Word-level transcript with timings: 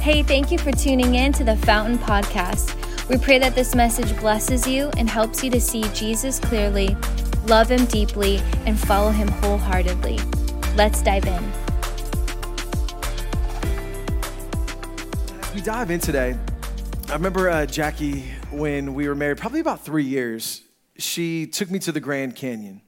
Hey, 0.00 0.22
thank 0.22 0.52
you 0.52 0.58
for 0.58 0.70
tuning 0.70 1.16
in 1.16 1.32
to 1.32 1.42
the 1.42 1.56
Fountain 1.56 1.98
Podcast. 1.98 2.72
We 3.08 3.18
pray 3.18 3.40
that 3.40 3.56
this 3.56 3.74
message 3.74 4.16
blesses 4.20 4.64
you 4.64 4.90
and 4.96 5.10
helps 5.10 5.42
you 5.42 5.50
to 5.50 5.60
see 5.60 5.82
Jesus 5.92 6.38
clearly, 6.38 6.96
love 7.46 7.68
him 7.68 7.84
deeply, 7.86 8.40
and 8.64 8.78
follow 8.78 9.10
him 9.10 9.26
wholeheartedly. 9.26 10.20
Let's 10.76 11.02
dive 11.02 11.26
in. 11.26 11.44
As 15.42 15.54
we 15.54 15.60
dive 15.62 15.90
in 15.90 15.98
today, 15.98 16.38
I 17.08 17.12
remember 17.12 17.50
uh, 17.50 17.66
Jackie 17.66 18.20
when 18.52 18.94
we 18.94 19.08
were 19.08 19.16
married, 19.16 19.38
probably 19.38 19.60
about 19.60 19.84
three 19.84 20.04
years. 20.04 20.62
She 20.96 21.48
took 21.48 21.72
me 21.72 21.80
to 21.80 21.92
the 21.92 22.00
Grand 22.00 22.36
Canyon, 22.36 22.82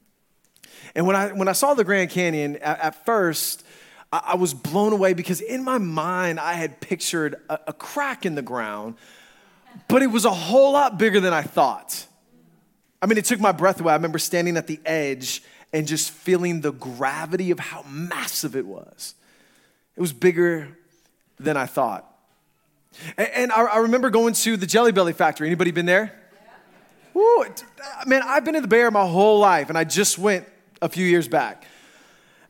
and 0.94 1.08
when 1.08 1.16
I 1.16 1.32
when 1.32 1.48
I 1.48 1.52
saw 1.52 1.74
the 1.74 1.84
Grand 1.84 2.10
Canyon, 2.10 2.56
at, 2.56 2.80
at 2.80 3.04
first 3.04 3.64
I, 4.12 4.22
I, 4.28 4.34
was 4.36 4.54
blown 4.54 4.92
away 4.92 5.14
because 5.14 5.40
in 5.40 5.64
my 5.64 5.78
mind 5.78 6.40
I 6.40 6.54
had 6.54 6.80
pictured 6.80 7.36
a, 7.48 7.58
a 7.68 7.72
crack 7.72 8.26
in 8.26 8.34
the 8.34 8.42
ground, 8.42 8.96
but 9.88 10.02
it 10.02 10.08
was 10.08 10.24
a 10.24 10.30
whole 10.30 10.72
lot 10.72 10.98
bigger 10.98 11.20
than 11.20 11.32
I 11.32 11.42
thought. 11.42 12.06
I 13.02 13.06
mean, 13.06 13.18
it 13.18 13.24
took 13.24 13.40
my 13.40 13.52
breath 13.52 13.80
away. 13.80 13.92
I 13.92 13.96
remember 13.96 14.18
standing 14.18 14.56
at 14.56 14.66
the 14.66 14.80
edge 14.84 15.42
and 15.72 15.86
just 15.86 16.10
feeling 16.10 16.60
the 16.60 16.72
gravity 16.72 17.50
of 17.50 17.58
how 17.58 17.82
massive 17.88 18.56
it 18.56 18.66
was. 18.66 19.14
It 19.96 20.00
was 20.00 20.12
bigger 20.12 20.76
than 21.38 21.56
I 21.56 21.66
thought. 21.66 22.06
And, 23.16 23.28
and 23.28 23.52
I, 23.52 23.78
remember 23.78 24.10
going 24.10 24.34
to 24.34 24.56
the 24.56 24.66
Jelly 24.66 24.92
Belly 24.92 25.12
factory. 25.12 25.46
Anybody 25.46 25.70
been 25.70 25.86
there? 25.86 26.16
Woo, 27.14 27.44
man, 28.06 28.22
I've 28.24 28.44
been 28.44 28.54
in 28.54 28.62
the 28.62 28.68
Bay 28.68 28.78
Area 28.80 28.90
my 28.90 29.06
whole 29.06 29.38
life, 29.38 29.68
and 29.68 29.76
I 29.76 29.84
just 29.84 30.18
went 30.18 30.46
a 30.80 30.88
few 30.88 31.04
years 31.04 31.26
back. 31.26 31.64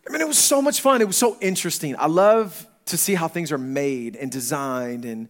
I 0.06 0.12
mean, 0.12 0.20
it 0.20 0.28
was 0.28 0.38
so 0.38 0.62
much 0.62 0.80
fun. 0.80 1.00
It 1.00 1.06
was 1.06 1.16
so 1.16 1.36
interesting. 1.40 1.94
I 1.98 2.06
love 2.06 2.66
to 2.86 2.96
see 2.96 3.14
how 3.14 3.28
things 3.28 3.52
are 3.52 3.58
made 3.58 4.16
and 4.16 4.30
designed. 4.30 5.04
And, 5.04 5.28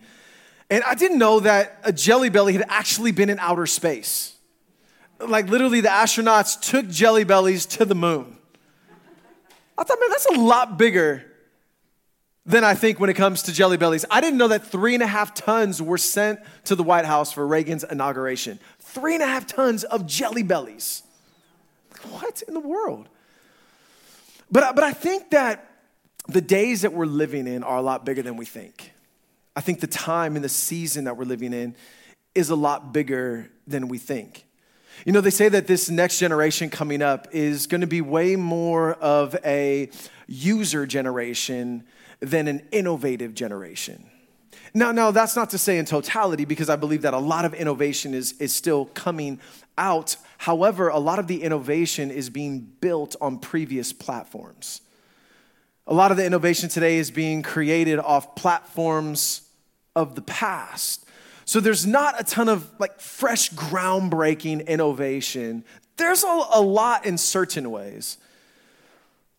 and 0.70 0.82
I 0.84 0.94
didn't 0.94 1.18
know 1.18 1.40
that 1.40 1.78
a 1.84 1.92
Jelly 1.92 2.30
Belly 2.30 2.52
had 2.52 2.64
actually 2.68 3.12
been 3.12 3.30
in 3.30 3.38
outer 3.38 3.66
space. 3.66 4.36
Like, 5.18 5.48
literally, 5.48 5.80
the 5.80 5.88
astronauts 5.88 6.60
took 6.60 6.88
Jelly 6.88 7.24
Bellies 7.24 7.66
to 7.66 7.84
the 7.84 7.94
moon. 7.94 8.38
I 9.76 9.84
thought, 9.84 9.98
man, 10.00 10.10
that's 10.10 10.26
a 10.26 10.40
lot 10.40 10.78
bigger 10.78 11.24
than 12.46 12.64
I 12.64 12.74
think 12.74 12.98
when 12.98 13.10
it 13.10 13.14
comes 13.14 13.42
to 13.44 13.52
Jelly 13.52 13.76
Bellies. 13.76 14.04
I 14.10 14.20
didn't 14.20 14.38
know 14.38 14.48
that 14.48 14.66
three 14.66 14.94
and 14.94 15.02
a 15.02 15.06
half 15.06 15.34
tons 15.34 15.82
were 15.82 15.98
sent 15.98 16.40
to 16.64 16.74
the 16.74 16.82
White 16.82 17.04
House 17.04 17.32
for 17.32 17.46
Reagan's 17.46 17.84
inauguration. 17.84 18.58
Three 18.78 19.14
and 19.14 19.22
a 19.22 19.26
half 19.26 19.46
tons 19.46 19.84
of 19.84 20.06
Jelly 20.06 20.42
Bellies. 20.42 21.02
What 22.10 22.42
in 22.48 22.54
the 22.54 22.60
world? 22.60 23.08
But, 24.50 24.74
but 24.74 24.84
I 24.84 24.92
think 24.92 25.30
that 25.30 25.66
the 26.28 26.40
days 26.40 26.82
that 26.82 26.92
we're 26.92 27.06
living 27.06 27.46
in 27.46 27.62
are 27.62 27.78
a 27.78 27.82
lot 27.82 28.04
bigger 28.04 28.22
than 28.22 28.36
we 28.36 28.44
think. 28.44 28.92
I 29.56 29.60
think 29.60 29.80
the 29.80 29.86
time 29.86 30.36
and 30.36 30.44
the 30.44 30.48
season 30.48 31.04
that 31.04 31.16
we're 31.16 31.24
living 31.24 31.52
in 31.52 31.74
is 32.34 32.50
a 32.50 32.56
lot 32.56 32.92
bigger 32.92 33.50
than 33.66 33.88
we 33.88 33.98
think. 33.98 34.46
You 35.04 35.12
know, 35.12 35.20
they 35.20 35.30
say 35.30 35.48
that 35.48 35.66
this 35.66 35.88
next 35.88 36.18
generation 36.18 36.68
coming 36.68 37.00
up 37.00 37.28
is 37.32 37.66
going 37.66 37.80
to 37.80 37.86
be 37.86 38.00
way 38.00 38.36
more 38.36 38.94
of 38.94 39.34
a 39.44 39.90
user 40.26 40.86
generation 40.86 41.84
than 42.20 42.48
an 42.48 42.62
innovative 42.70 43.34
generation. 43.34 44.09
Now, 44.72 44.92
now 44.92 45.10
that's 45.10 45.36
not 45.36 45.50
to 45.50 45.58
say 45.58 45.78
in 45.78 45.84
totality, 45.84 46.44
because 46.44 46.68
I 46.68 46.76
believe 46.76 47.02
that 47.02 47.14
a 47.14 47.18
lot 47.18 47.44
of 47.44 47.54
innovation 47.54 48.14
is, 48.14 48.32
is 48.40 48.54
still 48.54 48.86
coming 48.86 49.40
out. 49.76 50.16
However, 50.38 50.88
a 50.88 50.98
lot 50.98 51.18
of 51.18 51.26
the 51.26 51.42
innovation 51.42 52.10
is 52.10 52.30
being 52.30 52.60
built 52.60 53.16
on 53.20 53.38
previous 53.38 53.92
platforms. 53.92 54.80
A 55.86 55.94
lot 55.94 56.10
of 56.10 56.16
the 56.16 56.24
innovation 56.24 56.68
today 56.68 56.98
is 56.98 57.10
being 57.10 57.42
created 57.42 57.98
off 57.98 58.36
platforms 58.36 59.42
of 59.96 60.14
the 60.14 60.22
past. 60.22 61.04
So 61.44 61.58
there's 61.58 61.84
not 61.84 62.20
a 62.20 62.22
ton 62.22 62.48
of 62.48 62.70
like 62.78 63.00
fresh, 63.00 63.50
groundbreaking 63.50 64.68
innovation. 64.68 65.64
There's 65.96 66.22
a, 66.22 66.42
a 66.52 66.60
lot 66.60 67.06
in 67.06 67.18
certain 67.18 67.72
ways. 67.72 68.18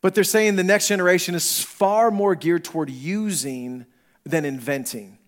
But 0.01 0.15
they're 0.15 0.23
saying 0.23 0.55
the 0.55 0.63
next 0.63 0.87
generation 0.89 1.35
is 1.35 1.63
far 1.63 2.11
more 2.11 2.35
geared 2.35 2.65
toward 2.65 2.89
using 2.89 3.85
than 4.25 4.45
inventing. 4.45 5.19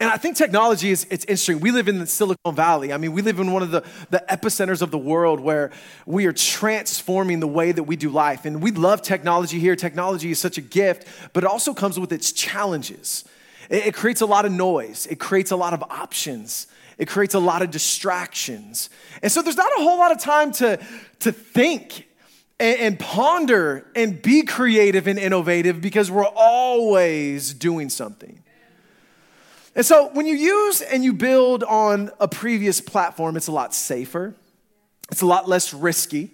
And 0.00 0.10
I 0.10 0.16
think 0.16 0.36
technology 0.36 0.90
is 0.90 1.06
it's 1.10 1.24
interesting. 1.26 1.60
We 1.60 1.70
live 1.70 1.88
in 1.88 1.98
the 1.98 2.06
Silicon 2.06 2.54
Valley. 2.54 2.92
I 2.92 2.96
mean, 2.96 3.12
we 3.12 3.22
live 3.22 3.38
in 3.38 3.52
one 3.52 3.62
of 3.62 3.70
the, 3.70 3.84
the 4.10 4.24
epicenters 4.30 4.80
of 4.80 4.90
the 4.90 4.98
world 4.98 5.40
where 5.40 5.72
we 6.06 6.26
are 6.26 6.32
transforming 6.32 7.40
the 7.40 7.46
way 7.46 7.70
that 7.70 7.82
we 7.82 7.96
do 7.96 8.08
life. 8.08 8.44
And 8.44 8.62
we 8.62 8.70
love 8.70 9.02
technology 9.02 9.58
here. 9.58 9.76
Technology 9.76 10.30
is 10.30 10.38
such 10.38 10.56
a 10.56 10.62
gift, 10.62 11.06
but 11.32 11.44
it 11.44 11.50
also 11.50 11.74
comes 11.74 12.00
with 12.00 12.12
its 12.12 12.32
challenges. 12.32 13.24
It, 13.68 13.88
it 13.88 13.94
creates 13.94 14.20
a 14.20 14.26
lot 14.26 14.44
of 14.44 14.52
noise, 14.52 15.06
it 15.06 15.20
creates 15.20 15.50
a 15.50 15.56
lot 15.56 15.74
of 15.74 15.82
options, 15.84 16.66
it 16.98 17.06
creates 17.06 17.34
a 17.34 17.40
lot 17.40 17.62
of 17.62 17.70
distractions. 17.70 18.90
And 19.22 19.30
so 19.30 19.42
there's 19.42 19.56
not 19.56 19.70
a 19.78 19.82
whole 19.82 19.98
lot 19.98 20.12
of 20.12 20.20
time 20.20 20.52
to, 20.52 20.78
to 21.20 21.32
think 21.32 22.06
and, 22.58 22.78
and 22.78 22.98
ponder 22.98 23.86
and 23.94 24.20
be 24.20 24.42
creative 24.42 25.06
and 25.06 25.18
innovative 25.18 25.80
because 25.80 26.10
we're 26.10 26.24
always 26.24 27.52
doing 27.52 27.90
something. 27.90 28.43
And 29.74 29.84
so 29.84 30.08
when 30.12 30.26
you 30.26 30.36
use 30.36 30.82
and 30.82 31.02
you 31.02 31.12
build 31.12 31.64
on 31.64 32.10
a 32.20 32.28
previous 32.28 32.80
platform, 32.80 33.36
it's 33.36 33.48
a 33.48 33.52
lot 33.52 33.74
safer, 33.74 34.34
it's 35.10 35.22
a 35.22 35.26
lot 35.26 35.48
less 35.48 35.74
risky. 35.74 36.30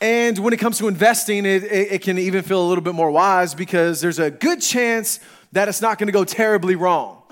And 0.00 0.38
when 0.38 0.52
it 0.52 0.58
comes 0.58 0.78
to 0.78 0.88
investing, 0.88 1.46
it, 1.46 1.64
it, 1.64 1.92
it, 1.92 2.02
can 2.02 2.18
even 2.18 2.42
feel 2.42 2.60
a 2.60 2.66
little 2.66 2.82
bit 2.82 2.94
more 2.94 3.10
wise 3.10 3.54
because 3.54 4.00
there's 4.00 4.18
a 4.18 4.30
good 4.30 4.60
chance 4.60 5.20
that 5.52 5.68
it's 5.68 5.80
not 5.80 5.98
going 5.98 6.08
to 6.08 6.12
go 6.12 6.24
terribly 6.24 6.74
wrong. 6.74 7.22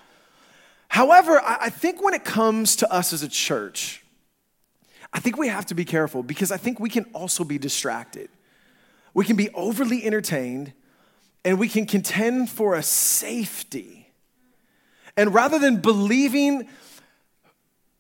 However, 0.89 1.41
I, 1.41 1.59
I 1.63 1.71
think 1.71 2.03
when 2.03 2.15
it 2.15 2.25
comes 2.25 2.77
to 2.77 2.93
us 2.93 3.13
as 3.13 3.23
a 3.23 3.29
church, 3.29 4.05
I 5.13 5.21
think 5.21 5.37
we 5.37 5.49
have 5.49 5.67
to 5.67 5.75
be 5.75 5.85
careful 5.85 6.23
because 6.23 6.53
I 6.53 6.57
think 6.57 6.81
we 6.81 6.89
can 6.89 7.05
also 7.13 7.45
be 7.45 7.59
distracted. 7.59 8.31
We 9.13 9.25
can 9.25 9.37
be 9.37 9.51
overly 9.51 10.05
entertained 10.05 10.73
and 11.45 11.59
we 11.59 11.69
can 11.69 11.85
contend 11.87 12.49
for 12.49 12.75
a 12.75 12.83
safety. 12.83 14.02
And 15.17 15.35
rather 15.35 15.59
than 15.59 15.77
believing 15.77 16.69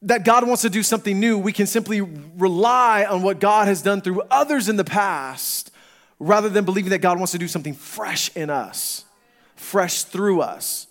that 0.02 0.24
God 0.24 0.46
wants 0.46 0.62
to 0.62 0.70
do 0.70 0.82
something 0.82 1.18
new, 1.18 1.38
we 1.38 1.52
can 1.52 1.66
simply 1.66 2.00
rely 2.00 3.04
on 3.04 3.22
what 3.22 3.38
God 3.38 3.68
has 3.68 3.82
done 3.82 4.00
through 4.00 4.22
others 4.30 4.68
in 4.68 4.76
the 4.76 4.84
past 4.84 5.70
rather 6.18 6.48
than 6.48 6.64
believing 6.64 6.90
that 6.90 7.00
God 7.00 7.18
wants 7.18 7.32
to 7.32 7.38
do 7.38 7.48
something 7.48 7.74
fresh 7.74 8.34
in 8.36 8.50
us, 8.50 9.04
fresh 9.54 10.04
through 10.04 10.40
us. 10.40 10.86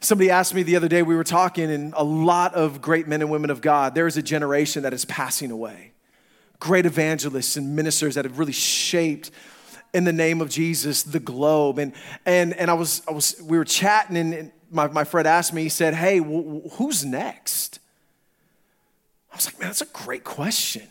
Somebody 0.00 0.30
asked 0.30 0.54
me 0.54 0.62
the 0.62 0.76
other 0.76 0.88
day, 0.88 1.02
we 1.02 1.16
were 1.16 1.24
talking, 1.24 1.70
and 1.70 1.92
a 1.96 2.04
lot 2.04 2.54
of 2.54 2.80
great 2.80 3.08
men 3.08 3.20
and 3.20 3.30
women 3.30 3.50
of 3.50 3.60
God, 3.60 3.94
there 3.94 4.06
is 4.06 4.16
a 4.16 4.22
generation 4.22 4.82
that 4.84 4.92
is 4.92 5.04
passing 5.04 5.50
away. 5.50 5.92
Great 6.60 6.86
evangelists 6.86 7.56
and 7.56 7.74
ministers 7.74 8.14
that 8.14 8.24
have 8.24 8.38
really 8.38 8.52
shaped 8.52 9.30
in 9.94 10.04
the 10.04 10.12
name 10.12 10.40
of 10.40 10.50
Jesus 10.50 11.02
the 11.02 11.20
globe. 11.20 11.78
And, 11.78 11.92
and, 12.26 12.54
and 12.54 12.70
I, 12.70 12.74
was, 12.74 13.02
I 13.08 13.12
was, 13.12 13.40
we 13.42 13.58
were 13.58 13.64
chatting, 13.64 14.16
and 14.16 14.52
my, 14.70 14.88
my 14.88 15.04
friend 15.04 15.26
asked 15.26 15.52
me, 15.52 15.62
he 15.62 15.68
said, 15.68 15.94
Hey, 15.94 16.18
who's 16.18 17.04
next? 17.04 17.80
I 19.32 19.36
was 19.36 19.46
like, 19.46 19.58
Man, 19.58 19.68
that's 19.68 19.82
a 19.82 19.86
great 19.86 20.24
question. 20.24 20.86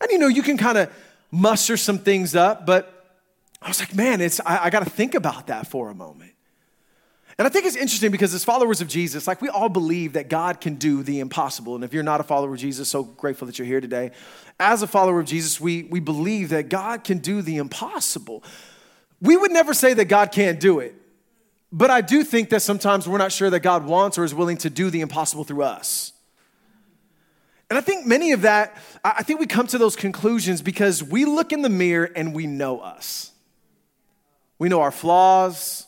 And 0.00 0.10
you 0.10 0.18
know, 0.18 0.28
you 0.28 0.42
can 0.42 0.56
kind 0.56 0.78
of 0.78 0.92
muster 1.30 1.76
some 1.76 1.98
things 1.98 2.34
up, 2.34 2.66
but 2.66 3.18
I 3.60 3.68
was 3.68 3.80
like, 3.80 3.94
Man, 3.94 4.20
it's, 4.20 4.40
I, 4.40 4.64
I 4.64 4.70
got 4.70 4.84
to 4.84 4.90
think 4.90 5.14
about 5.14 5.48
that 5.48 5.66
for 5.66 5.90
a 5.90 5.94
moment. 5.94 6.32
And 7.40 7.46
I 7.46 7.48
think 7.48 7.64
it's 7.64 7.74
interesting 7.74 8.10
because 8.10 8.34
as 8.34 8.44
followers 8.44 8.82
of 8.82 8.88
Jesus, 8.88 9.26
like 9.26 9.40
we 9.40 9.48
all 9.48 9.70
believe 9.70 10.12
that 10.12 10.28
God 10.28 10.60
can 10.60 10.74
do 10.74 11.02
the 11.02 11.20
impossible. 11.20 11.74
And 11.74 11.82
if 11.82 11.94
you're 11.94 12.02
not 12.02 12.20
a 12.20 12.22
follower 12.22 12.52
of 12.52 12.60
Jesus, 12.60 12.86
so 12.90 13.02
grateful 13.02 13.46
that 13.46 13.58
you're 13.58 13.66
here 13.66 13.80
today. 13.80 14.10
As 14.58 14.82
a 14.82 14.86
follower 14.86 15.20
of 15.20 15.24
Jesus, 15.24 15.58
we, 15.58 15.84
we 15.84 16.00
believe 16.00 16.50
that 16.50 16.68
God 16.68 17.02
can 17.02 17.16
do 17.16 17.40
the 17.40 17.56
impossible. 17.56 18.44
We 19.22 19.38
would 19.38 19.52
never 19.52 19.72
say 19.72 19.94
that 19.94 20.04
God 20.04 20.32
can't 20.32 20.60
do 20.60 20.80
it. 20.80 20.94
But 21.72 21.90
I 21.90 22.00
do 22.00 22.24
think 22.24 22.50
that 22.50 22.60
sometimes 22.60 23.08
we're 23.08 23.18
not 23.18 23.32
sure 23.32 23.50
that 23.50 23.60
God 23.60 23.84
wants 23.84 24.18
or 24.18 24.24
is 24.24 24.34
willing 24.34 24.56
to 24.58 24.70
do 24.70 24.90
the 24.90 25.00
impossible 25.00 25.44
through 25.44 25.62
us. 25.62 26.12
And 27.68 27.78
I 27.78 27.80
think 27.80 28.04
many 28.04 28.32
of 28.32 28.42
that, 28.42 28.76
I 29.04 29.22
think 29.22 29.38
we 29.38 29.46
come 29.46 29.68
to 29.68 29.78
those 29.78 29.94
conclusions 29.94 30.60
because 30.60 31.04
we 31.04 31.24
look 31.24 31.52
in 31.52 31.62
the 31.62 31.68
mirror 31.68 32.10
and 32.16 32.34
we 32.34 32.48
know 32.48 32.80
us. 32.80 33.30
We 34.58 34.68
know 34.68 34.80
our 34.80 34.90
flaws, 34.90 35.86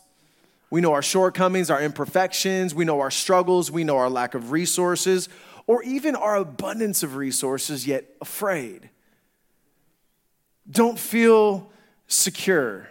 we 0.70 0.80
know 0.80 0.92
our 0.92 1.02
shortcomings, 1.02 1.68
our 1.70 1.82
imperfections, 1.82 2.74
we 2.74 2.84
know 2.84 3.00
our 3.00 3.10
struggles, 3.10 3.70
we 3.70 3.82
know 3.82 3.96
our 3.96 4.08
lack 4.08 4.34
of 4.34 4.52
resources, 4.52 5.28
or 5.66 5.82
even 5.82 6.14
our 6.14 6.36
abundance 6.36 7.02
of 7.02 7.16
resources, 7.16 7.86
yet 7.86 8.04
afraid. 8.20 8.88
Don't 10.70 10.98
feel 10.98 11.70
secure, 12.06 12.88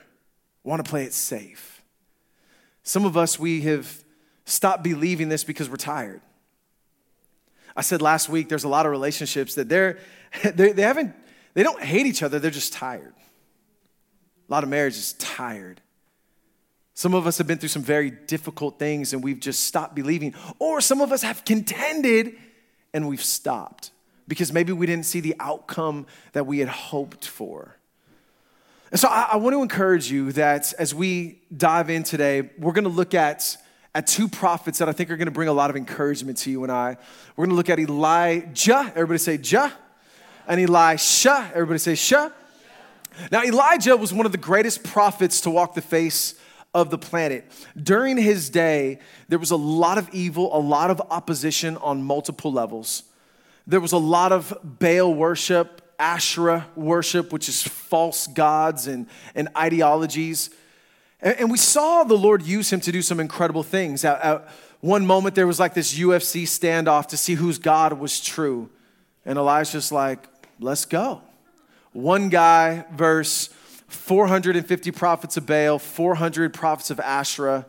want 0.64 0.84
to 0.84 0.90
play 0.90 1.06
it 1.06 1.14
safe. 1.14 1.71
Some 2.84 3.06
of 3.06 3.18
us, 3.18 3.38
we 3.40 3.62
have 3.62 4.04
stopped 4.46 4.84
believing 4.84 5.30
this 5.30 5.44
because 5.44 5.70
we're 5.70 5.78
tired. 5.78 6.22
I 7.76 7.82
said 7.82 8.02
last 8.02 8.30
week 8.30 8.50
there's 8.50 8.64
a 8.64 8.70
lot 8.70 8.86
of 8.86 8.92
relationships 8.92 9.56
that 9.56 9.70
they're, 9.70 10.00
they, 10.44 10.72
they 10.72 10.82
haven't, 10.82 11.16
they 11.54 11.64
don't 11.64 11.82
hate 11.82 12.06
each 12.06 12.24
other, 12.24 12.40
they're 12.40 12.52
just 12.52 12.74
tired. 12.74 13.14
A 14.50 14.52
lot 14.52 14.64
of 14.64 14.70
marriage 14.70 14.98
is 14.98 15.14
tired. 15.14 15.82
Some 16.94 17.14
of 17.14 17.26
us 17.26 17.38
have 17.38 17.48
been 17.48 17.58
through 17.58 17.70
some 17.70 17.82
very 17.82 18.12
difficult 18.12 18.78
things 18.78 19.14
and 19.14 19.24
we've 19.24 19.40
just 19.40 19.64
stopped 19.64 19.96
believing. 19.96 20.36
Or 20.60 20.82
some 20.82 21.02
of 21.02 21.12
us 21.12 21.22
have 21.22 21.46
contended 21.46 22.36
and 22.94 23.08
we've 23.08 23.24
stopped 23.24 23.92
because 24.28 24.52
maybe 24.52 24.74
we 24.74 24.86
didn't 24.86 25.06
see 25.06 25.20
the 25.20 25.36
outcome 25.40 26.06
that 26.34 26.46
we 26.46 26.60
had 26.60 26.68
hoped 26.68 27.26
for. 27.26 27.78
And 28.92 29.00
so 29.00 29.08
I, 29.08 29.30
I 29.32 29.36
want 29.38 29.54
to 29.56 29.62
encourage 29.62 30.12
you 30.12 30.34
that 30.34 30.74
as 30.78 30.94
we 30.94 31.40
dive 31.56 31.90
in 31.90 32.04
today, 32.04 32.50
we're 32.58 32.74
going 32.74 32.84
to 32.84 32.90
look 32.90 33.14
at, 33.14 33.56
at 33.96 34.06
two 34.06 34.28
prophets 34.28 34.80
that 34.80 34.90
I 34.90 34.92
think 34.92 35.10
are 35.10 35.18
going 35.18 35.28
to 35.28 35.32
bring 35.32 35.48
a 35.48 35.54
lot 35.54 35.70
of 35.70 35.78
encouragement 35.78 36.38
to 36.40 36.52
you 36.52 36.64
and 36.64 36.72
I. 36.72 36.98
We're 37.36 37.46
going 37.46 37.52
to 37.52 37.56
look 37.56 37.70
at 37.70 37.80
Elijah. 37.80 38.92
Everybody 38.94 39.20
say 39.20 39.38
Jah. 39.38 39.72
And 40.46 40.60
Elisha. 40.60 41.52
Everybody 41.54 41.80
say 41.80 41.96
Shah. 41.96 42.32
Now, 43.32 43.44
Elijah 43.44 43.96
was 43.96 44.14
one 44.14 44.26
of 44.26 44.34
the 44.34 44.38
greatest 44.38 44.84
prophets 44.84 45.42
to 45.42 45.50
walk 45.50 45.74
the 45.74 45.82
face 45.82 46.36
of 46.74 46.90
the 46.90 46.98
planet. 46.98 47.50
During 47.82 48.18
his 48.18 48.50
day, 48.50 49.00
there 49.30 49.40
was 49.40 49.52
a 49.52 49.58
lot 49.58 49.98
of 49.98 50.10
evil, 50.14 50.56
a 50.56 50.60
lot 50.60 50.90
of 50.90 51.02
opposition 51.10 51.78
on 51.78 52.04
multiple 52.04 52.52
levels. 52.52 53.04
There 53.68 53.80
was 53.80 53.92
a 53.92 53.98
lot 53.98 54.32
of 54.32 54.58
Baal 54.64 55.14
worship, 55.14 55.82
Asherah 56.02 56.66
worship, 56.76 57.32
which 57.32 57.48
is 57.48 57.62
false 57.62 58.26
gods 58.26 58.88
and, 58.88 59.08
and 59.36 59.50
ideologies. 59.56 60.50
And, 61.22 61.40
and 61.40 61.52
we 61.52 61.58
saw 61.58 62.04
the 62.04 62.18
Lord 62.18 62.42
use 62.42 62.74
him 62.74 62.82
to 62.82 62.92
do 62.92 63.04
some 63.04 63.20
incredible 63.20 63.64
things. 63.64 64.04
At, 64.04 64.22
at 64.22 64.50
one 64.80 65.06
moment, 65.06 65.36
there 65.36 65.46
was 65.46 65.60
like 65.60 65.76
this 65.76 65.98
UFC 65.98 66.44
standoff 66.44 67.08
to 67.10 67.18
see 67.18 67.36
whose 67.36 67.60
God 67.60 67.94
was 67.94 68.20
true. 68.20 68.70
And 69.26 69.38
Elijah's 69.38 69.92
like, 69.92 70.28
let's 70.60 70.86
go. 70.86 71.22
One 71.94 72.30
guy 72.30 72.86
verse 72.92 73.50
450 73.88 74.92
prophets 74.92 75.38
of 75.38 75.46
Baal, 75.46 75.78
400 75.78 76.54
prophets 76.54 76.90
of 76.90 77.00
Asherah, 77.00 77.66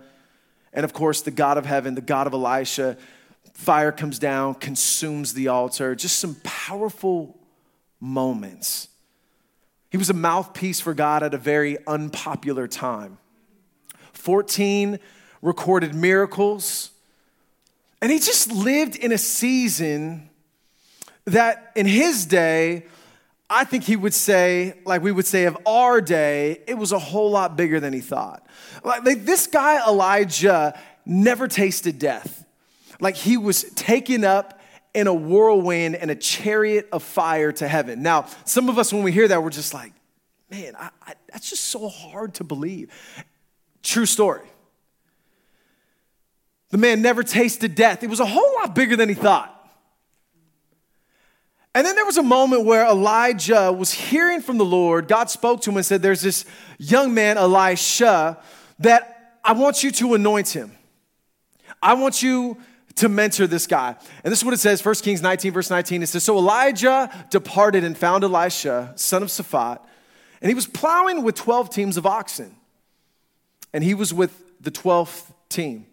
and 0.72 0.84
of 0.84 0.92
course, 0.92 1.20
the 1.20 1.30
God 1.30 1.58
of 1.58 1.66
heaven, 1.66 1.94
the 1.94 2.00
God 2.00 2.26
of 2.26 2.32
Elisha. 2.32 2.96
Fire 3.52 3.92
comes 3.92 4.18
down, 4.18 4.54
consumes 4.54 5.34
the 5.34 5.48
altar. 5.48 5.94
Just 5.94 6.18
some 6.18 6.36
powerful 6.42 7.36
moments. 8.02 8.88
He 9.90 9.96
was 9.96 10.10
a 10.10 10.14
mouthpiece 10.14 10.80
for 10.80 10.92
God 10.92 11.22
at 11.22 11.32
a 11.32 11.38
very 11.38 11.78
unpopular 11.86 12.66
time. 12.66 13.18
14 14.12 14.98
recorded 15.40 15.94
miracles. 15.94 16.90
And 18.00 18.10
he 18.10 18.18
just 18.18 18.50
lived 18.50 18.96
in 18.96 19.12
a 19.12 19.18
season 19.18 20.28
that 21.26 21.70
in 21.76 21.86
his 21.86 22.26
day, 22.26 22.86
I 23.48 23.64
think 23.64 23.84
he 23.84 23.96
would 23.96 24.14
say, 24.14 24.74
like 24.84 25.02
we 25.02 25.12
would 25.12 25.26
say 25.26 25.44
of 25.44 25.56
our 25.64 26.00
day, 26.00 26.62
it 26.66 26.76
was 26.76 26.90
a 26.90 26.98
whole 26.98 27.30
lot 27.30 27.56
bigger 27.56 27.78
than 27.78 27.92
he 27.92 28.00
thought. 28.00 28.44
Like, 28.82 29.04
like 29.04 29.24
this 29.24 29.46
guy, 29.46 29.86
Elijah, 29.86 30.78
never 31.06 31.46
tasted 31.46 31.98
death. 31.98 32.44
Like 32.98 33.14
he 33.14 33.36
was 33.36 33.64
taken 33.74 34.24
up 34.24 34.60
in 34.94 35.06
a 35.06 35.14
whirlwind 35.14 35.96
and 35.96 36.10
a 36.10 36.14
chariot 36.14 36.88
of 36.92 37.02
fire 37.02 37.52
to 37.52 37.66
heaven. 37.66 38.02
Now, 38.02 38.26
some 38.44 38.68
of 38.68 38.78
us, 38.78 38.92
when 38.92 39.02
we 39.02 39.12
hear 39.12 39.26
that, 39.28 39.42
we're 39.42 39.50
just 39.50 39.72
like, 39.72 39.92
man, 40.50 40.74
I, 40.76 40.90
I, 41.06 41.14
that's 41.32 41.48
just 41.48 41.64
so 41.64 41.88
hard 41.88 42.34
to 42.34 42.44
believe. 42.44 42.90
True 43.82 44.06
story. 44.06 44.46
The 46.70 46.78
man 46.78 47.02
never 47.02 47.22
tasted 47.22 47.74
death. 47.74 48.02
It 48.02 48.10
was 48.10 48.20
a 48.20 48.26
whole 48.26 48.54
lot 48.60 48.74
bigger 48.74 48.96
than 48.96 49.08
he 49.08 49.14
thought. 49.14 49.58
And 51.74 51.86
then 51.86 51.96
there 51.96 52.04
was 52.04 52.18
a 52.18 52.22
moment 52.22 52.66
where 52.66 52.86
Elijah 52.86 53.72
was 53.72 53.92
hearing 53.92 54.42
from 54.42 54.58
the 54.58 54.64
Lord. 54.64 55.08
God 55.08 55.30
spoke 55.30 55.62
to 55.62 55.70
him 55.70 55.76
and 55.78 55.86
said, 55.86 56.02
There's 56.02 56.20
this 56.20 56.44
young 56.78 57.14
man, 57.14 57.38
Elisha, 57.38 58.38
that 58.78 59.38
I 59.42 59.52
want 59.52 59.82
you 59.82 59.90
to 59.92 60.14
anoint 60.14 60.50
him. 60.50 60.72
I 61.82 61.94
want 61.94 62.22
you 62.22 62.58
to 62.96 63.08
mentor 63.08 63.46
this 63.46 63.66
guy. 63.66 63.96
And 64.24 64.32
this 64.32 64.40
is 64.40 64.44
what 64.44 64.54
it 64.54 64.60
says, 64.60 64.84
1 64.84 64.94
Kings 64.96 65.22
19, 65.22 65.52
verse 65.52 65.70
19. 65.70 66.02
It 66.02 66.08
says, 66.08 66.24
So 66.24 66.36
Elijah 66.36 67.10
departed 67.30 67.84
and 67.84 67.96
found 67.96 68.24
Elisha, 68.24 68.92
son 68.96 69.22
of 69.22 69.28
Shaphat, 69.28 69.80
and 70.40 70.48
he 70.48 70.54
was 70.54 70.66
plowing 70.66 71.22
with 71.22 71.36
12 71.36 71.70
teams 71.70 71.96
of 71.96 72.06
oxen. 72.06 72.56
And 73.72 73.82
he 73.82 73.94
was 73.94 74.12
with 74.12 74.60
the 74.60 74.70
12th 74.70 75.32
team. 75.48 75.86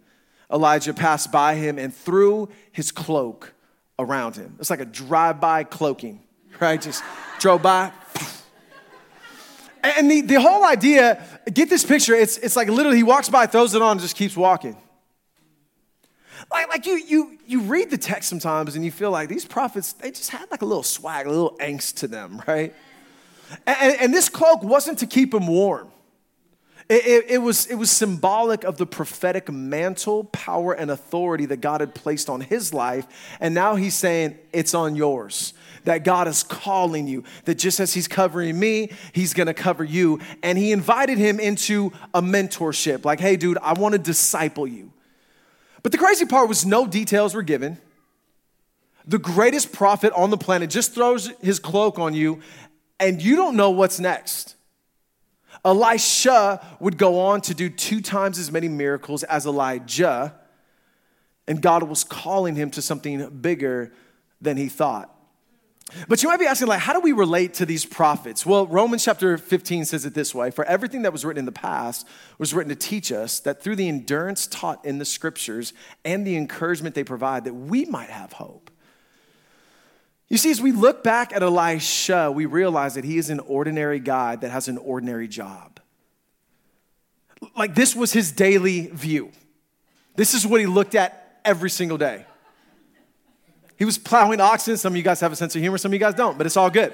Elijah 0.52 0.94
passed 0.94 1.32
by 1.32 1.56
him 1.56 1.78
and 1.78 1.94
threw 1.94 2.50
his 2.72 2.92
cloak 2.92 3.54
around 4.00 4.36
him. 4.36 4.56
It's 4.60 4.70
like 4.70 4.80
a 4.80 4.86
drive-by 4.86 5.66
cloaking, 5.66 6.22
right? 6.60 6.82
Just 6.82 7.04
drove 7.40 7.62
by. 7.62 7.92
And 9.84 10.10
the, 10.10 10.22
the 10.22 10.42
whole 10.42 10.66
idea, 10.66 11.24
get 11.54 11.70
this 11.70 11.86
picture, 11.86 12.14
it's, 12.14 12.38
it's 12.38 12.56
like 12.56 12.68
literally 12.68 12.98
he 12.98 13.04
walks 13.04 13.30
by, 13.30 13.46
throws 13.46 13.76
it 13.76 13.82
on, 13.82 13.94
and 13.94 14.02
just 14.02 14.16
keeps 14.16 14.36
walking. 14.36 14.76
Like, 16.70 16.80
like 16.80 16.86
you, 16.86 16.98
you, 16.98 17.38
you 17.46 17.62
read 17.62 17.90
the 17.90 17.98
text 17.98 18.30
sometimes 18.30 18.76
and 18.76 18.86
you 18.86 18.92
feel 18.92 19.12
like 19.12 19.28
these 19.28 19.44
prophets, 19.44 19.94
they 19.94 20.12
just 20.12 20.30
had 20.30 20.50
like 20.50 20.62
a 20.62 20.66
little 20.66 20.84
swag, 20.84 21.26
a 21.26 21.30
little 21.30 21.58
angst 21.58 21.96
to 21.98 22.08
them, 22.08 22.42
right? 22.48 22.74
And, 23.68 24.02
and 24.02 24.14
this 24.14 24.30
cloak 24.30 24.64
wasn't 24.64 25.00
to 25.00 25.08
keep 25.08 25.34
him 25.34 25.48
warm. 25.48 25.90
It, 26.88 27.06
it, 27.06 27.32
it, 27.32 27.38
was, 27.40 27.68
it 27.68 27.76
was 27.76 27.92
symbolic 27.92 28.64
of 28.64 28.78
the 28.78 28.86
prophetic 28.86 29.52
mantle, 29.52 30.24
power, 30.24 30.74
and 30.74 30.90
authority 30.90 31.46
that 31.48 31.60
God 31.60 31.82
had 31.82 31.94
placed 31.94 32.30
on 32.30 32.42
his 32.42 32.74
life. 32.74 33.06
And 33.40 33.54
now 33.54 33.76
he's 33.76 33.94
saying, 33.94 34.38
It's 34.54 34.74
on 34.74 34.96
yours. 34.96 35.54
That 35.84 36.04
God 36.04 36.28
is 36.28 36.44
calling 36.44 37.08
you, 37.08 37.24
that 37.46 37.56
just 37.56 37.80
as 37.80 37.94
he's 37.94 38.08
covering 38.08 38.60
me, 38.60 38.92
he's 39.14 39.34
gonna 39.34 39.54
cover 39.54 39.84
you. 39.84 40.20
And 40.42 40.58
he 40.58 40.72
invited 40.72 41.18
him 41.18 41.40
into 41.40 41.92
a 42.14 42.22
mentorship 42.22 43.06
like, 43.06 43.20
Hey, 43.20 43.36
dude, 43.36 43.58
I 43.60 43.74
wanna 43.74 44.00
disciple 44.00 44.66
you. 44.66 44.92
But 45.84 45.92
the 45.92 45.98
crazy 45.98 46.26
part 46.26 46.50
was 46.50 46.66
no 46.66 46.86
details 46.86 47.34
were 47.34 47.44
given. 47.44 47.78
The 49.06 49.18
greatest 49.20 49.72
prophet 49.72 50.14
on 50.14 50.30
the 50.30 50.38
planet 50.38 50.70
just 50.70 50.94
throws 50.94 51.32
his 51.42 51.60
cloak 51.60 51.98
on 51.98 52.14
you, 52.14 52.42
and 53.00 53.22
you 53.22 53.36
don't 53.36 53.56
know 53.56 53.72
what's 53.72 54.00
next. 54.00 54.56
Elisha 55.66 56.66
would 56.80 56.98
go 56.98 57.20
on 57.20 57.42
to 57.42 57.54
do 57.54 57.70
two 57.70 58.02
times 58.02 58.38
as 58.40 58.52
many 58.52 58.68
miracles 58.68 59.24
as 59.24 59.46
Elijah, 59.46 60.36
and 61.48 61.62
God 61.62 61.84
was 61.84 62.04
calling 62.04 62.56
him 62.56 62.70
to 62.72 62.82
something 62.82 63.30
bigger 63.42 63.92
than 64.40 64.58
he 64.58 64.70
thought. 64.70 65.14
But 66.08 66.22
you 66.24 66.30
might 66.30 66.40
be 66.40 66.46
asking, 66.46 66.68
like, 66.68 66.80
how 66.80 66.94
do 66.94 67.00
we 67.00 67.12
relate 67.12 67.56
to 67.56 67.66
these 67.66 67.86
prophets? 67.86 68.46
Well, 68.46 68.68
Romans 68.68 69.04
chapter 69.04 69.38
15 69.38 69.86
says 69.86 70.06
it 70.06 70.14
this 70.14 70.34
way 70.34 70.52
For 70.52 70.66
everything 70.66 71.04
that 71.04 71.12
was 71.12 71.26
written 71.26 71.40
in 71.40 71.46
the 71.46 71.52
past 71.52 72.08
was 72.38 72.54
written 72.54 72.70
to 72.70 72.76
teach 72.76 73.12
us 73.12 73.40
that 73.42 73.62
through 73.62 73.76
the 73.76 73.88
endurance 73.88 74.48
taught 74.48 74.84
in 74.86 74.98
the 74.98 75.06
scriptures 75.06 75.74
and 76.06 76.26
the 76.26 76.36
encouragement 76.38 76.96
they 76.96 77.04
provide, 77.04 77.44
that 77.46 77.54
we 77.54 77.86
might 77.86 78.10
have 78.10 78.34
hope. 78.34 78.72
You 80.30 80.38
see, 80.38 80.52
as 80.52 80.62
we 80.62 80.72
look 80.72 81.04
back 81.04 81.34
at 81.34 81.42
Elisha, 81.42 82.32
we 82.32 82.46
realize 82.46 82.94
that 82.94 83.04
he 83.04 83.18
is 83.18 83.32
an 83.32 83.40
ordinary 83.40 84.00
guy 84.00 84.36
that 84.36 84.52
has 84.52 84.68
an 84.68 84.78
ordinary 84.78 85.28
job. 85.28 85.80
Like, 87.58 87.74
this 87.74 87.96
was 87.96 88.14
his 88.14 88.32
daily 88.32 88.88
view. 88.88 89.32
This 90.16 90.34
is 90.34 90.46
what 90.46 90.60
he 90.60 90.68
looked 90.68 90.94
at 90.94 91.40
every 91.44 91.70
single 91.70 91.98
day. 91.98 92.26
He 93.80 93.86
was 93.86 93.98
plowing 93.98 94.42
oxen. 94.42 94.76
Some 94.78 94.94
of 94.94 94.98
you 94.98 95.04
guys 95.04 95.22
have 95.22 95.32
a 95.32 95.38
sense 95.38 95.56
of 95.56 95.62
humor, 95.62 95.78
some 95.78 95.90
of 95.90 95.94
you 95.94 96.00
guys 96.00 96.14
don't, 96.14 96.38
but 96.38 96.46
it's 96.46 96.58
all 96.58 96.70
good. 96.70 96.94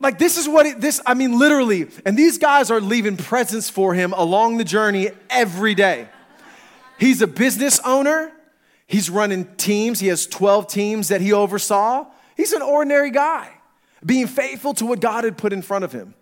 Like, 0.00 0.18
this 0.18 0.36
is 0.36 0.48
what 0.48 0.66
it, 0.66 0.80
this, 0.80 1.00
I 1.06 1.14
mean, 1.14 1.38
literally, 1.38 1.86
and 2.04 2.18
these 2.18 2.36
guys 2.36 2.70
are 2.70 2.80
leaving 2.80 3.16
presents 3.16 3.70
for 3.70 3.94
him 3.94 4.12
along 4.12 4.58
the 4.58 4.64
journey 4.64 5.10
every 5.30 5.74
day. 5.74 6.08
He's 6.98 7.22
a 7.22 7.26
business 7.28 7.80
owner. 7.84 8.32
He's 8.86 9.08
running 9.08 9.46
teams. 9.56 10.00
He 10.00 10.08
has 10.08 10.26
12 10.26 10.66
teams 10.66 11.08
that 11.08 11.20
he 11.20 11.32
oversaw. 11.32 12.06
He's 12.36 12.52
an 12.52 12.60
ordinary 12.60 13.12
guy, 13.12 13.50
being 14.04 14.26
faithful 14.26 14.74
to 14.74 14.84
what 14.84 15.00
God 15.00 15.24
had 15.24 15.38
put 15.38 15.52
in 15.52 15.62
front 15.62 15.84
of 15.84 15.92
him. 15.92 16.14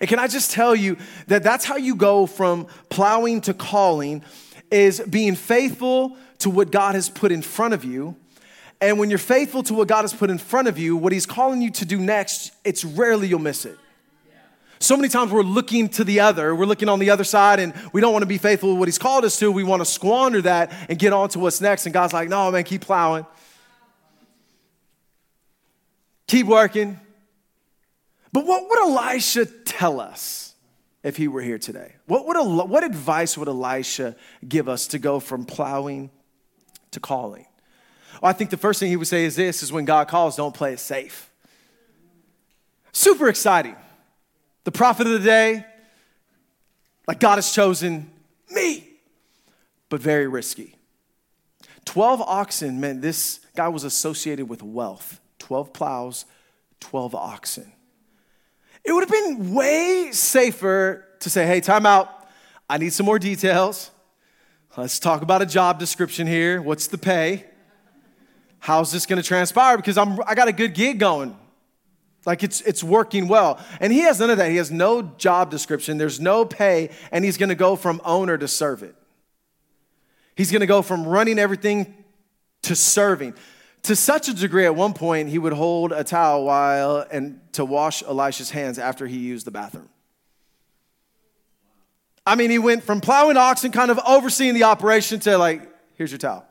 And 0.00 0.08
can 0.08 0.18
I 0.18 0.26
just 0.26 0.50
tell 0.50 0.74
you 0.74 0.96
that 1.28 1.42
that's 1.42 1.64
how 1.64 1.76
you 1.76 1.94
go 1.94 2.26
from 2.26 2.66
plowing 2.88 3.42
to 3.42 3.54
calling 3.54 4.24
is 4.70 5.00
being 5.00 5.34
faithful 5.34 6.16
to 6.38 6.50
what 6.50 6.70
God 6.70 6.94
has 6.94 7.08
put 7.08 7.32
in 7.32 7.42
front 7.42 7.74
of 7.74 7.84
you. 7.84 8.16
And 8.80 8.98
when 8.98 9.10
you're 9.10 9.18
faithful 9.18 9.62
to 9.64 9.74
what 9.74 9.88
God 9.88 10.02
has 10.02 10.14
put 10.14 10.30
in 10.30 10.38
front 10.38 10.68
of 10.68 10.78
you, 10.78 10.96
what 10.96 11.12
he's 11.12 11.26
calling 11.26 11.60
you 11.60 11.70
to 11.72 11.84
do 11.84 11.98
next, 11.98 12.52
it's 12.64 12.84
rarely 12.84 13.26
you'll 13.26 13.40
miss 13.40 13.64
it. 13.64 13.76
So 14.80 14.96
many 14.96 15.08
times 15.08 15.32
we're 15.32 15.42
looking 15.42 15.88
to 15.90 16.04
the 16.04 16.20
other, 16.20 16.54
we're 16.54 16.66
looking 16.66 16.88
on 16.88 17.00
the 17.00 17.10
other 17.10 17.24
side, 17.24 17.58
and 17.58 17.74
we 17.92 18.00
don't 18.00 18.12
want 18.12 18.22
to 18.22 18.28
be 18.28 18.38
faithful 18.38 18.74
to 18.74 18.78
what 18.78 18.86
He's 18.86 18.98
called 18.98 19.24
us 19.24 19.36
to. 19.40 19.50
We 19.50 19.64
want 19.64 19.80
to 19.80 19.84
squander 19.84 20.40
that 20.42 20.72
and 20.88 20.96
get 20.98 21.12
on 21.12 21.28
to 21.30 21.40
what's 21.40 21.60
next. 21.60 21.86
And 21.86 21.92
God's 21.92 22.12
like, 22.12 22.28
no, 22.28 22.50
man, 22.52 22.62
keep 22.62 22.82
plowing. 22.82 23.26
Keep 26.28 26.46
working. 26.46 27.00
But 28.32 28.46
what 28.46 28.68
would 28.68 28.78
Elisha 28.78 29.46
tell 29.46 29.98
us 29.98 30.54
if 31.02 31.16
he 31.16 31.26
were 31.26 31.42
here 31.42 31.58
today? 31.58 31.94
What, 32.06 32.26
would, 32.26 32.36
what 32.68 32.84
advice 32.84 33.36
would 33.36 33.48
Elisha 33.48 34.14
give 34.46 34.68
us 34.68 34.86
to 34.88 35.00
go 35.00 35.18
from 35.18 35.44
plowing 35.44 36.10
to 36.92 37.00
calling? 37.00 37.46
Well, 38.22 38.30
I 38.30 38.32
think 38.32 38.50
the 38.50 38.56
first 38.56 38.80
thing 38.80 38.90
he 38.90 38.96
would 38.96 39.06
say 39.06 39.24
is 39.24 39.36
this 39.36 39.62
is 39.62 39.72
when 39.72 39.84
God 39.84 40.08
calls, 40.08 40.36
don't 40.36 40.54
play 40.54 40.72
it 40.72 40.80
safe. 40.80 41.30
Super 42.92 43.28
exciting 43.28 43.76
the 44.64 44.72
prophet 44.72 45.06
of 45.06 45.14
the 45.14 45.26
day, 45.26 45.64
Like 47.06 47.20
God 47.20 47.36
has 47.36 47.52
chosen 47.52 48.10
me, 48.50 48.86
but 49.88 50.02
very 50.02 50.26
risky. 50.26 50.74
12 51.86 52.20
oxen 52.20 52.78
meant 52.78 53.00
this 53.00 53.40
guy 53.56 53.68
was 53.68 53.84
associated 53.84 54.46
with 54.46 54.62
wealth 54.62 55.20
12 55.38 55.72
plows, 55.72 56.26
12 56.80 57.14
oxen. 57.14 57.72
It 58.84 58.92
would 58.92 59.08
have 59.08 59.10
been 59.10 59.54
way 59.54 60.10
safer 60.12 61.06
to 61.20 61.30
say, 61.30 61.46
hey, 61.46 61.60
time 61.60 61.86
out. 61.86 62.28
I 62.68 62.76
need 62.76 62.92
some 62.92 63.06
more 63.06 63.18
details. 63.18 63.90
Let's 64.78 65.00
talk 65.00 65.22
about 65.22 65.42
a 65.42 65.46
job 65.46 65.80
description 65.80 66.28
here. 66.28 66.62
What's 66.62 66.86
the 66.86 66.98
pay? 66.98 67.46
How's 68.60 68.92
this 68.92 69.06
going 69.06 69.20
to 69.20 69.26
transpire? 69.26 69.76
Because 69.76 69.98
I'm, 69.98 70.20
I 70.24 70.36
got 70.36 70.46
a 70.46 70.52
good 70.52 70.72
gig 70.72 71.00
going. 71.00 71.36
Like 72.24 72.44
it's, 72.44 72.60
it's 72.60 72.84
working 72.84 73.26
well. 73.26 73.58
And 73.80 73.92
he 73.92 74.02
has 74.02 74.20
none 74.20 74.30
of 74.30 74.38
that. 74.38 74.52
He 74.52 74.56
has 74.58 74.70
no 74.70 75.02
job 75.02 75.50
description, 75.50 75.98
there's 75.98 76.20
no 76.20 76.44
pay, 76.44 76.90
and 77.10 77.24
he's 77.24 77.36
going 77.36 77.48
to 77.48 77.56
go 77.56 77.74
from 77.74 78.00
owner 78.04 78.38
to 78.38 78.46
servant. 78.46 78.94
He's 80.36 80.52
going 80.52 80.60
to 80.60 80.66
go 80.66 80.82
from 80.82 81.08
running 81.08 81.40
everything 81.40 81.92
to 82.62 82.76
serving. 82.76 83.34
To 83.82 83.96
such 83.96 84.28
a 84.28 84.34
degree, 84.34 84.64
at 84.64 84.76
one 84.76 84.94
point, 84.94 85.28
he 85.28 85.40
would 85.40 85.54
hold 85.54 85.90
a 85.90 86.04
towel 86.04 86.44
while 86.44 87.04
and 87.10 87.40
to 87.54 87.64
wash 87.64 88.04
Elisha's 88.04 88.50
hands 88.50 88.78
after 88.78 89.08
he 89.08 89.18
used 89.18 89.44
the 89.44 89.50
bathroom. 89.50 89.88
I 92.28 92.34
mean, 92.34 92.50
he 92.50 92.58
went 92.58 92.84
from 92.84 93.00
plowing 93.00 93.38
oxen, 93.38 93.72
kind 93.72 93.90
of 93.90 93.98
overseeing 94.06 94.52
the 94.52 94.64
operation, 94.64 95.18
to 95.20 95.38
like, 95.38 95.62
here's 95.94 96.10
your 96.10 96.18
towel. 96.18 96.46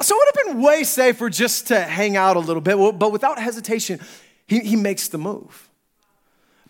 So 0.00 0.14
it 0.14 0.18
would 0.18 0.46
have 0.46 0.54
been 0.54 0.62
way 0.62 0.84
safer 0.84 1.28
just 1.28 1.66
to 1.66 1.80
hang 1.80 2.16
out 2.16 2.36
a 2.36 2.38
little 2.38 2.60
bit, 2.60 2.76
but 2.76 3.10
without 3.10 3.40
hesitation, 3.40 3.98
he, 4.46 4.60
he 4.60 4.76
makes 4.76 5.08
the 5.08 5.18
move. 5.18 5.68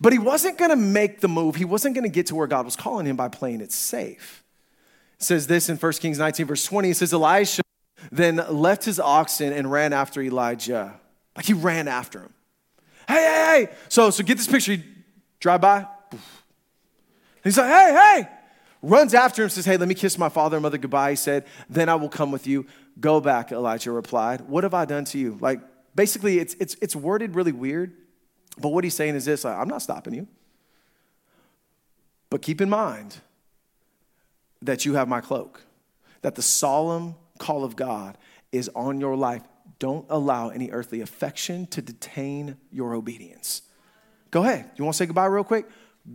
But 0.01 0.15
he 0.15 0.19
wasn't 0.19 0.57
gonna 0.57 0.77
make 0.77 1.21
the 1.21 1.29
move, 1.29 1.57
he 1.57 1.67
wasn't 1.67 1.95
gonna 1.95 2.09
get 2.09 2.29
to 2.29 2.35
where 2.35 2.47
God 2.47 2.65
was 2.65 2.75
calling 2.75 3.05
him 3.05 3.17
by 3.17 3.29
playing 3.29 3.61
it 3.61 3.71
safe. 3.71 4.43
It 5.19 5.25
says 5.25 5.47
this 5.47 5.69
in 5.69 5.77
1 5.77 5.93
Kings 5.95 6.19
19, 6.19 6.47
verse 6.47 6.65
20. 6.65 6.89
It 6.89 6.97
says, 6.97 7.13
Elisha 7.13 7.61
then 8.11 8.37
left 8.49 8.87
his 8.87 8.99
oxen 8.99 9.53
and 9.53 9.71
ran 9.71 9.93
after 9.93 10.23
Elijah. 10.23 10.99
Like 11.37 11.45
he 11.45 11.53
ran 11.53 11.87
after 11.87 12.21
him. 12.21 12.33
Hey, 13.07 13.15
hey, 13.15 13.67
hey. 13.67 13.77
So, 13.91 14.09
so 14.09 14.25
get 14.25 14.39
this 14.39 14.47
picture. 14.47 14.77
He 14.77 14.85
drive 15.39 15.61
by. 15.61 15.87
He's 17.45 17.59
like, 17.59 17.69
hey, 17.69 17.93
hey. 17.93 18.29
Runs 18.81 19.13
after 19.13 19.43
him, 19.43 19.49
says, 19.49 19.65
hey, 19.65 19.77
let 19.77 19.89
me 19.89 19.95
kiss 19.95 20.19
my 20.19 20.29
father 20.29 20.57
and 20.57 20.63
mother 20.63 20.79
goodbye. 20.79 21.11
He 21.11 21.17
said, 21.17 21.45
then 21.69 21.89
I 21.89 21.97
will 21.97 22.09
come 22.09 22.31
with 22.31 22.47
you. 22.47 22.67
Go 23.01 23.21
back, 23.21 23.51
Elijah 23.51 23.91
replied. 23.91 24.43
What 24.43 24.65
have 24.65 24.75
I 24.75 24.85
done 24.85 25.05
to 25.07 25.19
you? 25.19 25.37
Like, 25.41 25.61
basically, 25.95 26.39
it's, 26.39 26.55
it's, 26.55 26.77
it's 26.81 26.95
worded 26.95 27.35
really 27.35 27.53
weird. 27.53 27.93
But 28.61 28.71
what 28.71 28.85
he's 28.85 28.95
saying 28.95 29.15
is 29.15 29.25
this 29.25 29.45
I'm 29.45 29.69
not 29.69 29.83
stopping 29.83 30.15
you. 30.15 30.27
But 32.31 32.43
keep 32.43 32.61
in 32.61 32.69
mind 32.69 33.17
that 34.63 34.85
you 34.85 34.95
have 34.95 35.09
my 35.09 35.21
cloak, 35.21 35.63
that 36.23 36.35
the 36.35 36.43
solemn 36.43 37.15
call 37.39 37.65
of 37.65 37.77
God 37.77 38.19
is 38.53 38.71
on 38.75 39.01
your 39.01 39.17
life. 39.17 39.43
Don't 39.79 40.07
allow 40.11 40.49
any 40.49 40.71
earthly 40.71 41.01
affection 41.01 41.67
to 41.69 41.81
detain 41.81 42.57
your 42.73 42.95
obedience. 42.95 43.63
Go 44.31 44.43
ahead. 44.43 44.71
You 44.77 44.85
want 44.85 44.95
to 44.95 44.99
say 44.99 45.07
goodbye 45.07 45.27
real 45.27 45.45
quick? 45.45 45.67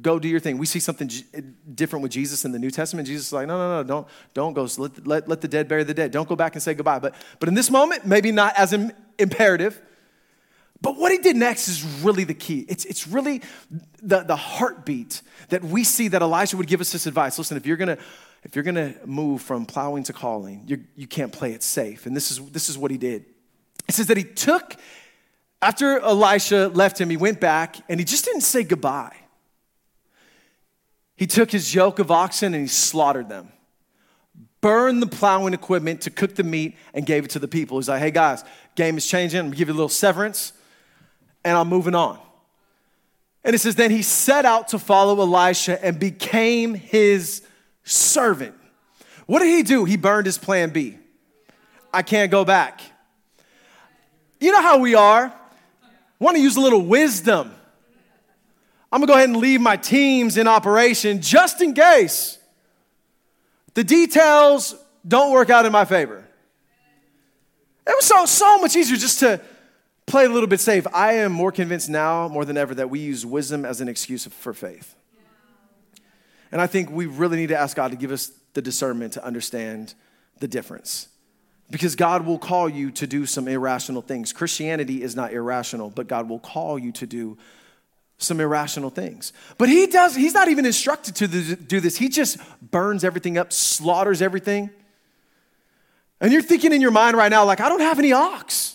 Go 0.02 0.20
do 0.20 0.28
your 0.28 0.40
thing. 0.40 0.58
We 0.58 0.66
see 0.66 0.80
something 0.80 1.10
different 1.76 2.04
with 2.04 2.12
Jesus 2.12 2.46
in 2.46 2.52
the 2.52 2.60
New 2.60 2.72
Testament. 2.72 3.08
Jesus 3.08 3.28
is 3.28 3.34
like, 3.34 3.48
no, 3.48 3.58
no, 3.58 3.82
no, 3.82 3.88
don't, 3.88 4.08
don't 4.34 4.54
go. 4.54 4.68
Let, 4.78 5.06
let, 5.06 5.28
let 5.28 5.42
the 5.42 5.48
dead 5.48 5.68
bury 5.68 5.84
the 5.84 5.94
dead. 5.94 6.12
Don't 6.12 6.28
go 6.28 6.36
back 6.36 6.56
and 6.56 6.64
say 6.64 6.74
goodbye. 6.74 7.00
But, 7.00 7.16
but 7.40 7.50
in 7.50 7.56
this 7.56 7.70
moment, 7.70 8.06
maybe 8.06 8.32
not 8.32 8.56
as 8.58 8.74
Im- 8.74 8.92
imperative. 9.20 9.82
But 10.82 10.98
what 10.98 11.12
he 11.12 11.18
did 11.18 11.38
next 11.38 11.70
is 11.70 11.84
really 12.04 12.26
the 12.26 12.34
key. 12.34 12.66
It's, 12.68 12.84
it's 12.86 13.08
really 13.08 13.42
the, 14.02 14.22
the 14.22 14.36
heartbeat 14.36 15.22
that 15.50 15.64
we 15.64 15.84
see 15.86 16.10
that 16.10 16.22
Elijah 16.22 16.58
would 16.58 16.68
give 16.68 16.82
us 16.82 16.92
this 16.92 17.06
advice. 17.08 17.38
Listen, 17.38 17.56
if 17.56 17.66
you're 17.66 17.78
gonna 17.78 17.98
if 18.44 18.56
you're 18.56 18.64
gonna 18.64 18.94
move 19.06 19.42
from 19.42 19.66
plowing 19.66 20.04
to 20.04 20.14
calling, 20.14 20.64
you, 20.68 20.84
you 20.98 21.08
can't 21.08 21.32
play 21.32 21.54
it 21.54 21.64
safe. 21.64 22.06
And 22.06 22.14
this 22.14 22.32
is 22.32 22.40
this 22.52 22.68
is 22.68 22.78
what 22.78 22.92
he 22.92 22.98
did. 22.98 23.24
It 23.88 23.96
says 23.96 24.08
that 24.08 24.18
he 24.18 24.24
took, 24.24 24.76
after 25.62 26.00
Elisha 26.00 26.68
left 26.68 27.00
him, 27.00 27.10
he 27.10 27.18
went 27.18 27.40
back 27.40 27.78
and 27.88 28.00
he 28.00 28.04
just 28.06 28.26
didn't 28.26 28.42
say 28.42 28.64
goodbye. 28.64 29.16
He 31.16 31.28
took 31.28 31.52
his 31.52 31.74
yoke 31.74 32.00
of 32.00 32.12
oxen 32.12 32.54
and 32.54 32.64
he 32.64 32.68
slaughtered 32.68 33.30
them, 33.30 33.52
burned 34.62 35.02
the 35.02 35.08
plowing 35.08 35.54
equipment 35.54 36.02
to 36.02 36.10
cook 36.10 36.36
the 36.36 36.44
meat, 36.44 36.76
and 36.94 37.06
gave 37.06 37.26
it 37.26 37.32
to 37.32 37.40
the 37.40 37.48
people. 37.48 37.78
He's 37.78 37.90
like, 37.90 38.02
hey 38.02 38.12
guys, 38.12 38.44
game 38.76 38.98
is 38.98 39.06
changing. 39.06 39.40
I'm 39.40 39.46
gonna 39.48 39.56
give 39.56 39.68
you 39.68 39.74
a 39.74 39.76
little 39.76 39.90
severance 39.90 40.54
and 41.46 41.58
I'm 41.58 41.68
moving 41.68 41.96
on. 41.96 42.20
And 43.44 43.54
it 43.54 43.60
says, 43.60 43.76
then 43.76 43.92
he 43.92 44.02
set 44.02 44.46
out 44.46 44.70
to 44.70 44.80
follow 44.80 45.20
Elisha 45.20 45.84
and 45.84 46.00
became 46.00 46.74
his 46.74 47.44
servant. 47.84 48.56
What 49.26 49.40
did 49.40 49.50
he 49.50 49.64
do? 49.64 49.86
He 49.86 49.98
burned 49.98 50.26
his 50.26 50.38
plan 50.38 50.70
B. 50.70 50.98
I 51.94 52.02
can't 52.02 52.32
go 52.32 52.46
back. 52.46 52.82
You 54.40 54.52
know 54.52 54.62
how 54.62 54.80
we 54.80 54.96
are. 54.96 55.34
Want 56.20 56.38
to 56.38 56.42
use 56.42 56.56
a 56.56 56.62
little 56.62 56.82
wisdom. 56.82 57.54
I'm 58.94 59.00
gonna 59.00 59.08
go 59.08 59.16
ahead 59.16 59.30
and 59.30 59.40
leave 59.40 59.60
my 59.60 59.76
teams 59.76 60.38
in 60.38 60.48
operation 60.48 61.20
just 61.20 61.64
in 61.64 61.74
case 61.74 62.38
the 63.74 63.84
details 63.84 64.76
don't 65.08 65.32
work 65.32 65.50
out 65.50 65.66
in 65.66 65.72
my 65.72 65.84
favor. 65.84 66.24
It 67.88 67.96
was 67.96 68.06
so, 68.06 68.28
so 68.28 68.60
much 68.60 68.76
easier 68.76 68.96
just 68.96 69.18
to 69.22 69.42
play 70.06 70.26
a 70.26 70.30
little 70.30 70.46
bit 70.46 70.60
safe. 70.60 70.86
I 70.94 71.14
am 71.14 71.32
more 71.32 71.52
convinced 71.52 71.90
now, 71.90 72.28
more 72.28 72.46
than 72.46 72.56
ever, 72.56 72.76
that 72.76 72.92
we 72.92 73.00
use 73.00 73.26
wisdom 73.26 73.66
as 73.66 73.82
an 73.82 73.88
excuse 73.88 74.28
for 74.28 74.54
faith. 74.54 74.94
And 76.52 76.62
I 76.62 76.68
think 76.68 76.92
we 76.92 77.08
really 77.08 77.38
need 77.38 77.50
to 77.50 77.58
ask 77.58 77.76
God 77.76 77.90
to 77.90 77.98
give 77.98 78.12
us 78.12 78.32
the 78.54 78.62
discernment 78.62 79.14
to 79.14 79.26
understand 79.26 79.96
the 80.38 80.48
difference. 80.48 81.08
Because 81.72 81.96
God 81.96 82.28
will 82.28 82.38
call 82.38 82.70
you 82.70 82.92
to 82.92 83.08
do 83.08 83.26
some 83.26 83.48
irrational 83.48 84.04
things. 84.04 84.32
Christianity 84.32 85.02
is 85.02 85.16
not 85.16 85.34
irrational, 85.34 85.90
but 85.90 86.08
God 86.08 86.30
will 86.30 86.38
call 86.38 86.78
you 86.78 86.92
to 86.92 87.08
do 87.08 87.40
some 88.18 88.40
irrational 88.40 88.90
things. 88.90 89.34
But 89.58 89.70
he 89.70 89.88
does, 89.88 90.16
he's 90.16 90.34
not 90.34 90.48
even 90.48 90.66
instructed 90.66 91.16
to 91.18 91.28
do 91.28 91.80
this. 91.80 91.98
He 91.98 92.10
just 92.10 92.38
burns 92.62 93.04
everything 93.04 93.38
up, 93.38 93.52
slaughters 93.52 94.22
everything. 94.22 94.70
And 96.22 96.32
you're 96.32 96.42
thinking 96.42 96.72
in 96.72 96.82
your 96.82 96.92
mind 96.92 97.18
right 97.18 97.30
now, 97.30 97.44
like, 97.44 97.60
I 97.60 97.68
don't 97.68 97.82
have 97.82 98.00
any 98.00 98.14
ox 98.14 98.74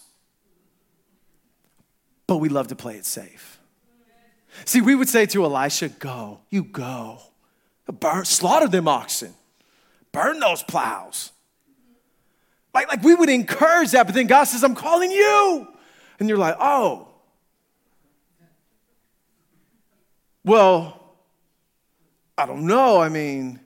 but 2.29 2.37
we 2.37 2.49
love 2.49 2.69
to 2.69 2.77
play 2.77 2.95
it 2.95 3.07
safe. 3.07 3.59
See, 4.65 4.81
we 4.81 4.95
would 4.95 5.09
say 5.09 5.27
to 5.27 5.45
Elisha, 5.45 5.89
Go, 5.89 6.39
you 6.51 6.63
go. 6.63 7.19
Burn, 7.87 8.27
slaughter 8.27 8.69
them 8.69 8.87
oxen, 8.87 9.35
burn 10.13 10.39
those 10.39 10.63
plows. 10.63 11.33
Like, 12.75 12.89
like 12.89 13.03
we 13.03 13.15
would 13.15 13.31
encourage 13.31 13.93
that, 13.93 14.05
but 14.07 14.15
then 14.15 14.27
God 14.27 14.45
says, 14.45 14.63
I'm 14.63 14.75
calling 14.75 15.11
you. 15.11 15.67
And 16.21 16.29
you're 16.29 16.39
like, 16.39 16.57
Oh. 16.61 17.08
Well, 20.49 20.99
I 22.39 22.47
don't 22.47 22.67
know. 22.67 23.03
I 23.03 23.11
mean, 23.11 23.61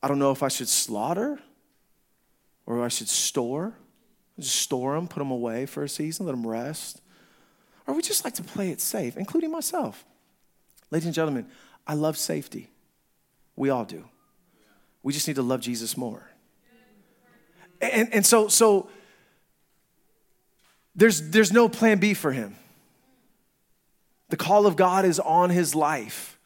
I 0.00 0.06
don't 0.06 0.20
know 0.20 0.30
if 0.30 0.44
I 0.44 0.46
should 0.46 0.68
slaughter 0.68 1.40
or 2.64 2.84
I 2.84 2.86
should 2.86 3.08
store. 3.08 3.74
Just 4.38 4.54
store 4.54 4.94
them, 4.94 5.08
put 5.08 5.18
them 5.18 5.32
away 5.32 5.66
for 5.66 5.82
a 5.82 5.88
season, 5.88 6.26
let 6.26 6.32
them 6.32 6.46
rest. 6.46 7.00
Or 7.88 7.94
we 7.94 8.02
just 8.02 8.24
like 8.24 8.34
to 8.34 8.44
play 8.44 8.70
it 8.70 8.80
safe, 8.80 9.16
including 9.16 9.50
myself. 9.50 10.04
Ladies 10.92 11.06
and 11.06 11.14
gentlemen, 11.14 11.48
I 11.88 11.94
love 11.94 12.16
safety. 12.16 12.70
We 13.56 13.68
all 13.68 13.84
do. 13.84 14.04
We 15.02 15.12
just 15.12 15.26
need 15.26 15.34
to 15.36 15.42
love 15.42 15.60
Jesus 15.60 15.96
more. 15.96 16.22
And, 17.80 18.14
and 18.14 18.24
so, 18.24 18.46
so 18.46 18.90
there's, 20.94 21.30
there's 21.30 21.50
no 21.52 21.68
plan 21.68 21.98
B 21.98 22.14
for 22.14 22.30
him. 22.30 22.54
The 24.28 24.36
call 24.36 24.66
of 24.66 24.76
God 24.76 25.04
is 25.04 25.20
on 25.20 25.50
his 25.50 25.74
life, 25.74 26.38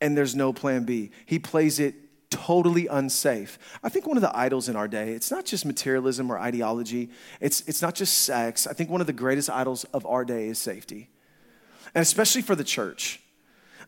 and 0.00 0.16
there's 0.16 0.34
no 0.34 0.52
plan 0.52 0.84
B. 0.84 1.10
He 1.26 1.38
plays 1.38 1.80
it 1.80 1.94
totally 2.30 2.86
unsafe. 2.86 3.58
I 3.82 3.88
think 3.88 4.06
one 4.06 4.16
of 4.16 4.20
the 4.20 4.36
idols 4.36 4.68
in 4.68 4.76
our 4.76 4.88
day, 4.88 5.12
it's 5.12 5.30
not 5.30 5.44
just 5.44 5.64
materialism 5.64 6.30
or 6.30 6.38
ideology, 6.38 7.10
it's, 7.40 7.62
it's 7.62 7.82
not 7.82 7.94
just 7.94 8.22
sex. 8.22 8.66
I 8.66 8.72
think 8.72 8.90
one 8.90 9.00
of 9.00 9.06
the 9.06 9.12
greatest 9.12 9.50
idols 9.50 9.84
of 9.92 10.04
our 10.06 10.24
day 10.24 10.48
is 10.48 10.58
safety, 10.58 11.08
and 11.94 12.02
especially 12.02 12.42
for 12.42 12.54
the 12.54 12.64
church. 12.64 13.20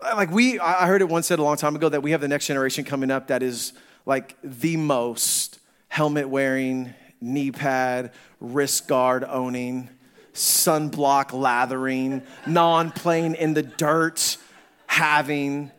Like 0.03 0.31
we, 0.31 0.59
I 0.59 0.87
heard 0.87 1.01
it 1.01 1.09
once 1.09 1.27
said 1.27 1.39
a 1.39 1.43
long 1.43 1.57
time 1.57 1.75
ago 1.75 1.89
that 1.89 2.03
we 2.03 2.11
have 2.11 2.21
the 2.21 2.29
next 2.29 2.47
generation 2.47 2.85
coming 2.85 3.11
up 3.11 3.29
that 3.29 3.43
is 3.43 3.73
like 4.05 4.37
the 4.43 4.77
most 4.77 5.59
helmet 5.89 6.29
wearing, 6.29 6.93
knee 7.21 7.51
pad, 7.51 8.13
wrist 8.41 8.89
guard 8.89 9.25
owning, 9.25 9.89
sunblock 10.37 11.33
lathering, 11.33 12.23
non 12.47 12.91
playing 12.91 13.35
in 13.35 13.55
the 13.55 13.63
dirt 13.63 14.39
having 14.87 15.71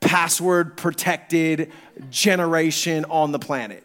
password 0.00 0.76
protected 0.76 1.72
generation 2.10 3.04
on 3.06 3.32
the 3.32 3.38
planet. 3.38 3.84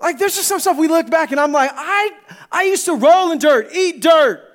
Like 0.00 0.18
there's 0.18 0.34
just 0.34 0.48
some 0.48 0.58
stuff 0.58 0.76
we 0.76 0.88
look 0.88 1.08
back 1.10 1.30
and 1.30 1.40
I'm 1.40 1.52
like, 1.52 1.70
I 1.74 2.10
I 2.50 2.64
used 2.64 2.84
to 2.86 2.94
roll 2.94 3.30
in 3.30 3.38
dirt, 3.38 3.70
eat 3.74 4.00
dirt. 4.00 4.48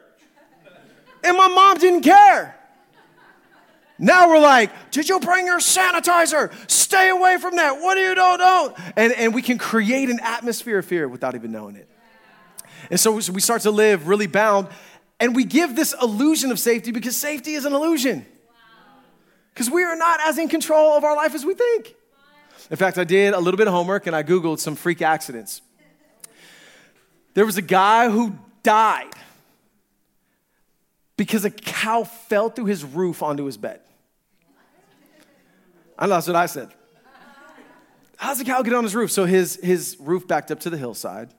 And 1.24 1.38
my 1.38 1.48
mom 1.48 1.78
didn't 1.78 2.02
care. 2.02 2.56
Now 4.00 4.30
we're 4.30 4.40
like, 4.40 4.92
did 4.92 5.10
you 5.10 5.20
bring 5.20 5.48
your 5.48 5.60
sanitizer? 5.60 6.54
Stay 6.70 7.10
away 7.10 7.38
from 7.38 7.56
that. 7.56 7.82
What 7.82 7.96
do 7.96 8.02
you 8.02 8.10
do? 8.10 8.38
Don't. 8.38 8.76
And, 8.96 9.12
and 9.14 9.34
we 9.34 9.42
can 9.42 9.58
create 9.58 10.10
an 10.10 10.20
atmosphere 10.22 10.78
of 10.78 10.86
fear 10.86 11.08
without 11.08 11.34
even 11.34 11.52
knowing 11.52 11.76
it. 11.76 11.90
And 12.90 13.00
so 13.00 13.12
we 13.12 13.42
start 13.42 13.62
to 13.64 13.72
live 13.72 14.08
really 14.08 14.28
bound, 14.28 14.68
and 15.20 15.36
we 15.36 15.44
give 15.44 15.76
this 15.76 15.94
illusion 16.02 16.52
of 16.52 16.60
safety 16.60 16.92
because 16.92 17.16
safety 17.16 17.54
is 17.54 17.66
an 17.66 17.74
illusion. 17.74 18.26
Because 19.54 19.70
we 19.70 19.84
are 19.84 19.96
not 19.96 20.20
as 20.26 20.38
in 20.38 20.48
control 20.50 20.98
of 20.98 21.04
our 21.04 21.16
life 21.16 21.34
as 21.34 21.44
we 21.44 21.54
think. 21.54 21.96
In 22.70 22.78
fact, 22.78 22.98
I 22.98 23.04
did 23.04 23.34
a 23.34 23.40
little 23.40 23.58
bit 23.58 23.68
of 23.68 23.74
homework 23.74 24.08
and 24.08 24.16
I 24.16 24.24
Googled 24.24 24.60
some 24.60 24.76
freak 24.76 25.02
accidents. 25.02 25.62
There 27.34 27.46
was 27.46 27.58
a 27.58 27.62
guy 27.62 28.10
who 28.10 28.36
died 28.64 29.14
because 31.18 31.46
a 31.46 31.52
cow 31.52 32.04
fell 32.04 32.50
through 32.50 32.66
his 32.66 32.84
roof 32.84 33.24
onto 33.24 33.46
his 33.46 33.58
bed. 33.58 33.82
I 35.98 36.06
know 36.06 36.16
that's 36.16 36.28
what 36.28 36.36
I 36.36 36.46
said. 36.46 36.70
How's 38.18 38.40
the 38.40 38.46
cow 38.46 38.62
get 38.62 38.74
on 38.74 38.84
his 38.84 38.96
roof? 38.96 39.12
So 39.12 39.26
his, 39.26 39.60
his 39.64 39.98
roof 40.00 40.28
backed 40.28 40.52
up 40.52 40.60
to 40.62 40.70
the 40.70 40.78
hillside, 40.78 41.34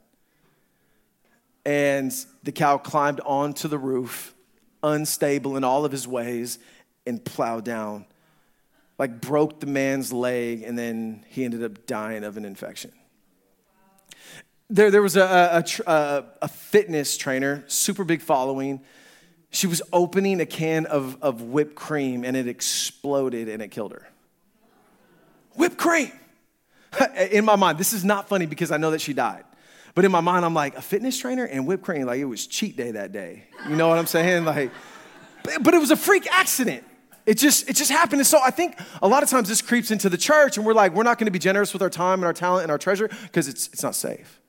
and 1.65 2.12
the 2.43 2.53
cow 2.53 2.79
climbed 2.79 3.21
onto 3.21 3.69
the 3.69 3.79
roof, 3.79 4.35
unstable 4.83 5.57
in 5.57 5.65
all 5.65 5.85
of 5.85 5.93
his 5.93 6.07
ways, 6.07 6.59
and 7.07 7.25
plowed 7.25 7.65
down. 7.65 8.07
Like 8.99 9.21
broke 9.21 9.61
the 9.61 9.67
man's 9.67 10.12
leg, 10.12 10.62
and 10.62 10.79
then 10.79 11.25
he 11.29 11.45
ended 11.45 11.62
up 11.62 11.87
dying 11.87 12.25
of 12.25 12.37
an 12.37 12.45
infection. 12.45 12.93
There, 14.71 14.91
there 14.91 15.03
was 15.03 15.17
a, 15.17 15.23
a, 15.23 15.91
a, 15.91 16.25
a 16.43 16.49
fitness 16.49 17.17
trainer, 17.17 17.65
super 17.69 18.05
big 18.05 18.21
following. 18.21 18.81
She 19.50 19.67
was 19.67 19.81
opening 19.93 20.41
a 20.41 20.47
can 20.47 20.85
of, 20.85 21.17
of 21.23 21.41
whipped 21.41 21.75
cream 21.75 22.23
and 22.23 22.37
it 22.37 22.47
exploded 22.47 23.49
and 23.49 23.62
it 23.62 23.69
killed 23.69 23.93
her 23.93 24.09
whipped 25.59 25.77
cream. 25.77 26.12
in 27.31 27.45
my 27.45 27.57
mind, 27.57 27.77
this 27.77 27.93
is 27.93 28.05
not 28.05 28.29
funny 28.29 28.47
because 28.47 28.71
I 28.71 28.79
know 28.79 28.93
that 28.93 29.03
she 29.03 29.12
died. 29.12 29.45
But 29.99 30.05
in 30.05 30.12
my 30.12 30.21
mind, 30.21 30.45
I'm 30.45 30.55
like, 30.55 30.76
a 30.76 30.81
fitness 30.81 31.19
trainer 31.19 31.43
and 31.43 31.67
whipped 31.67 31.83
cream, 31.83 32.07
like 32.07 32.21
it 32.21 32.25
was 32.25 32.47
cheat 32.47 32.76
day 32.76 32.93
that 32.93 33.11
day. 33.11 33.43
You 33.69 33.75
know 33.75 33.88
what 33.88 33.99
I'm 33.99 34.07
saying? 34.07 34.45
Like, 34.45 34.71
but 35.61 35.75
it 35.75 35.78
was 35.78 35.90
a 35.90 35.97
freak 35.97 36.28
accident. 36.31 36.85
It 37.26 37.37
just, 37.37 37.69
it 37.69 37.75
just 37.75 37.90
happened. 37.90 38.21
And 38.21 38.26
so 38.28 38.38
I 38.40 38.52
think 38.52 38.78
a 39.02 39.09
lot 39.09 39.25
of 39.25 39.28
times 39.28 39.49
this 39.49 39.61
creeps 39.61 39.90
into 39.90 40.09
the 40.09 40.17
church 40.17 40.57
and 40.57 40.64
we're 40.64 40.73
like, 40.73 40.95
we're 40.95 41.02
not 41.02 41.19
going 41.19 41.25
to 41.25 41.33
be 41.33 41.40
generous 41.40 41.73
with 41.73 41.83
our 41.83 41.90
time 41.90 42.21
and 42.21 42.26
our 42.26 42.33
talent 42.33 42.62
and 42.62 42.71
our 42.71 42.78
treasure 42.78 43.09
because 43.25 43.49
it's, 43.49 43.67
it's 43.73 43.83
not 43.83 43.97
safe. 43.97 44.40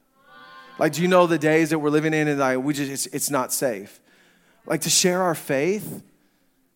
Like, 0.77 0.93
do 0.93 1.01
you 1.01 1.07
know 1.07 1.25
the 1.25 1.39
days 1.39 1.71
that 1.71 1.79
we're 1.79 1.89
living 1.89 2.13
in 2.13 2.27
and 2.27 2.39
like, 2.39 2.59
we 2.59 2.75
just, 2.75 2.91
it's, 2.91 3.05
it's 3.07 3.31
not 3.31 3.51
safe. 3.51 3.99
Like 4.67 4.81
to 4.81 4.91
share 4.91 5.23
our 5.23 5.33
faith 5.33 6.03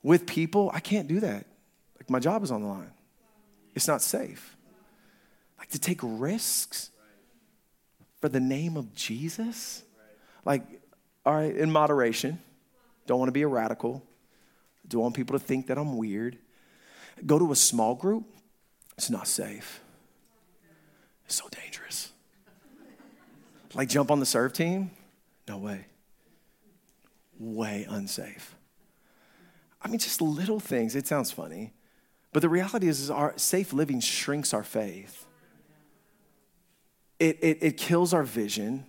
with 0.02 0.26
people, 0.26 0.72
I 0.74 0.80
can't 0.80 1.08
do 1.08 1.20
that. 1.20 1.46
Like 2.00 2.10
my 2.10 2.18
job 2.18 2.42
is 2.42 2.50
on 2.50 2.64
the 2.64 2.70
line. 2.70 2.90
It's 3.76 3.88
not 3.88 4.02
safe. 4.02 4.58
Like 5.60 5.70
to 5.70 5.80
take 5.80 6.00
risks 6.02 6.90
for 8.24 8.30
the 8.30 8.40
name 8.40 8.78
of 8.78 8.96
Jesus? 8.96 9.84
Like, 10.46 10.64
all 11.26 11.34
right, 11.34 11.54
in 11.54 11.70
moderation. 11.70 12.40
Don't 13.06 13.20
want 13.20 13.28
to 13.28 13.34
be 13.34 13.42
a 13.42 13.48
radical. 13.50 14.02
Don't 14.88 15.02
want 15.02 15.14
people 15.14 15.38
to 15.38 15.44
think 15.44 15.68
that 15.68 15.78
I'm 15.78 15.98
weird. 15.98 16.38
Go 17.26 17.38
to 17.38 17.52
a 17.52 17.56
small 17.58 17.96
group. 17.96 18.24
It's 18.98 19.10
not 19.10 19.28
safe. 19.28 19.82
It's 21.26 21.36
so 21.36 21.50
dangerous. 21.50 22.14
Like 23.74 23.90
jump 23.90 24.10
on 24.10 24.22
the 24.22 24.26
serve 24.26 24.54
team? 24.54 24.92
No 25.46 25.58
way. 25.58 25.88
Way 27.38 27.86
unsafe. 27.90 28.56
I 29.82 29.90
mean, 29.90 30.00
just 30.00 30.22
little 30.22 30.62
things. 30.62 30.96
It 30.96 31.08
sounds 31.08 31.30
funny. 31.30 31.74
But 32.32 32.42
the 32.42 32.48
reality 32.48 32.88
is, 32.88 33.02
is 33.02 33.10
our 33.12 33.34
safe 33.38 33.74
living 33.74 34.00
shrinks 34.00 34.54
our 34.54 34.64
faith. 34.64 35.23
It, 37.24 37.38
it, 37.42 37.58
it 37.62 37.78
kills 37.78 38.14
our 38.14 38.24
vision. 38.24 38.86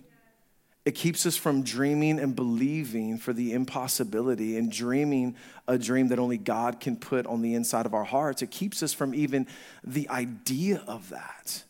It 0.83 0.91
keeps 0.91 1.25
us 1.25 1.37
from 1.37 1.63
dreaming 1.63 2.19
and 2.19 2.35
believing 2.35 3.17
for 3.17 3.31
the 3.31 3.53
impossibility 3.53 4.57
and 4.57 4.69
dreaming 4.69 5.37
a 5.69 5.77
dream 5.77 6.09
that 6.09 6.19
only 6.19 6.37
God 6.37 6.81
can 6.81 6.97
put 6.97 7.25
on 7.27 7.41
the 7.41 7.53
inside 7.53 7.85
of 7.85 7.93
our 7.93 8.03
hearts. 8.03 8.41
It 8.41 8.51
keeps 8.51 8.83
us 8.83 8.91
from 8.91 9.15
even 9.15 9.47
the 9.85 10.09
idea 10.09 10.83
of 10.85 11.07
that, 11.11 11.63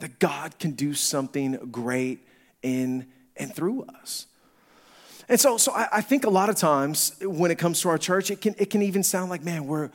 that 0.00 0.18
God 0.18 0.58
can 0.58 0.72
do 0.72 0.94
something 0.94 1.52
great 1.70 2.26
in 2.60 3.06
and 3.36 3.54
through 3.54 3.84
us. 3.84 4.26
And 5.28 5.38
so, 5.38 5.58
so 5.58 5.70
I, 5.70 5.86
I 5.92 6.00
think 6.00 6.26
a 6.26 6.30
lot 6.30 6.48
of 6.48 6.56
times 6.56 7.14
when 7.22 7.52
it 7.52 7.58
comes 7.58 7.80
to 7.82 7.88
our 7.88 7.98
church, 7.98 8.32
it 8.32 8.40
can, 8.40 8.56
it 8.58 8.68
can 8.68 8.82
even 8.82 9.04
sound 9.04 9.30
like, 9.30 9.44
man, 9.44 9.68
we're, 9.68 9.90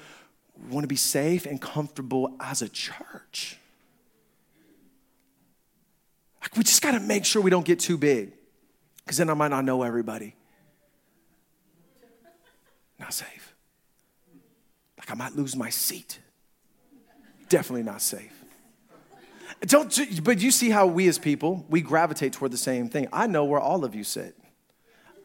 we 0.63 0.71
want 0.71 0.85
to 0.85 0.87
be 0.87 0.95
safe 0.95 1.45
and 1.45 1.61
comfortable 1.61 2.37
as 2.39 2.61
a 2.61 2.69
church. 2.69 3.58
Like 6.49 6.57
we 6.57 6.63
just 6.63 6.81
got 6.81 6.91
to 6.91 6.99
make 6.99 7.25
sure 7.25 7.41
we 7.41 7.49
don't 7.49 7.65
get 7.65 7.79
too 7.79 7.97
big 7.97 8.33
because 9.03 9.17
then 9.17 9.29
I 9.29 9.33
might 9.33 9.49
not 9.49 9.65
know 9.65 9.83
everybody. 9.83 10.35
Not 12.99 13.13
safe. 13.13 13.55
Like 14.97 15.11
I 15.11 15.13
might 15.13 15.35
lose 15.35 15.55
my 15.55 15.69
seat. 15.69 16.19
Definitely 17.47 17.83
not 17.83 18.01
safe. 18.01 18.33
Don't, 19.61 20.23
but 20.23 20.39
you 20.39 20.51
see 20.51 20.69
how 20.69 20.87
we 20.87 21.07
as 21.07 21.19
people, 21.19 21.65
we 21.69 21.81
gravitate 21.81 22.33
toward 22.33 22.51
the 22.51 22.57
same 22.57 22.87
thing. 22.89 23.07
I 23.11 23.27
know 23.27 23.43
where 23.45 23.59
all 23.59 23.83
of 23.83 23.93
you 23.93 24.03
sit. 24.03 24.35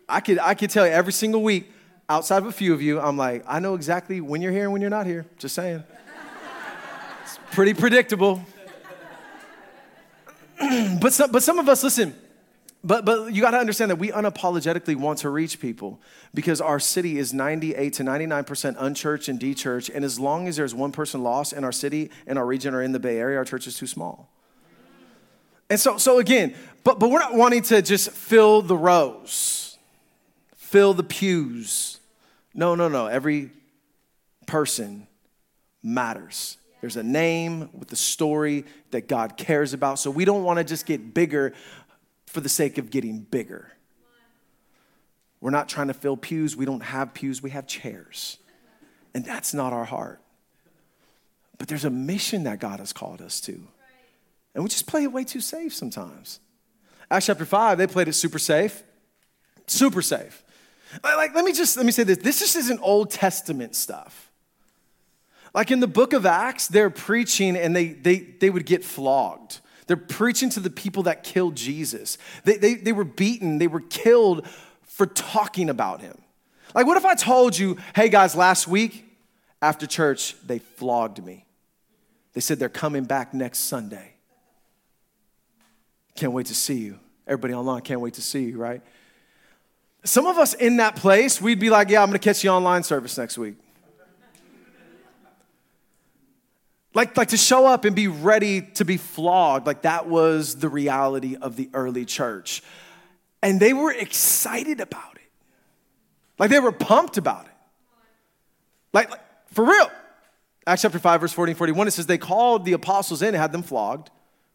I 0.09 0.21
could, 0.21 0.39
I 0.39 0.55
could 0.55 0.71
tell 0.71 0.87
you 0.87 0.93
every 0.93 1.13
single 1.13 1.43
week, 1.43 1.71
outside 2.09 2.39
of 2.39 2.47
a 2.47 2.53
few 2.53 2.75
of 2.75 2.83
you, 2.83 3.01
I'm 3.01 3.17
like, 3.17 3.45
I 3.47 3.61
know 3.61 3.75
exactly 3.75 4.21
when 4.21 4.43
you're 4.43 4.53
here 4.53 4.65
and 4.65 4.73
when 4.73 4.81
you're 4.81 4.91
not 4.91 5.07
here. 5.07 5.25
Just 5.39 5.55
saying. 5.55 5.85
it's 7.23 7.39
pretty 7.53 7.75
predictable. 7.75 8.45
but, 11.01 11.13
some, 11.13 11.31
but 11.31 11.43
some 11.43 11.59
of 11.59 11.69
us, 11.69 11.83
listen, 11.83 12.15
but, 12.83 13.05
but 13.05 13.33
you 13.33 13.41
got 13.41 13.53
to 13.53 13.59
understand 13.59 13.91
that 13.91 13.97
we 13.97 14.11
unapologetically 14.11 14.95
want 14.95 15.21
to 15.21 15.31
reach 15.31 15.59
people 15.59 16.01
because 16.35 16.61
our 16.61 16.79
city 16.79 17.19
is 17.19 17.33
98 17.33 17.93
to 17.95 18.03
99% 18.03 18.77
unchurched 18.79 19.29
and 19.29 19.41
dechurched. 19.41 19.95
And 19.95 20.05
as 20.05 20.21
long 20.21 20.49
as 20.49 20.57
there's 20.57 20.75
one 20.75 20.93
person 20.93 21.23
lost 21.23 21.55
in 21.55 21.65
our 21.65 21.73
city, 21.73 22.11
in 22.27 22.37
our 22.37 22.45
region, 22.45 22.75
or 22.75 22.83
in 22.83 22.93
the 22.93 23.01
Bay 23.01 23.19
Area, 23.19 23.39
our 23.39 23.45
church 23.45 23.67
is 23.67 23.79
too 23.79 23.87
small. 23.87 24.31
And 25.71 25.81
so, 25.81 25.97
so 25.97 26.19
again, 26.19 26.55
but, 26.85 26.99
but 26.99 27.11
we're 27.11 27.21
not 27.21 27.35
wanting 27.35 27.63
to 27.63 27.81
just 27.81 28.11
fill 28.11 28.61
the 28.61 28.77
rows, 28.77 29.79
fill 30.57 30.93
the 30.93 31.03
pews, 31.03 32.01
no, 32.55 32.77
no, 32.77 32.89
no. 32.89 33.07
Every 33.07 33.51
person 34.47 35.09
matters. 35.83 36.57
There's 36.85 36.99
a 36.99 37.03
name 37.03 37.71
with 37.73 37.91
a 37.93 37.97
story 37.97 38.67
that 38.91 39.09
God 39.09 39.39
cares 39.39 39.73
about. 39.73 39.99
So 39.99 40.11
we 40.11 40.27
don't 40.27 40.45
want 40.45 40.59
to 40.59 40.65
just 40.65 40.85
get 40.85 41.15
bigger 41.15 41.55
for 42.27 42.43
the 42.43 42.49
sake 42.51 42.77
of 42.77 42.91
getting 42.91 43.21
bigger. 43.21 43.73
We're 45.41 45.49
not 45.49 45.67
trying 45.67 45.87
to 45.87 45.95
fill 45.95 46.19
pews. 46.19 46.59
We 46.59 46.67
don't 46.67 46.83
have 46.83 47.15
pews, 47.15 47.43
we 47.43 47.49
have 47.49 47.67
chairs. 47.67 48.37
And 49.15 49.25
that's 49.25 49.55
not 49.55 49.73
our 49.73 49.87
heart. 49.87 50.21
But 51.57 51.69
there's 51.69 51.87
a 51.87 51.91
mission 51.91 52.45
that 52.45 52.61
God 52.61 52.81
has 52.81 52.93
called 52.93 53.23
us 53.23 53.41
to. 53.41 53.67
And 54.55 54.63
we 54.63 54.69
just 54.69 54.87
play 54.87 55.05
it 55.05 55.11
way 55.11 55.25
too 55.25 55.41
safe 55.41 55.73
sometimes. 55.73 56.39
Acts 57.11 57.25
chapter 57.25 57.47
5, 57.47 57.79
they 57.79 57.87
played 57.87 58.09
it 58.09 58.13
super 58.13 58.39
safe. 58.39 58.83
Super 59.67 60.03
safe. 60.03 60.45
Like, 61.03 61.35
let 61.35 61.47
me 61.47 61.55
just 61.55 61.79
let 61.79 61.87
me 61.87 61.93
say 61.93 62.03
this. 62.03 62.19
This 62.19 62.41
just 62.41 62.57
isn't 62.57 62.81
Old 62.83 63.11
Testament 63.11 63.75
stuff. 63.75 64.31
Like 65.55 65.71
in 65.71 65.81
the 65.81 65.87
book 65.87 66.13
of 66.13 66.27
Acts, 66.27 66.67
they're 66.67 66.91
preaching 66.91 67.57
and 67.57 67.75
they 67.75 67.89
they 67.89 68.19
they 68.19 68.51
would 68.51 68.67
get 68.67 68.85
flogged. 68.85 69.61
They're 69.87 69.97
preaching 69.97 70.51
to 70.51 70.61
the 70.61 70.71
people 70.71 71.05
that 71.05 71.25
killed 71.25 71.57
Jesus. 71.57 72.17
They, 72.45 72.57
they, 72.57 72.75
they 72.75 72.93
were 72.93 73.05
beaten, 73.05 73.59
they 73.59 73.67
were 73.67 73.83
killed 73.83 74.47
for 74.83 75.07
talking 75.07 75.69
about 75.69 76.01
him. 76.01 76.17
Like, 76.75 76.87
what 76.87 76.97
if 76.97 77.05
I 77.05 77.15
told 77.15 77.57
you, 77.57 77.77
hey 77.95 78.09
guys, 78.09 78.35
last 78.35 78.67
week 78.67 79.05
after 79.61 79.87
church, 79.87 80.37
they 80.47 80.59
flogged 80.59 81.23
me? 81.23 81.45
They 82.33 82.41
said 82.41 82.59
they're 82.59 82.69
coming 82.69 83.05
back 83.05 83.35
next 83.35 83.61
Sunday. 83.61 84.15
Can't 86.17 86.33
wait 86.33 86.47
to 86.47 86.55
see 86.55 86.79
you. 86.79 86.99
Everybody 87.27 87.55
online 87.55 87.83
can't 87.83 88.01
wait 88.01 88.15
to 88.15 88.23
see 88.23 88.45
you, 88.45 88.57
right? 88.57 88.83
Some 90.05 90.27
of 90.27 90.39
us 90.39 90.55
in 90.55 90.79
that 90.79 90.97
place, 90.97 91.41
we'd 91.41 91.61
be 91.61 91.71
like, 91.71 91.91
yeah, 91.91 92.03
I'm 92.03 92.09
gonna 92.09 92.19
catch 92.19 92.43
you 92.43 92.51
online 92.51 92.83
service 92.83 93.17
next 93.17 93.39
week. 93.39 93.57
Like, 96.95 97.17
like 97.17 97.29
to 97.29 97.37
show 97.37 97.67
up 97.67 97.85
and 97.85 97.95
be 97.95 98.07
ready 98.07 98.63
to 98.75 98.85
be 98.85 98.97
flogged, 98.97 99.67
like 99.67 99.83
that 99.83 100.09
was 100.09 100.57
the 100.57 100.69
reality 100.69 101.37
of 101.37 101.57
the 101.57 101.69
early 101.75 102.05
church. 102.05 102.63
And 103.43 103.59
they 103.59 103.73
were 103.73 103.93
excited 103.93 104.81
about 104.81 105.17
it. 105.17 105.31
Like 106.39 106.51
they 106.51 106.61
were 106.61 106.73
pumped 106.73 107.19
about 107.19 107.47
it. 107.47 107.53
Like, 108.93 109.11
like 109.11 109.21
for 109.53 109.65
real. 109.65 109.91
Acts 110.67 110.83
chapter 110.83 110.99
5, 110.99 111.21
verse 111.21 111.33
40 111.33 111.53
and 111.53 111.59
41, 111.59 111.89
it 111.89 111.91
says 111.91 112.07
they 112.07 112.17
called 112.17 112.65
the 112.65 112.73
apostles 112.73 113.21
in 113.21 113.29
and 113.29 113.37
had 113.37 113.53
them 113.53 113.63
flogged, 113.63 114.09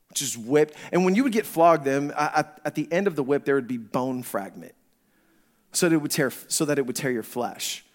which 0.08 0.24
is 0.24 0.36
whipped. 0.36 0.74
And 0.92 1.06
when 1.06 1.14
you 1.14 1.24
would 1.24 1.34
get 1.34 1.46
flogged 1.46 1.84
them, 1.84 2.12
at, 2.18 2.60
at 2.66 2.74
the 2.74 2.92
end 2.92 3.06
of 3.06 3.16
the 3.16 3.22
whip, 3.22 3.46
there 3.46 3.54
would 3.56 3.68
be 3.68 3.78
bone 3.78 4.24
fragment 4.24 4.74
so 5.72 5.88
that 5.88 5.94
it 5.94 6.00
would 6.00 6.10
tear, 6.10 6.32
so 6.48 6.66
that 6.66 6.80
it 6.80 6.88
would 6.88 6.96
tear 6.96 7.12
your 7.12 7.22
flesh. 7.22 7.86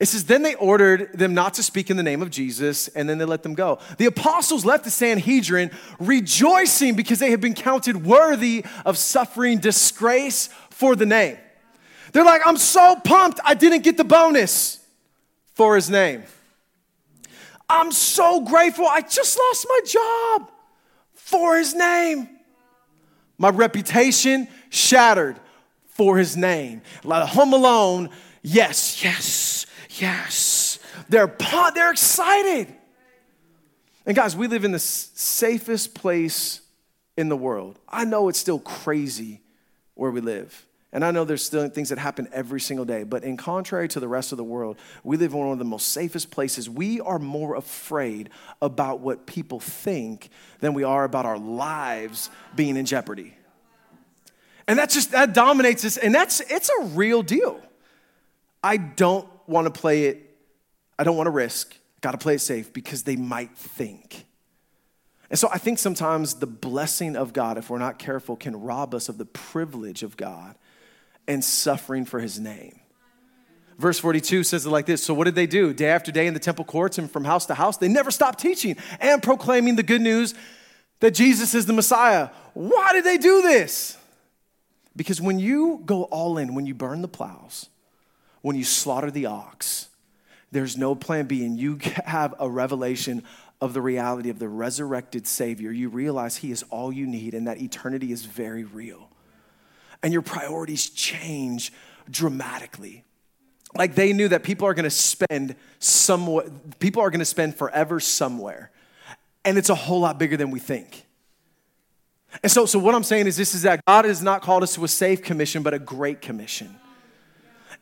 It 0.00 0.06
says, 0.06 0.24
Then 0.24 0.42
they 0.42 0.54
ordered 0.54 1.12
them 1.12 1.34
not 1.34 1.54
to 1.54 1.62
speak 1.62 1.90
in 1.90 1.96
the 1.96 2.02
name 2.02 2.22
of 2.22 2.30
Jesus, 2.30 2.88
and 2.88 3.08
then 3.08 3.18
they 3.18 3.24
let 3.24 3.42
them 3.42 3.54
go. 3.54 3.78
The 3.98 4.06
apostles 4.06 4.64
left 4.64 4.84
the 4.84 4.90
Sanhedrin 4.90 5.70
rejoicing 5.98 6.94
because 6.94 7.18
they 7.18 7.30
had 7.30 7.40
been 7.40 7.54
counted 7.54 8.04
worthy 8.04 8.64
of 8.84 8.98
suffering 8.98 9.58
disgrace 9.58 10.48
for 10.70 10.96
the 10.96 11.06
name. 11.06 11.38
They're 12.12 12.24
like, 12.24 12.42
I'm 12.44 12.56
so 12.56 12.96
pumped 12.96 13.40
I 13.44 13.54
didn't 13.54 13.82
get 13.82 13.96
the 13.96 14.04
bonus 14.04 14.80
for 15.54 15.74
his 15.76 15.88
name. 15.88 16.24
I'm 17.68 17.90
so 17.92 18.42
grateful 18.42 18.86
I 18.86 19.00
just 19.00 19.38
lost 19.38 19.66
my 19.68 19.80
job 19.86 20.50
for 21.14 21.56
his 21.56 21.74
name. 21.74 22.28
My 23.38 23.48
reputation 23.48 24.46
shattered 24.68 25.40
for 25.88 26.18
his 26.18 26.36
name. 26.36 26.82
Like 27.02 27.28
Home 27.30 27.54
Alone, 27.54 28.10
yes, 28.42 29.02
yes, 29.02 29.61
yes. 29.98 30.78
They're, 31.08 31.34
they're 31.74 31.90
excited. 31.90 32.74
And 34.06 34.16
guys, 34.16 34.36
we 34.36 34.48
live 34.48 34.64
in 34.64 34.72
the 34.72 34.78
safest 34.78 35.94
place 35.94 36.60
in 37.16 37.28
the 37.28 37.36
world. 37.36 37.78
I 37.88 38.04
know 38.04 38.28
it's 38.28 38.38
still 38.38 38.58
crazy 38.58 39.42
where 39.94 40.10
we 40.10 40.20
live. 40.20 40.66
And 40.94 41.04
I 41.04 41.10
know 41.10 41.24
there's 41.24 41.44
still 41.44 41.66
things 41.70 41.88
that 41.88 41.98
happen 41.98 42.28
every 42.32 42.60
single 42.60 42.84
day, 42.84 43.02
but 43.02 43.24
in 43.24 43.38
contrary 43.38 43.88
to 43.88 44.00
the 44.00 44.08
rest 44.08 44.30
of 44.30 44.36
the 44.36 44.44
world, 44.44 44.76
we 45.02 45.16
live 45.16 45.32
in 45.32 45.38
one 45.38 45.52
of 45.52 45.58
the 45.58 45.64
most 45.64 45.88
safest 45.88 46.30
places. 46.30 46.68
We 46.68 47.00
are 47.00 47.18
more 47.18 47.54
afraid 47.54 48.28
about 48.60 49.00
what 49.00 49.26
people 49.26 49.58
think 49.58 50.28
than 50.60 50.74
we 50.74 50.84
are 50.84 51.04
about 51.04 51.24
our 51.24 51.38
lives 51.38 52.28
being 52.54 52.76
in 52.76 52.84
jeopardy. 52.84 53.34
And 54.68 54.78
that 54.78 54.90
just 54.90 55.12
that 55.12 55.32
dominates 55.32 55.84
us, 55.84 55.96
and 55.96 56.14
that's 56.14 56.40
it's 56.40 56.68
a 56.68 56.84
real 56.84 57.22
deal. 57.22 57.60
I 58.62 58.76
don't 58.76 59.26
want 59.48 59.72
to 59.72 59.80
play 59.80 60.04
it, 60.04 60.36
I 60.98 61.04
don't 61.04 61.16
want 61.16 61.26
to 61.26 61.32
risk, 61.32 61.76
gotta 62.00 62.18
play 62.18 62.34
it 62.34 62.40
safe 62.40 62.72
because 62.72 63.02
they 63.02 63.16
might 63.16 63.56
think. 63.56 64.26
And 65.30 65.38
so 65.38 65.48
I 65.50 65.58
think 65.58 65.78
sometimes 65.78 66.34
the 66.34 66.46
blessing 66.46 67.16
of 67.16 67.32
God, 67.32 67.56
if 67.56 67.70
we're 67.70 67.78
not 67.78 67.98
careful, 67.98 68.36
can 68.36 68.60
rob 68.60 68.94
us 68.94 69.08
of 69.08 69.16
the 69.16 69.24
privilege 69.24 70.02
of 70.02 70.16
God 70.16 70.56
and 71.26 71.42
suffering 71.42 72.04
for 72.04 72.20
his 72.20 72.38
name. 72.38 72.80
Verse 73.78 73.98
42 73.98 74.44
says 74.44 74.66
it 74.66 74.70
like 74.70 74.86
this 74.86 75.02
So, 75.02 75.14
what 75.14 75.24
did 75.24 75.34
they 75.34 75.46
do? 75.46 75.72
Day 75.72 75.88
after 75.88 76.12
day 76.12 76.26
in 76.26 76.34
the 76.34 76.40
temple 76.40 76.64
courts 76.64 76.98
and 76.98 77.10
from 77.10 77.24
house 77.24 77.46
to 77.46 77.54
house, 77.54 77.78
they 77.78 77.88
never 77.88 78.10
stopped 78.10 78.38
teaching 78.40 78.76
and 79.00 79.22
proclaiming 79.22 79.76
the 79.76 79.82
good 79.82 80.02
news 80.02 80.34
that 81.00 81.12
Jesus 81.12 81.54
is 81.54 81.66
the 81.66 81.72
Messiah. 81.72 82.28
Why 82.54 82.92
did 82.92 83.04
they 83.04 83.18
do 83.18 83.42
this? 83.42 83.96
Because 84.94 85.20
when 85.20 85.38
you 85.38 85.82
go 85.84 86.04
all 86.04 86.38
in, 86.38 86.54
when 86.54 86.66
you 86.66 86.74
burn 86.74 87.02
the 87.02 87.08
plows, 87.08 87.70
when 88.42 88.56
you 88.56 88.64
slaughter 88.64 89.10
the 89.10 89.26
ox, 89.26 89.88
there's 90.50 90.76
no 90.76 90.94
plan 90.94 91.26
B, 91.26 91.44
and 91.44 91.58
you 91.58 91.78
have 92.04 92.34
a 92.38 92.48
revelation 92.48 93.22
of 93.60 93.72
the 93.72 93.80
reality 93.80 94.28
of 94.28 94.38
the 94.38 94.48
resurrected 94.48 95.26
Savior. 95.26 95.72
You 95.72 95.88
realize 95.88 96.36
He 96.36 96.50
is 96.50 96.62
all 96.64 96.92
you 96.92 97.06
need, 97.06 97.34
and 97.34 97.46
that 97.46 97.60
eternity 97.60 98.12
is 98.12 98.24
very 98.24 98.64
real 98.64 99.08
and 100.02 100.12
your 100.12 100.22
priorities 100.22 100.90
change 100.90 101.72
dramatically. 102.10 103.04
Like 103.74 103.94
they 103.94 104.12
knew 104.12 104.28
that 104.28 104.42
people 104.42 104.66
are 104.66 104.74
gonna 104.74 104.90
spend 104.90 105.54
somewhere, 105.78 106.46
people 106.78 107.02
are 107.02 107.10
gonna 107.10 107.24
spend 107.24 107.56
forever 107.56 108.00
somewhere. 108.00 108.70
And 109.44 109.58
it's 109.58 109.70
a 109.70 109.74
whole 109.74 110.00
lot 110.00 110.18
bigger 110.18 110.36
than 110.36 110.50
we 110.50 110.60
think. 110.60 111.06
And 112.42 112.50
so, 112.50 112.64
so 112.66 112.78
what 112.78 112.94
I'm 112.94 113.02
saying 113.02 113.26
is 113.26 113.36
this 113.36 113.54
is 113.54 113.62
that 113.62 113.84
God 113.86 114.04
has 114.04 114.22
not 114.22 114.42
called 114.42 114.62
us 114.62 114.74
to 114.74 114.84
a 114.84 114.88
safe 114.88 115.22
commission, 115.22 115.62
but 115.62 115.74
a 115.74 115.78
great 115.78 116.20
commission. 116.20 116.76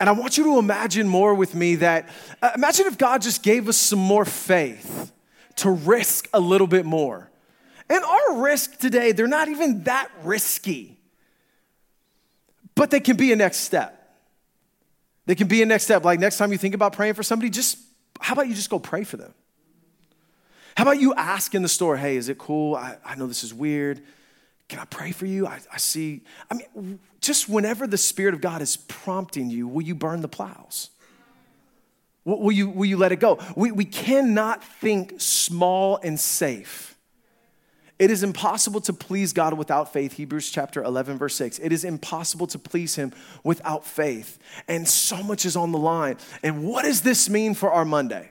And 0.01 0.09
I 0.09 0.13
want 0.13 0.39
you 0.39 0.45
to 0.45 0.59
imagine 0.59 1.07
more 1.07 1.35
with 1.35 1.55
me 1.55 1.77
that, 1.77 2.09
uh, 2.43 2.51
imagine 2.55 2.87
if 2.87 2.99
God 2.99 3.23
just 3.23 3.43
gave 3.43 3.69
us 3.69 3.77
some 3.77 3.99
more 3.99 4.25
faith 4.25 5.13
to 5.57 5.71
risk 5.71 6.29
a 6.33 6.41
little 6.41 6.67
bit 6.67 6.87
more. 6.87 7.31
And 7.89 8.03
our 8.03 8.43
risk 8.43 8.79
today, 8.79 9.13
they're 9.13 9.29
not 9.29 9.49
even 9.49 9.85
that 9.85 10.11
risky 10.23 10.97
but 12.81 12.91
they 12.91 13.01
can 13.01 13.15
be 13.15 13.31
a 13.31 13.37
next 13.37 13.59
step. 13.59 14.17
They 15.27 15.35
can 15.35 15.49
be 15.49 15.61
a 15.61 15.67
next 15.67 15.85
step. 15.85 16.03
Like 16.03 16.19
next 16.19 16.39
time 16.39 16.51
you 16.51 16.57
think 16.57 16.75
about 16.75 16.95
praying 16.95 17.13
for 17.13 17.23
somebody, 17.23 17.51
just 17.51 17.77
how 18.19 18.33
about 18.33 18.49
you 18.49 18.55
just 18.55 18.71
go 18.71 18.79
pray 18.79 19.05
for 19.05 19.19
them? 19.19 19.35
How 20.79 20.85
about 20.85 20.99
you 20.99 21.13
ask 21.13 21.55
in 21.55 21.61
the 21.61 21.69
store, 21.69 21.99
hey, 21.99 22.17
is 22.17 22.31
it 22.31 22.39
cool? 22.39 22.77
I, 22.77 22.97
I 23.05 23.17
know 23.17 23.27
this 23.27 23.45
is 23.45 23.53
weird. 23.53 24.01
Can 24.71 24.79
I 24.79 24.87
pray 24.87 25.13
for 25.13 25.27
you? 25.27 25.47
I, 25.47 25.61
I 25.71 25.77
see. 25.77 26.23
I 26.51 26.55
mean, 26.55 26.99
just 27.21 27.47
whenever 27.47 27.87
the 27.87 27.99
Spirit 27.99 28.33
of 28.33 28.41
God 28.41 28.63
is 28.63 28.79
prompting 28.79 29.51
you, 29.51 29.69
will 29.69 29.83
you 29.83 29.95
burn 29.95 30.23
the 30.23 30.29
plows? 30.29 30.89
Will, 32.25 32.53
you, 32.53 32.71
will 32.71 32.87
you 32.87 32.97
let 32.97 33.13
it 33.13 33.21
go? 33.21 33.39
We, 33.55 33.73
we 33.73 33.85
cannot 33.85 34.65
think 34.65 35.15
small 35.19 35.99
and 36.03 36.19
safe 36.19 36.91
it 38.01 38.11
is 38.11 38.23
impossible 38.23 38.81
to 38.83 38.95
please 38.95 39.35
God 39.35 39.53
without 39.53 39.93
faith. 39.93 40.15
Hebrews 40.15 40.51
chapter 40.51 40.83
11, 40.83 41.19
verse 41.19 41.35
6. 41.35 41.59
It 41.59 41.71
is 41.71 41.85
impossible 41.85 42.47
to 42.47 42.59
please 42.59 42.95
Him 42.95 43.13
without 43.45 43.85
faith. 43.85 44.39
And 44.67 44.89
so 44.89 45.23
much 45.23 45.45
is 45.45 45.55
on 45.55 45.71
the 45.71 45.79
line. 45.79 46.17
And 46.43 46.65
what 46.65 46.87
does 46.87 47.03
this 47.03 47.29
mean 47.29 47.53
for 47.53 47.71
our 47.71 47.85
Monday? 47.85 48.31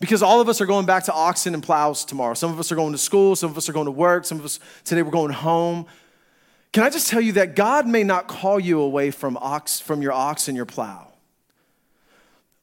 Because 0.00 0.22
all 0.22 0.40
of 0.40 0.48
us 0.48 0.60
are 0.62 0.66
going 0.66 0.86
back 0.86 1.04
to 1.04 1.12
oxen 1.12 1.52
and 1.52 1.62
plows 1.62 2.04
tomorrow. 2.04 2.34
Some 2.34 2.50
of 2.50 2.58
us 2.58 2.72
are 2.72 2.74
going 2.76 2.92
to 2.92 2.98
school, 2.98 3.36
some 3.36 3.50
of 3.50 3.58
us 3.58 3.68
are 3.68 3.74
going 3.74 3.84
to 3.84 3.92
work, 3.92 4.24
some 4.24 4.38
of 4.38 4.44
us 4.44 4.58
today 4.84 5.02
we're 5.02 5.10
going 5.10 5.32
home. 5.32 5.86
Can 6.72 6.84
I 6.84 6.90
just 6.90 7.08
tell 7.08 7.20
you 7.20 7.32
that 7.32 7.54
God 7.54 7.86
may 7.86 8.02
not 8.02 8.26
call 8.26 8.58
you 8.58 8.80
away 8.80 9.10
from 9.10 9.36
ox 9.36 9.80
from 9.80 10.02
your 10.02 10.12
ox 10.12 10.48
and 10.48 10.56
your 10.56 10.66
plow. 10.66 11.08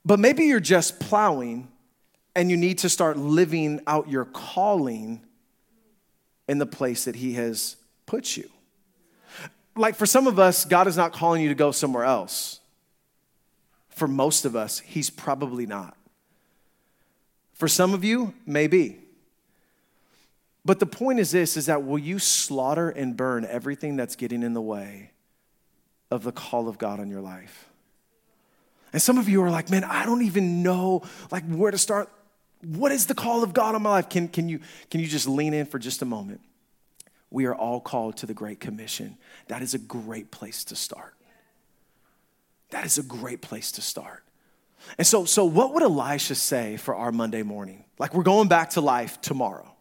But 0.06 0.19
maybe 0.19 0.45
you're 0.45 0.62
just 0.62 1.00
plowing 1.00 1.67
and 2.34 2.50
you 2.50 2.56
need 2.56 2.78
to 2.80 2.89
start 2.89 3.17
living 3.17 3.82
out 3.86 4.10
your 4.10 4.23
calling 4.23 5.21
in 6.47 6.60
the 6.60 6.65
place 6.65 7.04
that 7.06 7.17
He 7.17 7.34
has 7.34 7.76
put 8.06 8.38
you. 8.38 8.50
Like 9.76 9.95
for 9.95 10.06
some 10.06 10.26
of 10.26 10.39
us, 10.39 10.63
God 10.63 10.88
is 10.88 10.95
not 10.95 11.12
calling 11.12 11.41
you 11.41 11.50
to 11.50 11.56
go 11.56 11.71
somewhere 11.71 12.06
else. 12.06 12.62
For 13.89 14.08
most 14.08 14.45
of 14.45 14.56
us, 14.56 14.80
He's 14.80 15.10
probably 15.10 15.65
not. 15.65 15.96
For 17.57 17.67
some 17.67 17.93
of 17.93 18.03
you, 18.03 18.33
maybe. 18.45 18.99
But 20.63 20.79
the 20.79 20.85
point 20.85 21.19
is 21.19 21.31
this 21.31 21.57
is 21.57 21.65
that 21.67 21.83
will 21.83 21.97
you 21.97 22.19
slaughter 22.19 22.89
and 22.89 23.17
burn 23.17 23.45
everything 23.45 23.95
that's 23.95 24.15
getting 24.15 24.43
in 24.43 24.53
the 24.53 24.61
way 24.61 25.11
of 26.11 26.23
the 26.23 26.31
call 26.31 26.67
of 26.67 26.77
God 26.77 26.99
on 26.99 27.09
your 27.09 27.21
life? 27.21 27.69
And 28.93 29.01
some 29.01 29.17
of 29.17 29.27
you 29.27 29.41
are 29.43 29.49
like, 29.49 29.69
man, 29.69 29.83
I 29.83 30.05
don't 30.05 30.23
even 30.23 30.63
know 30.63 31.03
like 31.31 31.45
where 31.47 31.71
to 31.71 31.77
start. 31.77 32.09
What 32.63 32.91
is 32.91 33.05
the 33.05 33.15
call 33.15 33.43
of 33.43 33.53
God 33.53 33.75
on 33.75 33.81
my 33.81 33.89
life? 33.89 34.09
Can, 34.09 34.27
can, 34.27 34.49
you, 34.49 34.59
can 34.89 34.99
you 34.99 35.07
just 35.07 35.27
lean 35.27 35.53
in 35.53 35.65
for 35.65 35.79
just 35.79 36.01
a 36.01 36.05
moment? 36.05 36.41
We 37.29 37.45
are 37.45 37.55
all 37.55 37.79
called 37.79 38.17
to 38.17 38.25
the 38.25 38.33
Great 38.33 38.59
Commission. 38.59 39.17
That 39.47 39.61
is 39.61 39.73
a 39.73 39.79
great 39.79 40.31
place 40.31 40.63
to 40.65 40.75
start. 40.75 41.13
That 42.69 42.85
is 42.85 42.97
a 42.97 43.03
great 43.03 43.41
place 43.41 43.71
to 43.73 43.81
start. 43.81 44.23
And 44.97 45.06
so, 45.06 45.26
so 45.26 45.45
what 45.45 45.73
would 45.73 45.84
Elisha 45.84 46.36
say 46.36 46.78
for 46.78 46.95
our 46.95 47.12
Monday 47.12 47.43
morning? 47.43 47.86
Like 48.00 48.13
we're 48.13 48.23
going 48.23 48.47
back 48.47 48.71
to 48.71 48.82
life 48.82 49.19
tomorrow. 49.21 49.73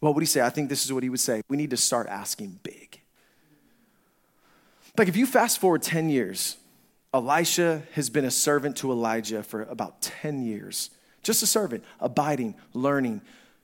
What 0.00 0.14
would 0.14 0.22
he 0.22 0.26
say? 0.26 0.40
I 0.40 0.50
think 0.50 0.68
this 0.68 0.84
is 0.84 0.92
what 0.92 1.02
he 1.02 1.08
would 1.08 1.20
say. 1.20 1.42
We 1.48 1.56
need 1.56 1.70
to 1.70 1.76
start 1.76 2.06
asking 2.08 2.60
big. 2.62 3.00
Like 4.96 5.08
if 5.08 5.16
you 5.16 5.26
fast 5.26 5.58
forward 5.58 5.82
10 5.82 6.08
years, 6.08 6.56
Elisha 7.12 7.82
has 7.94 8.10
been 8.10 8.24
a 8.24 8.30
servant 8.30 8.76
to 8.78 8.92
Elijah 8.92 9.42
for 9.42 9.62
about 9.62 10.02
10 10.02 10.42
years. 10.42 10.90
Just 11.22 11.42
a 11.42 11.46
servant, 11.46 11.84
abiding, 12.00 12.54
learning, 12.74 13.20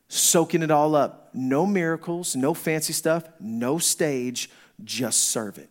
soaking 0.09 0.63
it 0.63 0.71
all 0.71 0.95
up. 0.95 1.31
No 1.35 1.67
miracles, 1.67 2.35
no 2.37 2.55
fancy 2.55 2.93
stuff, 2.93 3.29
no 3.41 3.79
stage, 3.79 4.51
just 4.83 5.29
serve 5.31 5.59
it. 5.59 5.69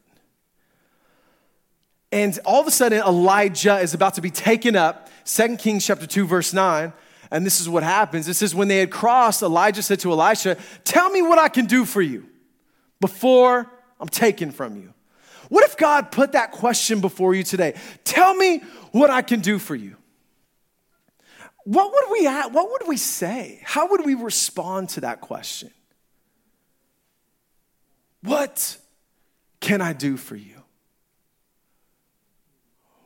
And 2.13 2.39
all 2.45 2.61
of 2.61 2.67
a 2.67 2.71
sudden, 2.71 3.01
Elijah 3.01 3.79
is 3.79 3.93
about 3.93 4.13
to 4.13 4.21
be 4.21 4.29
taken 4.29 4.75
up. 4.75 5.09
2 5.25 5.57
Kings 5.57 5.85
chapter 5.85 6.05
2, 6.05 6.27
verse 6.27 6.53
9. 6.53 6.93
And 7.31 7.45
this 7.45 7.59
is 7.59 7.67
what 7.67 7.81
happens. 7.81 8.27
It 8.27 8.35
says, 8.35 8.53
when 8.53 8.67
they 8.67 8.77
had 8.77 8.91
crossed, 8.91 9.41
Elijah 9.41 9.81
said 9.81 9.99
to 10.01 10.11
Elisha, 10.11 10.57
Tell 10.83 11.09
me 11.09 11.21
what 11.21 11.39
I 11.39 11.49
can 11.49 11.65
do 11.65 11.83
for 11.83 12.01
you 12.01 12.27
before 13.01 13.69
I'm 13.99 14.07
taken 14.07 14.51
from 14.51 14.77
you. 14.77 14.93
What 15.49 15.65
if 15.65 15.75
God 15.75 16.11
put 16.11 16.33
that 16.33 16.51
question 16.51 17.01
before 17.01 17.33
you 17.33 17.43
today? 17.43 17.73
Tell 18.03 18.35
me 18.35 18.59
what 18.91 19.09
I 19.09 19.23
can 19.23 19.39
do 19.39 19.57
for 19.57 19.75
you 19.75 19.97
what 21.65 21.93
would 21.93 22.11
we 22.11 22.25
what 22.25 22.71
would 22.71 22.87
we 22.87 22.97
say? 22.97 23.61
How 23.63 23.89
would 23.89 24.05
we 24.05 24.15
respond 24.15 24.89
to 24.89 25.01
that 25.01 25.21
question? 25.21 25.71
What 28.21 28.77
can 29.59 29.81
I 29.81 29.93
do 29.93 30.17
for 30.17 30.35
you? 30.35 30.62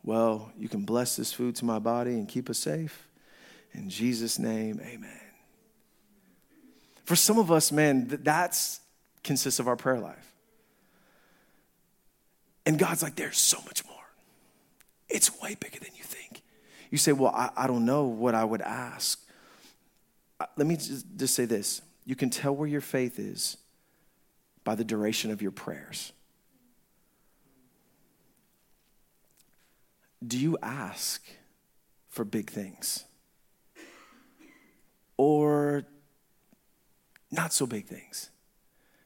Well, 0.07 0.53
you 0.57 0.69
can 0.69 0.83
bless 0.85 1.17
this 1.17 1.33
food 1.33 1.57
to 1.57 1.65
my 1.65 1.79
body 1.79 2.11
and 2.11 2.29
keep 2.29 2.49
us 2.49 2.59
safe. 2.59 3.09
In 3.73 3.89
Jesus' 3.89 4.39
name, 4.39 4.79
amen. 4.81 5.19
For 7.03 7.17
some 7.17 7.37
of 7.37 7.51
us, 7.51 7.73
man, 7.73 8.07
that's 8.23 8.79
consists 9.25 9.59
of 9.59 9.67
our 9.67 9.75
prayer 9.75 9.99
life. 9.99 10.33
And 12.65 12.79
God's 12.79 13.03
like, 13.03 13.17
there's 13.17 13.37
so 13.37 13.57
much 13.65 13.85
more. 13.85 13.97
It's 15.09 15.29
way 15.41 15.57
bigger 15.59 15.79
than 15.79 15.89
you 15.97 16.05
think. 16.05 16.41
you 16.89 16.97
say, 16.97 17.11
Well, 17.11 17.33
I, 17.35 17.49
I 17.57 17.67
don't 17.67 17.83
know 17.83 18.05
what 18.05 18.33
I 18.33 18.45
would 18.45 18.61
ask. 18.61 19.21
Uh, 20.39 20.45
let 20.55 20.67
me 20.67 20.77
just, 20.77 21.05
just 21.17 21.35
say 21.35 21.43
this 21.43 21.81
you 22.05 22.15
can 22.15 22.29
tell 22.29 22.55
where 22.55 22.69
your 22.69 22.79
faith 22.79 23.19
is 23.19 23.57
by 24.63 24.73
the 24.73 24.85
duration 24.85 25.31
of 25.31 25.41
your 25.41 25.51
prayers. 25.51 26.13
Do 30.25 30.37
you 30.37 30.57
ask 30.61 31.23
for 32.09 32.25
big 32.25 32.49
things? 32.49 33.05
Or 35.17 35.85
not 37.31 37.53
so 37.53 37.65
big 37.65 37.85
things? 37.85 38.29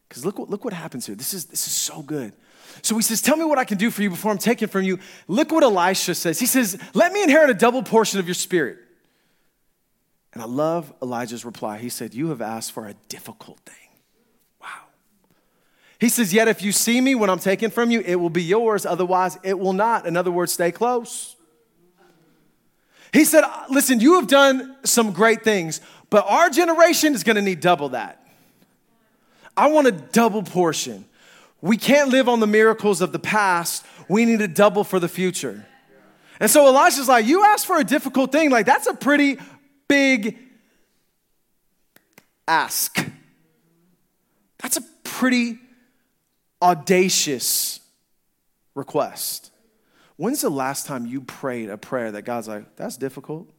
Because 0.07 0.25
look, 0.25 0.37
look 0.39 0.65
what 0.65 0.73
happens 0.73 1.05
here. 1.05 1.15
This 1.15 1.33
is, 1.33 1.45
this 1.45 1.67
is 1.67 1.73
so 1.73 2.01
good. 2.01 2.33
So 2.81 2.95
he 2.95 3.01
says, 3.01 3.21
Tell 3.21 3.37
me 3.37 3.45
what 3.45 3.57
I 3.57 3.63
can 3.63 3.77
do 3.77 3.89
for 3.89 4.01
you 4.01 4.09
before 4.09 4.31
I'm 4.31 4.37
taken 4.37 4.67
from 4.67 4.83
you. 4.83 4.99
Look 5.27 5.51
what 5.51 5.63
Elisha 5.63 6.15
says. 6.15 6.39
He 6.39 6.45
says, 6.45 6.77
Let 6.93 7.13
me 7.13 7.23
inherit 7.23 7.49
a 7.49 7.53
double 7.53 7.83
portion 7.83 8.19
of 8.19 8.27
your 8.27 8.33
spirit. 8.33 8.77
And 10.33 10.41
I 10.41 10.45
love 10.45 10.93
Elijah's 11.01 11.43
reply. 11.43 11.77
He 11.77 11.89
said, 11.89 12.13
You 12.13 12.29
have 12.29 12.41
asked 12.41 12.71
for 12.71 12.87
a 12.87 12.93
difficult 13.09 13.59
thing. 13.59 13.75
He 16.01 16.09
says, 16.09 16.33
Yet 16.33 16.47
if 16.47 16.63
you 16.63 16.71
see 16.71 16.99
me 16.99 17.13
when 17.13 17.29
I'm 17.29 17.39
taken 17.39 17.69
from 17.69 17.91
you, 17.91 18.01
it 18.01 18.15
will 18.15 18.31
be 18.31 18.41
yours. 18.41 18.87
Otherwise, 18.87 19.37
it 19.43 19.59
will 19.59 19.71
not. 19.71 20.07
In 20.07 20.17
other 20.17 20.31
words, 20.31 20.51
stay 20.51 20.71
close. 20.71 21.35
He 23.13 23.23
said, 23.23 23.43
Listen, 23.69 23.99
you 23.99 24.15
have 24.15 24.25
done 24.25 24.75
some 24.83 25.13
great 25.13 25.43
things, 25.43 25.79
but 26.09 26.25
our 26.27 26.49
generation 26.49 27.13
is 27.13 27.23
gonna 27.23 27.43
need 27.43 27.59
double 27.59 27.89
that. 27.89 28.25
I 29.55 29.67
want 29.67 29.85
a 29.85 29.91
double 29.91 30.41
portion. 30.41 31.05
We 31.61 31.77
can't 31.77 32.09
live 32.09 32.27
on 32.27 32.39
the 32.39 32.47
miracles 32.47 33.01
of 33.01 33.11
the 33.11 33.19
past. 33.19 33.85
We 34.09 34.25
need 34.25 34.41
a 34.41 34.47
double 34.47 34.83
for 34.83 34.99
the 34.99 35.07
future. 35.07 35.67
And 36.39 36.49
so 36.49 36.67
Elijah's 36.67 37.07
like, 37.07 37.27
You 37.27 37.45
asked 37.45 37.67
for 37.67 37.77
a 37.77 37.83
difficult 37.83 38.31
thing. 38.31 38.49
Like, 38.49 38.65
that's 38.65 38.87
a 38.87 38.95
pretty 38.95 39.37
big 39.87 40.39
ask. 42.47 43.05
That's 44.57 44.77
a 44.77 44.81
pretty 45.03 45.59
audacious 46.61 47.79
request. 48.75 49.51
When's 50.17 50.41
the 50.41 50.49
last 50.49 50.85
time 50.85 51.05
you 51.05 51.21
prayed 51.21 51.69
a 51.69 51.77
prayer 51.77 52.11
that 52.11 52.23
God's 52.23 52.47
like, 52.47 52.75
That's 52.75 52.97
difficult? 52.97 53.49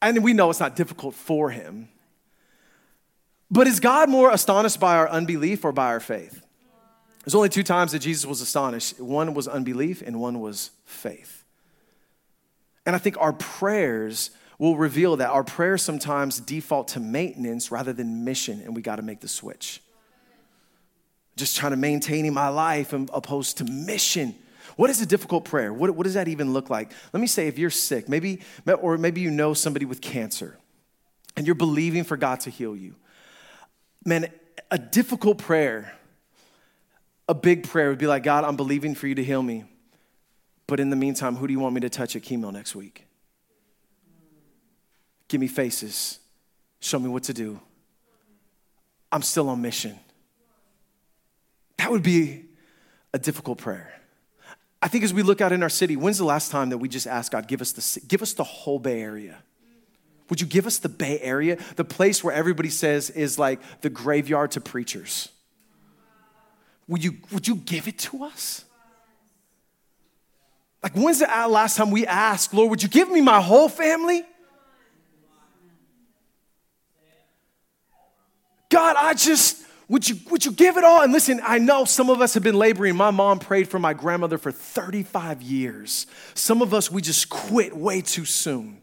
And 0.00 0.24
we 0.24 0.32
know 0.32 0.50
it's 0.50 0.58
not 0.58 0.74
difficult 0.74 1.14
for 1.14 1.50
him. 1.50 1.88
But 3.52 3.68
is 3.68 3.78
God 3.78 4.08
more 4.08 4.30
astonished 4.30 4.80
by 4.80 4.96
our 4.96 5.08
unbelief 5.08 5.64
or 5.64 5.70
by 5.70 5.86
our 5.86 6.00
faith? 6.00 6.44
There's 7.24 7.36
only 7.36 7.50
two 7.50 7.62
times 7.62 7.92
that 7.92 8.00
Jesus 8.00 8.26
was 8.26 8.40
astonished 8.40 9.00
one 9.00 9.32
was 9.32 9.46
unbelief, 9.46 10.02
and 10.04 10.20
one 10.20 10.40
was 10.40 10.70
faith. 10.84 11.44
And 12.84 12.96
I 12.96 12.98
think 12.98 13.16
our 13.20 13.32
prayers 13.32 14.30
will 14.62 14.76
reveal 14.76 15.16
that 15.16 15.30
our 15.30 15.44
prayers 15.44 15.82
sometimes 15.82 16.40
default 16.40 16.88
to 16.88 17.00
maintenance 17.00 17.70
rather 17.70 17.92
than 17.92 18.24
mission, 18.24 18.60
and 18.60 18.74
we 18.74 18.82
got 18.82 18.96
to 18.96 19.02
make 19.02 19.20
the 19.20 19.28
switch. 19.28 19.82
Just 21.36 21.56
trying 21.56 21.72
to 21.72 21.76
maintaining 21.76 22.34
my 22.34 22.48
life 22.48 22.92
opposed 22.92 23.58
to 23.58 23.64
mission. 23.64 24.34
What 24.76 24.90
is 24.90 25.00
a 25.00 25.06
difficult 25.06 25.44
prayer? 25.44 25.72
What, 25.72 25.90
what 25.90 26.04
does 26.04 26.14
that 26.14 26.28
even 26.28 26.52
look 26.52 26.70
like? 26.70 26.92
Let 27.12 27.20
me 27.20 27.26
say 27.26 27.48
if 27.48 27.58
you're 27.58 27.70
sick, 27.70 28.08
maybe, 28.08 28.40
or 28.66 28.98
maybe 28.98 29.20
you 29.20 29.30
know 29.30 29.54
somebody 29.54 29.84
with 29.84 30.00
cancer, 30.00 30.58
and 31.36 31.46
you're 31.46 31.54
believing 31.54 32.04
for 32.04 32.16
God 32.16 32.40
to 32.40 32.50
heal 32.50 32.76
you 32.76 32.94
man, 34.04 34.28
a 34.70 34.78
difficult 34.78 35.38
prayer, 35.38 35.92
a 37.28 37.34
big 37.34 37.68
prayer 37.68 37.90
would 37.90 37.98
be 37.98 38.06
like, 38.06 38.22
God, 38.22 38.44
I'm 38.44 38.56
believing 38.56 38.94
for 38.94 39.06
you 39.06 39.14
to 39.14 39.24
heal 39.24 39.42
me. 39.42 39.64
But 40.66 40.80
in 40.80 40.90
the 40.90 40.96
meantime, 40.96 41.36
who 41.36 41.46
do 41.46 41.52
you 41.52 41.60
want 41.60 41.74
me 41.74 41.80
to 41.82 41.90
touch 41.90 42.16
at 42.16 42.22
chemo 42.22 42.52
next 42.52 42.74
week? 42.74 43.06
Give 45.32 45.40
me 45.40 45.46
faces. 45.46 46.18
Show 46.80 46.98
me 46.98 47.08
what 47.08 47.22
to 47.22 47.32
do. 47.32 47.58
I'm 49.10 49.22
still 49.22 49.48
on 49.48 49.62
mission. 49.62 49.98
That 51.78 51.90
would 51.90 52.02
be 52.02 52.44
a 53.14 53.18
difficult 53.18 53.56
prayer. 53.56 53.94
I 54.82 54.88
think 54.88 55.04
as 55.04 55.14
we 55.14 55.22
look 55.22 55.40
out 55.40 55.50
in 55.50 55.62
our 55.62 55.70
city, 55.70 55.96
when's 55.96 56.18
the 56.18 56.26
last 56.26 56.50
time 56.50 56.68
that 56.68 56.76
we 56.76 56.86
just 56.86 57.06
asked 57.06 57.32
God, 57.32 57.48
give 57.48 57.62
us 57.62 57.72
the, 57.72 58.00
give 58.06 58.20
us 58.20 58.34
the 58.34 58.44
whole 58.44 58.78
Bay 58.78 59.00
Area? 59.00 59.38
Would 60.28 60.42
you 60.42 60.46
give 60.46 60.66
us 60.66 60.76
the 60.76 60.90
Bay 60.90 61.18
Area, 61.20 61.56
the 61.76 61.84
place 61.84 62.22
where 62.22 62.34
everybody 62.34 62.68
says 62.68 63.08
is 63.08 63.38
like 63.38 63.58
the 63.80 63.88
graveyard 63.88 64.50
to 64.50 64.60
preachers? 64.60 65.30
Would 66.88 67.02
you, 67.02 67.16
would 67.32 67.48
you 67.48 67.54
give 67.54 67.88
it 67.88 67.98
to 68.00 68.24
us? 68.24 68.66
Like, 70.82 70.92
when's 70.92 71.20
the 71.20 71.26
last 71.48 71.78
time 71.78 71.90
we 71.90 72.06
asked, 72.06 72.52
Lord, 72.52 72.68
would 72.68 72.82
you 72.82 72.90
give 72.90 73.10
me 73.10 73.22
my 73.22 73.40
whole 73.40 73.70
family? 73.70 74.26
God, 78.72 78.96
I 78.98 79.12
just, 79.12 79.66
would 79.86 80.08
you, 80.08 80.16
would 80.30 80.46
you 80.46 80.50
give 80.50 80.78
it 80.78 80.84
all? 80.84 81.02
And 81.02 81.12
listen, 81.12 81.42
I 81.44 81.58
know 81.58 81.84
some 81.84 82.08
of 82.08 82.22
us 82.22 82.32
have 82.32 82.42
been 82.42 82.56
laboring. 82.56 82.96
My 82.96 83.10
mom 83.10 83.38
prayed 83.38 83.68
for 83.68 83.78
my 83.78 83.92
grandmother 83.92 84.38
for 84.38 84.50
35 84.50 85.42
years. 85.42 86.06
Some 86.32 86.62
of 86.62 86.72
us, 86.72 86.90
we 86.90 87.02
just 87.02 87.28
quit 87.28 87.76
way 87.76 88.00
too 88.00 88.24
soon. 88.24 88.78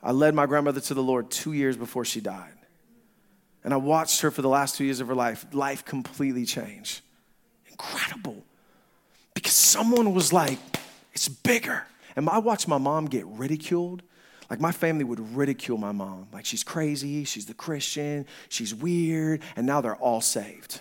I 0.00 0.12
led 0.12 0.32
my 0.32 0.46
grandmother 0.46 0.80
to 0.80 0.94
the 0.94 1.02
Lord 1.02 1.28
two 1.28 1.54
years 1.54 1.76
before 1.76 2.04
she 2.04 2.20
died. 2.20 2.52
And 3.64 3.74
I 3.74 3.78
watched 3.78 4.20
her 4.20 4.30
for 4.30 4.42
the 4.42 4.48
last 4.48 4.76
two 4.76 4.84
years 4.84 5.00
of 5.00 5.08
her 5.08 5.14
life, 5.16 5.44
life 5.52 5.84
completely 5.84 6.44
change. 6.44 7.02
Incredible. 7.68 8.44
Because 9.34 9.54
someone 9.54 10.14
was 10.14 10.32
like, 10.32 10.60
it's 11.14 11.28
bigger. 11.28 11.84
And 12.14 12.28
I 12.28 12.38
watched 12.38 12.68
my 12.68 12.78
mom 12.78 13.06
get 13.06 13.26
ridiculed. 13.26 14.04
Like 14.50 14.60
my 14.60 14.72
family 14.72 15.04
would 15.04 15.36
ridicule 15.36 15.78
my 15.78 15.92
mom. 15.92 16.28
Like 16.32 16.46
she's 16.46 16.64
crazy, 16.64 17.24
she's 17.24 17.46
the 17.46 17.54
Christian, 17.54 18.26
she's 18.48 18.74
weird, 18.74 19.42
and 19.56 19.66
now 19.66 19.80
they're 19.80 19.96
all 19.96 20.20
saved. 20.20 20.80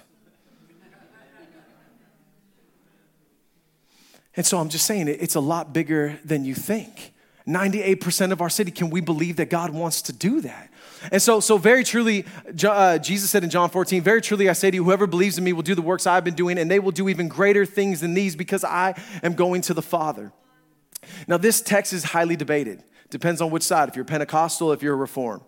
And 4.35 4.45
so 4.45 4.59
I'm 4.59 4.69
just 4.69 4.85
saying, 4.85 5.07
it's 5.07 5.33
a 5.35 5.39
lot 5.39 5.73
bigger 5.73 6.19
than 6.23 6.45
you 6.45 6.53
think. 6.53 7.13
98% 7.47 8.31
of 8.31 8.41
our 8.41 8.49
city. 8.49 8.71
Can 8.71 8.89
we 8.89 9.01
believe 9.01 9.37
that 9.37 9.49
God 9.49 9.71
wants 9.71 10.03
to 10.03 10.13
do 10.13 10.41
that? 10.41 10.69
And 11.11 11.21
so, 11.21 11.39
so 11.39 11.57
very 11.57 11.83
truly, 11.83 12.25
uh, 12.63 12.97
Jesus 12.97 13.29
said 13.29 13.43
in 13.43 13.49
John 13.49 13.69
14, 13.69 14.03
very 14.03 14.21
truly 14.21 14.49
I 14.49 14.53
say 14.53 14.69
to 14.69 14.75
you, 14.75 14.83
whoever 14.83 15.07
believes 15.07 15.37
in 15.37 15.43
me 15.43 15.53
will 15.53 15.63
do 15.63 15.73
the 15.73 15.81
works 15.81 16.05
I've 16.05 16.23
been 16.23 16.35
doing, 16.35 16.57
and 16.57 16.69
they 16.69 16.79
will 16.79 16.91
do 16.91 17.07
even 17.09 17.27
greater 17.27 17.65
things 17.65 18.01
than 18.01 18.13
these 18.13 18.35
because 18.35 18.63
I 18.63 19.01
am 19.23 19.33
going 19.33 19.61
to 19.61 19.73
the 19.73 19.81
Father. 19.81 20.31
Now, 21.27 21.37
this 21.37 21.61
text 21.61 21.93
is 21.93 22.03
highly 22.03 22.35
debated. 22.35 22.83
Depends 23.09 23.41
on 23.41 23.51
which 23.51 23.63
side. 23.63 23.89
If 23.89 23.95
you're 23.95 24.05
Pentecostal, 24.05 24.71
if 24.73 24.81
you're 24.81 24.93
a 24.93 24.97
Reform. 24.97 25.41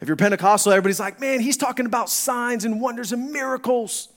If 0.00 0.08
you're 0.08 0.16
Pentecostal, 0.16 0.72
everybody's 0.72 1.00
like, 1.00 1.20
man, 1.20 1.40
he's 1.40 1.56
talking 1.56 1.86
about 1.86 2.08
signs 2.08 2.64
and 2.64 2.80
wonders 2.80 3.12
and 3.12 3.32
miracles. 3.32 4.08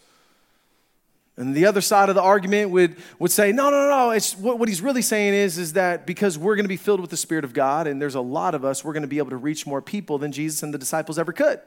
And 1.37 1.55
the 1.55 1.65
other 1.65 1.81
side 1.81 2.09
of 2.09 2.15
the 2.15 2.21
argument 2.21 2.71
would, 2.71 2.97
would 3.17 3.31
say, 3.31 3.51
no, 3.51 3.69
no, 3.69 3.89
no, 3.89 4.11
it's 4.11 4.37
what, 4.37 4.59
what 4.59 4.69
he's 4.69 4.81
really 4.81 5.01
saying 5.01 5.33
is, 5.33 5.57
is 5.57 5.73
that 5.73 6.05
because 6.05 6.37
we're 6.37 6.55
going 6.55 6.65
to 6.65 6.69
be 6.69 6.77
filled 6.77 6.99
with 6.99 7.09
the 7.09 7.17
Spirit 7.17 7.43
of 7.43 7.53
God, 7.53 7.87
and 7.87 8.01
there's 8.01 8.15
a 8.15 8.21
lot 8.21 8.53
of 8.53 8.63
us, 8.63 8.83
we're 8.83 8.93
going 8.93 9.01
to 9.01 9.07
be 9.07 9.17
able 9.17 9.31
to 9.31 9.37
reach 9.37 9.65
more 9.65 9.81
people 9.81 10.17
than 10.17 10.31
Jesus 10.31 10.61
and 10.61 10.73
the 10.73 10.77
disciples 10.77 11.17
ever 11.17 11.31
could. 11.31 11.59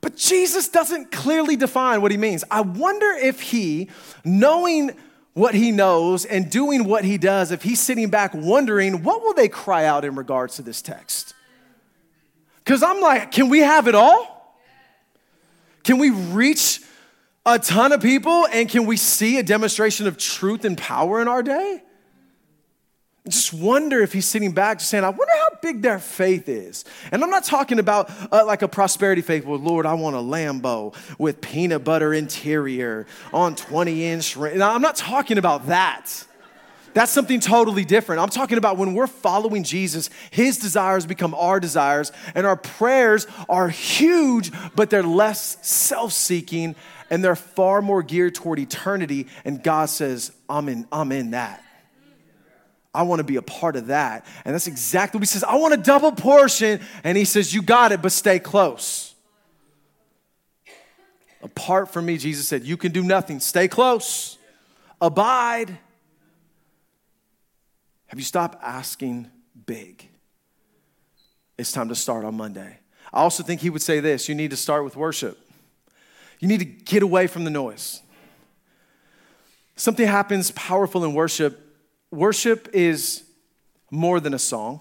But 0.00 0.16
Jesus 0.16 0.68
doesn't 0.68 1.10
clearly 1.10 1.56
define 1.56 2.02
what 2.02 2.10
he 2.10 2.18
means. 2.18 2.44
I 2.50 2.60
wonder 2.60 3.10
if 3.10 3.40
he, 3.40 3.88
knowing 4.24 4.94
what 5.34 5.54
he 5.54 5.72
knows 5.72 6.24
and 6.24 6.50
doing 6.50 6.84
what 6.84 7.04
he 7.04 7.18
does, 7.18 7.50
if 7.50 7.62
he's 7.62 7.80
sitting 7.80 8.08
back 8.08 8.32
wondering, 8.34 9.02
what 9.02 9.22
will 9.22 9.34
they 9.34 9.48
cry 9.48 9.84
out 9.84 10.04
in 10.04 10.14
regards 10.14 10.56
to 10.56 10.62
this 10.62 10.80
text? 10.80 11.34
Because 12.64 12.82
I'm 12.82 13.00
like, 13.00 13.30
can 13.30 13.48
we 13.48 13.60
have 13.60 13.88
it 13.88 13.94
all? 13.94 14.58
Can 15.82 15.98
we 15.98 16.10
reach 16.10 16.80
a 17.44 17.58
ton 17.58 17.92
of 17.92 18.00
people 18.00 18.46
and 18.46 18.68
can 18.68 18.86
we 18.86 18.96
see 18.96 19.38
a 19.38 19.42
demonstration 19.42 20.06
of 20.06 20.16
truth 20.16 20.64
and 20.64 20.78
power 20.78 21.20
in 21.20 21.28
our 21.28 21.42
day? 21.42 21.82
Just 23.26 23.54
wonder 23.54 24.02
if 24.02 24.12
he's 24.12 24.26
sitting 24.26 24.52
back 24.52 24.80
just 24.80 24.90
saying, 24.90 25.02
I 25.02 25.08
wonder 25.08 25.32
how 25.34 25.58
big 25.62 25.80
their 25.80 25.98
faith 25.98 26.46
is. 26.46 26.84
And 27.10 27.24
I'm 27.24 27.30
not 27.30 27.44
talking 27.44 27.78
about 27.78 28.10
uh, 28.30 28.44
like 28.44 28.60
a 28.60 28.68
prosperity 28.68 29.22
faith, 29.22 29.46
well, 29.46 29.58
Lord, 29.58 29.86
I 29.86 29.94
want 29.94 30.14
a 30.14 30.18
Lambo 30.18 30.94
with 31.18 31.40
peanut 31.40 31.84
butter 31.84 32.12
interior 32.12 33.06
on 33.32 33.56
20 33.56 34.04
inch. 34.04 34.36
I'm 34.36 34.82
not 34.82 34.96
talking 34.96 35.38
about 35.38 35.68
that. 35.68 36.26
That's 36.92 37.10
something 37.10 37.40
totally 37.40 37.86
different. 37.86 38.20
I'm 38.20 38.28
talking 38.28 38.58
about 38.58 38.76
when 38.76 38.92
we're 38.92 39.06
following 39.06 39.64
Jesus, 39.64 40.10
his 40.30 40.58
desires 40.58 41.06
become 41.06 41.34
our 41.34 41.58
desires, 41.58 42.12
and 42.34 42.46
our 42.46 42.56
prayers 42.56 43.26
are 43.48 43.70
huge, 43.70 44.52
but 44.76 44.90
they're 44.90 45.02
less 45.02 45.56
self 45.66 46.12
seeking 46.12 46.76
and 47.08 47.24
they're 47.24 47.36
far 47.36 47.80
more 47.80 48.02
geared 48.02 48.34
toward 48.34 48.58
eternity. 48.58 49.28
And 49.46 49.62
God 49.62 49.88
says, 49.88 50.30
I'm 50.46 50.68
in, 50.68 50.86
I'm 50.92 51.10
in 51.10 51.30
that. 51.30 51.63
I 52.94 53.02
want 53.02 53.18
to 53.18 53.24
be 53.24 53.36
a 53.36 53.42
part 53.42 53.76
of 53.76 53.88
that. 53.88 54.24
And 54.44 54.54
that's 54.54 54.68
exactly 54.68 55.18
what 55.18 55.22
he 55.22 55.26
says. 55.26 55.42
I 55.42 55.56
want 55.56 55.74
a 55.74 55.78
double 55.78 56.12
portion. 56.12 56.80
And 57.02 57.18
he 57.18 57.24
says, 57.24 57.52
You 57.52 57.60
got 57.60 57.92
it, 57.92 58.00
but 58.00 58.12
stay 58.12 58.38
close. 58.38 59.14
Apart 61.42 61.92
from 61.92 62.06
me, 62.06 62.16
Jesus 62.16 62.46
said, 62.46 62.62
You 62.62 62.76
can 62.76 62.92
do 62.92 63.02
nothing. 63.02 63.40
Stay 63.40 63.68
close. 63.68 64.38
abide. 65.00 65.76
Have 68.06 68.18
you 68.18 68.24
stopped 68.24 68.62
asking 68.62 69.28
big? 69.66 70.08
It's 71.58 71.72
time 71.72 71.88
to 71.88 71.94
start 71.94 72.24
on 72.24 72.36
Monday. 72.36 72.78
I 73.12 73.20
also 73.20 73.42
think 73.42 73.60
he 73.60 73.70
would 73.70 73.82
say 73.82 74.00
this 74.00 74.28
you 74.28 74.34
need 74.34 74.50
to 74.50 74.56
start 74.56 74.84
with 74.84 74.96
worship. 74.96 75.38
You 76.38 76.48
need 76.48 76.58
to 76.58 76.64
get 76.64 77.02
away 77.02 77.26
from 77.26 77.44
the 77.44 77.50
noise. 77.50 78.02
Something 79.76 80.06
happens 80.06 80.50
powerful 80.52 81.04
in 81.04 81.14
worship. 81.14 81.63
Worship 82.14 82.68
is 82.72 83.24
more 83.90 84.20
than 84.20 84.34
a 84.34 84.38
song, 84.38 84.80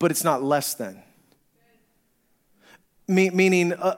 but 0.00 0.10
it's 0.10 0.24
not 0.24 0.42
less 0.42 0.74
than. 0.74 1.00
Me- 3.06 3.30
meaning, 3.30 3.72
uh, 3.72 3.96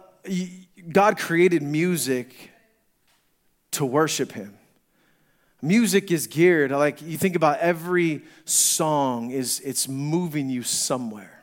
God 0.93 1.17
created 1.17 1.63
music 1.63 2.51
to 3.71 3.87
worship 3.87 4.33
Him. 4.33 4.59
Music 5.63 6.11
is 6.11 6.27
geared, 6.27 6.71
like 6.71 7.01
you 7.01 7.17
think 7.17 7.35
about 7.35 7.61
every 7.61 8.23
song 8.45 9.31
is 9.31 9.61
it's 9.61 9.89
moving 9.89 10.51
you 10.51 10.63
somewhere. 10.63 11.43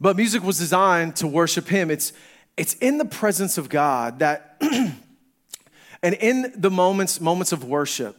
But 0.00 0.16
music 0.16 0.42
was 0.42 0.56
designed 0.58 1.16
to 1.16 1.26
worship 1.26 1.68
him. 1.68 1.90
It's 1.90 2.14
it's 2.56 2.72
in 2.74 2.96
the 2.96 3.04
presence 3.04 3.58
of 3.58 3.68
God 3.68 4.20
that 4.20 4.56
and 6.02 6.14
in 6.14 6.54
the 6.56 6.70
moments 6.70 7.20
moments 7.20 7.52
of 7.52 7.62
worship 7.62 8.16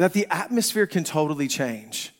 that 0.00 0.12
the 0.12 0.26
atmosphere 0.30 0.86
can 0.86 1.04
totally 1.04 1.48
change. 1.48 2.12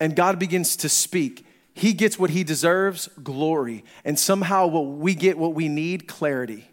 And 0.00 0.14
God 0.14 0.38
begins 0.38 0.76
to 0.76 0.88
speak. 0.88 1.46
He 1.74 1.92
gets 1.92 2.18
what 2.18 2.30
he 2.30 2.44
deserves, 2.44 3.08
glory, 3.22 3.84
and 4.04 4.18
somehow 4.18 4.66
what 4.66 4.86
we 4.86 5.14
get 5.14 5.38
what 5.38 5.54
we 5.54 5.68
need, 5.68 6.06
clarity 6.06 6.68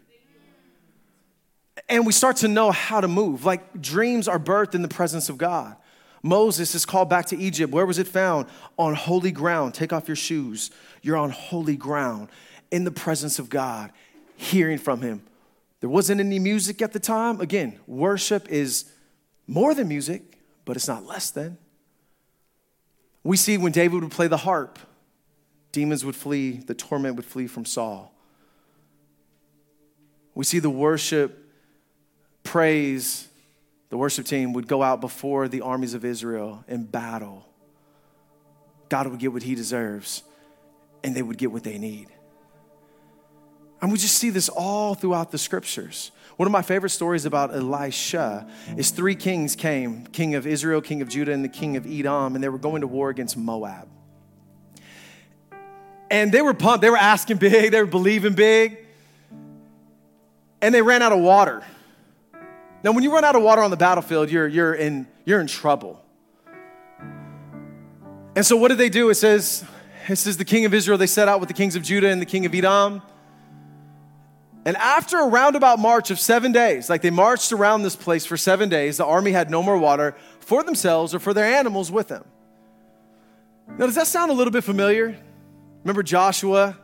and 1.88 2.06
we 2.06 2.12
start 2.12 2.36
to 2.36 2.48
know 2.48 2.70
how 2.70 3.00
to 3.00 3.08
move. 3.08 3.44
Like 3.44 3.80
dreams 3.80 4.28
are 4.28 4.38
birthed 4.38 4.74
in 4.74 4.82
the 4.82 4.88
presence 4.88 5.28
of 5.28 5.38
God. 5.38 5.76
Moses 6.22 6.74
is 6.74 6.84
called 6.84 7.08
back 7.08 7.26
to 7.26 7.36
Egypt. 7.36 7.72
Where 7.72 7.86
was 7.86 7.98
it 7.98 8.08
found? 8.08 8.46
On 8.78 8.94
holy 8.94 9.30
ground. 9.30 9.74
Take 9.74 9.92
off 9.92 10.08
your 10.08 10.16
shoes. 10.16 10.70
You're 11.02 11.16
on 11.16 11.30
holy 11.30 11.76
ground 11.76 12.28
in 12.70 12.84
the 12.84 12.90
presence 12.90 13.38
of 13.38 13.48
God, 13.48 13.92
hearing 14.36 14.78
from 14.78 15.02
Him. 15.02 15.22
There 15.80 15.90
wasn't 15.90 16.20
any 16.20 16.40
music 16.40 16.82
at 16.82 16.92
the 16.92 16.98
time. 16.98 17.40
Again, 17.40 17.78
worship 17.86 18.48
is 18.48 18.90
more 19.46 19.74
than 19.74 19.88
music, 19.88 20.40
but 20.64 20.76
it's 20.76 20.88
not 20.88 21.04
less 21.04 21.30
than. 21.30 21.58
We 23.22 23.36
see 23.36 23.58
when 23.58 23.72
David 23.72 24.02
would 24.02 24.12
play 24.12 24.28
the 24.28 24.36
harp, 24.36 24.78
demons 25.72 26.04
would 26.04 26.16
flee, 26.16 26.58
the 26.58 26.74
torment 26.74 27.16
would 27.16 27.24
flee 27.24 27.46
from 27.46 27.64
Saul. 27.64 28.12
We 30.34 30.44
see 30.44 30.58
the 30.58 30.70
worship 30.70 31.50
praise, 32.42 33.28
the 33.88 33.96
worship 33.96 34.26
team 34.26 34.52
would 34.52 34.68
go 34.68 34.82
out 34.82 35.00
before 35.00 35.48
the 35.48 35.60
armies 35.60 35.94
of 35.94 36.04
Israel 36.04 36.64
in 36.68 36.84
battle. 36.84 37.48
God 38.88 39.08
would 39.08 39.18
get 39.18 39.32
what 39.32 39.42
he 39.42 39.54
deserves, 39.54 40.22
and 41.02 41.14
they 41.14 41.22
would 41.22 41.38
get 41.38 41.50
what 41.50 41.64
they 41.64 41.78
need. 41.78 42.08
And 43.80 43.92
we 43.92 43.98
just 43.98 44.16
see 44.16 44.30
this 44.30 44.48
all 44.48 44.94
throughout 44.94 45.30
the 45.30 45.38
scriptures. 45.38 46.10
One 46.36 46.46
of 46.46 46.52
my 46.52 46.62
favorite 46.62 46.90
stories 46.90 47.24
about 47.24 47.54
Elisha 47.54 48.46
is 48.76 48.90
three 48.90 49.14
kings 49.14 49.56
came 49.56 50.06
king 50.08 50.34
of 50.34 50.46
Israel, 50.46 50.80
king 50.80 51.00
of 51.00 51.08
Judah, 51.08 51.32
and 51.32 51.42
the 51.42 51.48
king 51.48 51.76
of 51.76 51.86
Edom, 51.86 52.34
and 52.34 52.44
they 52.44 52.48
were 52.48 52.58
going 52.58 52.82
to 52.82 52.86
war 52.86 53.08
against 53.08 53.36
Moab. 53.36 53.88
And 56.10 56.30
they 56.30 56.42
were 56.42 56.54
pumped, 56.54 56.82
they 56.82 56.90
were 56.90 56.96
asking 56.96 57.38
big, 57.38 57.72
they 57.72 57.80
were 57.80 57.86
believing 57.86 58.34
big, 58.34 58.78
and 60.60 60.74
they 60.74 60.82
ran 60.82 61.02
out 61.02 61.12
of 61.12 61.20
water. 61.20 61.62
Now, 62.82 62.92
when 62.92 63.02
you 63.02 63.12
run 63.12 63.24
out 63.24 63.34
of 63.34 63.42
water 63.42 63.62
on 63.62 63.70
the 63.70 63.76
battlefield, 63.76 64.30
you're, 64.30 64.46
you're, 64.46 64.74
in, 64.74 65.06
you're 65.24 65.40
in 65.40 65.46
trouble. 65.46 66.02
And 68.36 68.44
so, 68.44 68.56
what 68.56 68.68
did 68.68 68.78
they 68.78 68.90
do? 68.90 69.08
It 69.08 69.14
says, 69.14 69.64
it 70.06 70.16
says 70.16 70.36
the 70.36 70.44
king 70.44 70.66
of 70.66 70.74
Israel, 70.74 70.98
they 70.98 71.06
set 71.06 71.26
out 71.26 71.40
with 71.40 71.48
the 71.48 71.54
kings 71.54 71.74
of 71.74 71.82
Judah 71.82 72.08
and 72.08 72.20
the 72.20 72.26
king 72.26 72.44
of 72.44 72.54
Edom. 72.54 73.02
And 74.66 74.76
after 74.76 75.20
a 75.20 75.28
roundabout 75.28 75.78
march 75.78 76.10
of 76.10 76.18
seven 76.18 76.50
days, 76.50 76.90
like 76.90 77.00
they 77.00 77.10
marched 77.10 77.52
around 77.52 77.84
this 77.84 77.94
place 77.94 78.26
for 78.26 78.36
seven 78.36 78.68
days, 78.68 78.96
the 78.96 79.06
army 79.06 79.30
had 79.30 79.48
no 79.48 79.62
more 79.62 79.78
water 79.78 80.16
for 80.40 80.64
themselves 80.64 81.14
or 81.14 81.20
for 81.20 81.32
their 81.32 81.44
animals 81.44 81.92
with 81.92 82.08
them. 82.08 82.24
Now, 83.78 83.86
does 83.86 83.94
that 83.94 84.08
sound 84.08 84.32
a 84.32 84.34
little 84.34 84.50
bit 84.50 84.64
familiar? 84.64 85.16
Remember 85.84 86.02
Joshua 86.02 86.76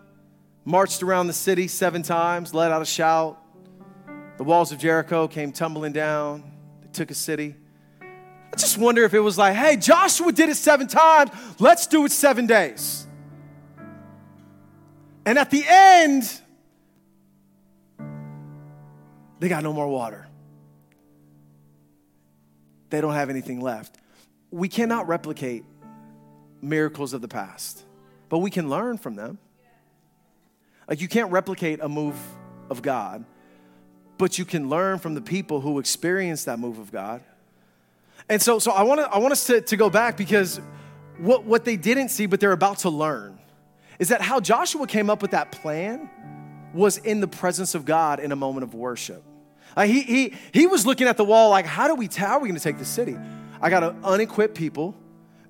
marched 0.64 1.02
around 1.02 1.26
the 1.26 1.32
city 1.32 1.66
seven 1.66 2.02
times, 2.02 2.54
let 2.54 2.70
out 2.70 2.82
a 2.82 2.86
shout, 2.86 3.42
the 4.38 4.44
walls 4.44 4.70
of 4.70 4.78
Jericho 4.78 5.26
came 5.26 5.50
tumbling 5.50 5.92
down. 5.92 6.44
They 6.82 6.88
took 6.92 7.10
a 7.10 7.14
city. 7.14 7.56
I 8.00 8.56
just 8.56 8.78
wonder 8.78 9.02
if 9.02 9.12
it 9.12 9.20
was 9.20 9.36
like, 9.36 9.56
hey, 9.56 9.76
Joshua 9.76 10.30
did 10.30 10.48
it 10.48 10.56
seven 10.56 10.86
times. 10.86 11.32
Let's 11.58 11.88
do 11.88 12.04
it 12.04 12.12
seven 12.12 12.46
days. 12.46 13.08
And 15.26 15.36
at 15.36 15.50
the 15.50 15.64
end, 15.66 16.41
they 19.42 19.48
got 19.48 19.64
no 19.64 19.72
more 19.72 19.88
water. 19.88 20.28
They 22.90 23.00
don't 23.00 23.14
have 23.14 23.28
anything 23.28 23.60
left. 23.60 23.96
We 24.52 24.68
cannot 24.68 25.08
replicate 25.08 25.64
miracles 26.60 27.12
of 27.12 27.22
the 27.22 27.26
past, 27.26 27.82
but 28.28 28.38
we 28.38 28.52
can 28.52 28.70
learn 28.70 28.98
from 28.98 29.16
them. 29.16 29.38
Like, 30.88 31.00
you 31.00 31.08
can't 31.08 31.32
replicate 31.32 31.80
a 31.80 31.88
move 31.88 32.14
of 32.70 32.82
God, 32.82 33.24
but 34.16 34.38
you 34.38 34.44
can 34.44 34.68
learn 34.68 35.00
from 35.00 35.14
the 35.14 35.20
people 35.20 35.60
who 35.60 35.80
experience 35.80 36.44
that 36.44 36.60
move 36.60 36.78
of 36.78 36.92
God. 36.92 37.20
And 38.28 38.40
so, 38.40 38.60
so 38.60 38.70
I, 38.70 38.84
wanna, 38.84 39.08
I 39.12 39.18
want 39.18 39.32
us 39.32 39.44
to, 39.48 39.60
to 39.60 39.76
go 39.76 39.90
back 39.90 40.16
because 40.16 40.60
what, 41.18 41.42
what 41.42 41.64
they 41.64 41.74
didn't 41.74 42.10
see, 42.10 42.26
but 42.26 42.38
they're 42.38 42.52
about 42.52 42.78
to 42.78 42.90
learn, 42.90 43.40
is 43.98 44.10
that 44.10 44.20
how 44.20 44.38
Joshua 44.38 44.86
came 44.86 45.10
up 45.10 45.20
with 45.20 45.32
that 45.32 45.50
plan 45.50 46.08
was 46.72 46.96
in 46.98 47.18
the 47.18 47.26
presence 47.26 47.74
of 47.74 47.84
God 47.84 48.20
in 48.20 48.30
a 48.30 48.36
moment 48.36 48.62
of 48.62 48.72
worship. 48.72 49.24
Uh, 49.76 49.84
he, 49.84 50.02
he, 50.02 50.34
he 50.52 50.66
was 50.66 50.84
looking 50.86 51.06
at 51.06 51.16
the 51.16 51.24
wall 51.24 51.50
like, 51.50 51.66
how 51.66 51.88
do 51.88 51.94
we, 51.94 52.08
how 52.14 52.36
are 52.36 52.40
we 52.40 52.48
going 52.48 52.58
to 52.58 52.62
take 52.62 52.78
the 52.78 52.84
city? 52.84 53.16
I 53.60 53.70
got 53.70 53.94
unequipped 54.04 54.54
people. 54.54 54.94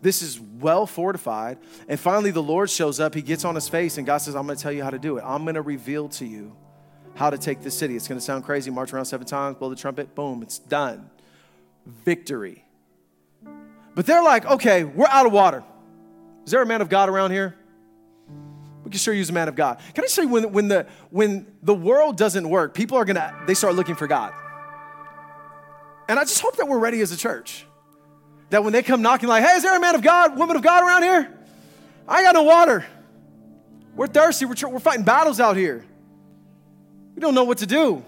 This 0.02 0.20
is 0.20 0.40
well 0.40 0.86
fortified. 0.86 1.58
And 1.88 1.98
finally, 1.98 2.30
the 2.30 2.42
Lord 2.42 2.68
shows 2.70 3.00
up. 3.00 3.14
He 3.14 3.22
gets 3.22 3.44
on 3.44 3.54
his 3.54 3.68
face, 3.68 3.98
and 3.98 4.06
God 4.06 4.18
says, 4.18 4.34
I'm 4.34 4.46
going 4.46 4.56
to 4.56 4.62
tell 4.62 4.72
you 4.72 4.82
how 4.82 4.90
to 4.90 4.98
do 4.98 5.16
it. 5.16 5.24
I'm 5.24 5.44
going 5.44 5.54
to 5.54 5.62
reveal 5.62 6.08
to 6.10 6.26
you 6.26 6.56
how 7.14 7.30
to 7.30 7.38
take 7.38 7.62
this 7.62 7.76
city. 7.76 7.94
It's 7.94 8.08
going 8.08 8.18
to 8.18 8.24
sound 8.24 8.44
crazy. 8.44 8.70
March 8.70 8.92
around 8.92 9.04
seven 9.04 9.26
times, 9.26 9.56
blow 9.56 9.70
the 9.70 9.76
trumpet, 9.76 10.14
boom, 10.14 10.42
it's 10.42 10.58
done. 10.58 11.10
Victory. 12.04 12.64
But 13.94 14.06
they're 14.06 14.22
like, 14.22 14.46
okay, 14.46 14.84
we're 14.84 15.06
out 15.06 15.26
of 15.26 15.32
water. 15.32 15.62
Is 16.44 16.50
there 16.50 16.62
a 16.62 16.66
man 16.66 16.80
of 16.80 16.88
God 16.88 17.08
around 17.08 17.30
here? 17.30 17.56
Can 18.92 18.98
sure 18.98 19.14
use 19.14 19.30
a 19.30 19.32
man 19.32 19.48
of 19.48 19.56
God. 19.56 19.80
Can 19.94 20.04
I 20.04 20.06
say 20.06 20.26
when, 20.26 20.52
when, 20.52 20.68
the, 20.68 20.86
when 21.10 21.46
the 21.62 21.74
world 21.74 22.16
doesn't 22.16 22.48
work, 22.48 22.74
people 22.74 22.98
are 22.98 23.04
to, 23.04 23.34
they 23.46 23.54
start 23.54 23.74
looking 23.74 23.94
for 23.94 24.06
God. 24.06 24.32
And 26.08 26.18
I 26.18 26.24
just 26.24 26.40
hope 26.40 26.56
that 26.56 26.68
we're 26.68 26.78
ready 26.78 27.00
as 27.00 27.10
a 27.10 27.16
church. 27.16 27.66
That 28.50 28.62
when 28.62 28.72
they 28.72 28.82
come 28.82 29.02
knocking, 29.02 29.28
like, 29.28 29.44
hey, 29.44 29.56
is 29.56 29.62
there 29.62 29.76
a 29.76 29.80
man 29.80 29.94
of 29.94 30.02
God, 30.02 30.36
woman 30.36 30.56
of 30.56 30.62
God 30.62 30.84
around 30.84 31.02
here? 31.02 31.38
I 32.06 32.22
got 32.22 32.34
no 32.34 32.42
water. 32.42 32.84
We're 33.96 34.08
thirsty. 34.08 34.44
We're, 34.44 34.68
we're 34.68 34.78
fighting 34.78 35.04
battles 35.04 35.40
out 35.40 35.56
here. 35.56 35.84
We 37.14 37.20
don't 37.20 37.34
know 37.34 37.44
what 37.44 37.58
to 37.58 37.66
do. 37.66 38.04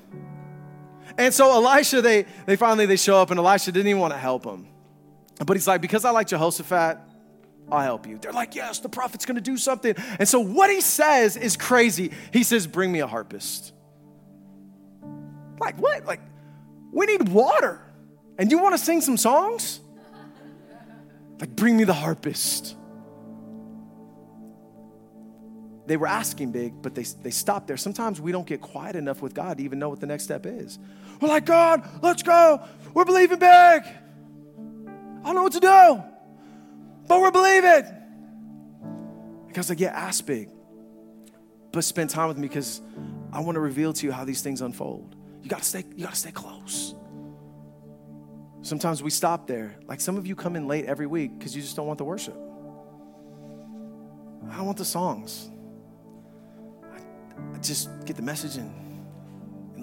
And 1.17 1.33
so 1.33 1.51
Elisha, 1.51 2.03
they, 2.03 2.27
they 2.47 2.57
finally 2.57 2.87
they 2.87 2.97
show 2.97 3.17
up, 3.17 3.31
and 3.31 3.39
Elisha 3.39 3.73
didn't 3.73 3.89
even 3.89 4.01
want 4.01 4.13
to 4.13 4.19
help 4.19 4.45
him. 4.45 4.67
But 5.45 5.57
he's 5.57 5.67
like, 5.67 5.81
because 5.81 6.05
I 6.05 6.11
like 6.11 6.27
Jehoshaphat, 6.27 6.99
I'll 7.71 7.83
help 7.83 8.07
you. 8.07 8.19
They're 8.19 8.33
like, 8.33 8.55
yes, 8.55 8.79
the 8.81 8.89
prophet's 8.89 9.25
gonna 9.25 9.41
do 9.41 9.57
something. 9.57 9.95
And 10.19 10.29
so 10.29 10.41
what 10.41 10.71
he 10.71 10.81
says 10.81 11.37
is 11.37 11.57
crazy. 11.57 12.13
He 12.33 12.43
says, 12.43 12.67
bring 12.67 12.93
me 12.93 13.01
a 13.01 13.07
harpist. 13.07 13.73
Like, 15.59 15.77
what? 15.79 16.05
Like, 16.05 16.21
we 16.93 17.07
need 17.07 17.29
water. 17.29 17.81
And 18.39 18.51
you 18.51 18.59
wanna 18.59 18.79
sing 18.79 19.01
some 19.01 19.17
songs? 19.17 19.81
Like, 21.41 21.51
bring 21.57 21.77
me 21.77 21.85
the 21.85 21.95
harpist 21.95 22.77
they 25.87 25.97
were 25.97 26.07
asking 26.07 26.53
big, 26.53 26.81
but 26.81 26.95
they, 26.95 27.03
they 27.03 27.31
stopped 27.31 27.67
there. 27.67 27.77
Sometimes 27.77 28.21
we 28.21 28.33
don't 28.33 28.47
get 28.47 28.61
quiet 28.61 28.97
enough 28.97 29.21
with 29.21 29.35
God 29.35 29.59
to 29.59 29.65
even 29.65 29.79
know 29.79 29.89
what 29.89 30.01
the 30.01 30.07
next 30.07 30.25
step 30.25 30.47
is. 30.47 30.79
We're 31.21 31.29
like, 31.29 31.45
God, 31.45 31.87
let's 32.03 32.23
go. 32.23 32.63
We're 32.95 33.05
believing 33.05 33.39
big. 33.39 33.49
I 33.49 35.27
don't 35.27 35.35
know 35.35 35.43
what 35.43 35.53
to 35.53 35.61
do, 35.61 36.03
but 37.07 37.21
we're 37.21 37.31
believing. 37.31 37.85
Because 39.47 39.71
I 39.71 39.75
get 39.75 39.95
asked 39.95 40.27
big, 40.27 40.51
but 41.73 41.85
spend 41.85 42.11
time 42.11 42.29
with 42.29 42.39
me 42.39 42.49
because 42.49 42.83
I 43.33 43.41
want 43.41 43.57
to 43.57 43.61
reveal 43.61 43.93
to 43.93 44.07
you 44.07 44.13
how 44.13 44.25
these 44.25 44.43
things 44.43 44.61
unfold. 44.61 45.15
You 45.43 45.49
gotta 45.49 45.65
stay, 45.65 45.85
you 45.97 46.05
gotta 46.05 46.17
stay 46.17 46.33
close. 46.33 46.95
Sometimes 48.63 49.03
we 49.03 49.11
stop 49.11 49.47
there. 49.47 49.77
Like 49.87 50.01
some 50.01 50.17
of 50.17 50.27
you 50.27 50.35
come 50.35 50.57
in 50.57 50.67
late 50.67 50.87
every 50.87 51.07
week 51.07 51.39
because 51.39 51.55
you 51.55 51.63
just 51.63 51.77
don't 51.77 51.87
want 51.87 51.99
the 51.99 52.05
worship. 52.05 52.37
I 54.51 54.57
don't 54.57 54.67
want 54.67 54.79
the 54.79 54.85
songs 54.85 55.51
I 57.53 57.59
just 57.59 57.89
get 58.05 58.17
the 58.17 58.23
message 58.23 58.57
and, 58.57 58.73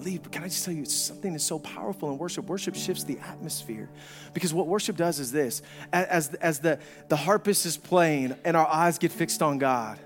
leave. 0.02 0.22
But 0.22 0.32
can 0.32 0.42
I 0.42 0.48
just 0.48 0.64
tell 0.64 0.74
you, 0.74 0.82
it's 0.82 0.94
something 0.94 1.32
that's 1.32 1.44
so 1.44 1.58
powerful 1.58 2.10
in 2.10 2.18
worship. 2.18 2.46
Worship 2.46 2.74
shifts 2.74 3.04
the 3.04 3.18
atmosphere. 3.18 3.88
Because 4.34 4.52
what 4.52 4.66
worship 4.66 4.96
does 4.96 5.20
is 5.20 5.32
this 5.32 5.62
as, 5.92 6.34
as 6.34 6.60
the, 6.60 6.78
the 7.08 7.16
harpist 7.16 7.66
is 7.66 7.76
playing 7.76 8.34
and 8.44 8.56
our 8.56 8.66
eyes 8.66 8.98
get 8.98 9.12
fixed 9.12 9.42
on 9.42 9.58
God, 9.58 9.98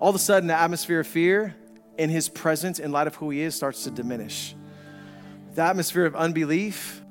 all 0.00 0.10
of 0.10 0.16
a 0.16 0.18
sudden 0.18 0.46
the 0.46 0.58
atmosphere 0.58 1.00
of 1.00 1.06
fear 1.06 1.54
in 1.98 2.10
his 2.10 2.28
presence, 2.28 2.78
in 2.78 2.90
light 2.90 3.06
of 3.06 3.14
who 3.16 3.30
he 3.30 3.40
is, 3.40 3.54
starts 3.54 3.84
to 3.84 3.90
diminish. 3.90 4.54
The 5.54 5.62
atmosphere 5.62 6.06
of 6.06 6.16
unbelief 6.16 7.02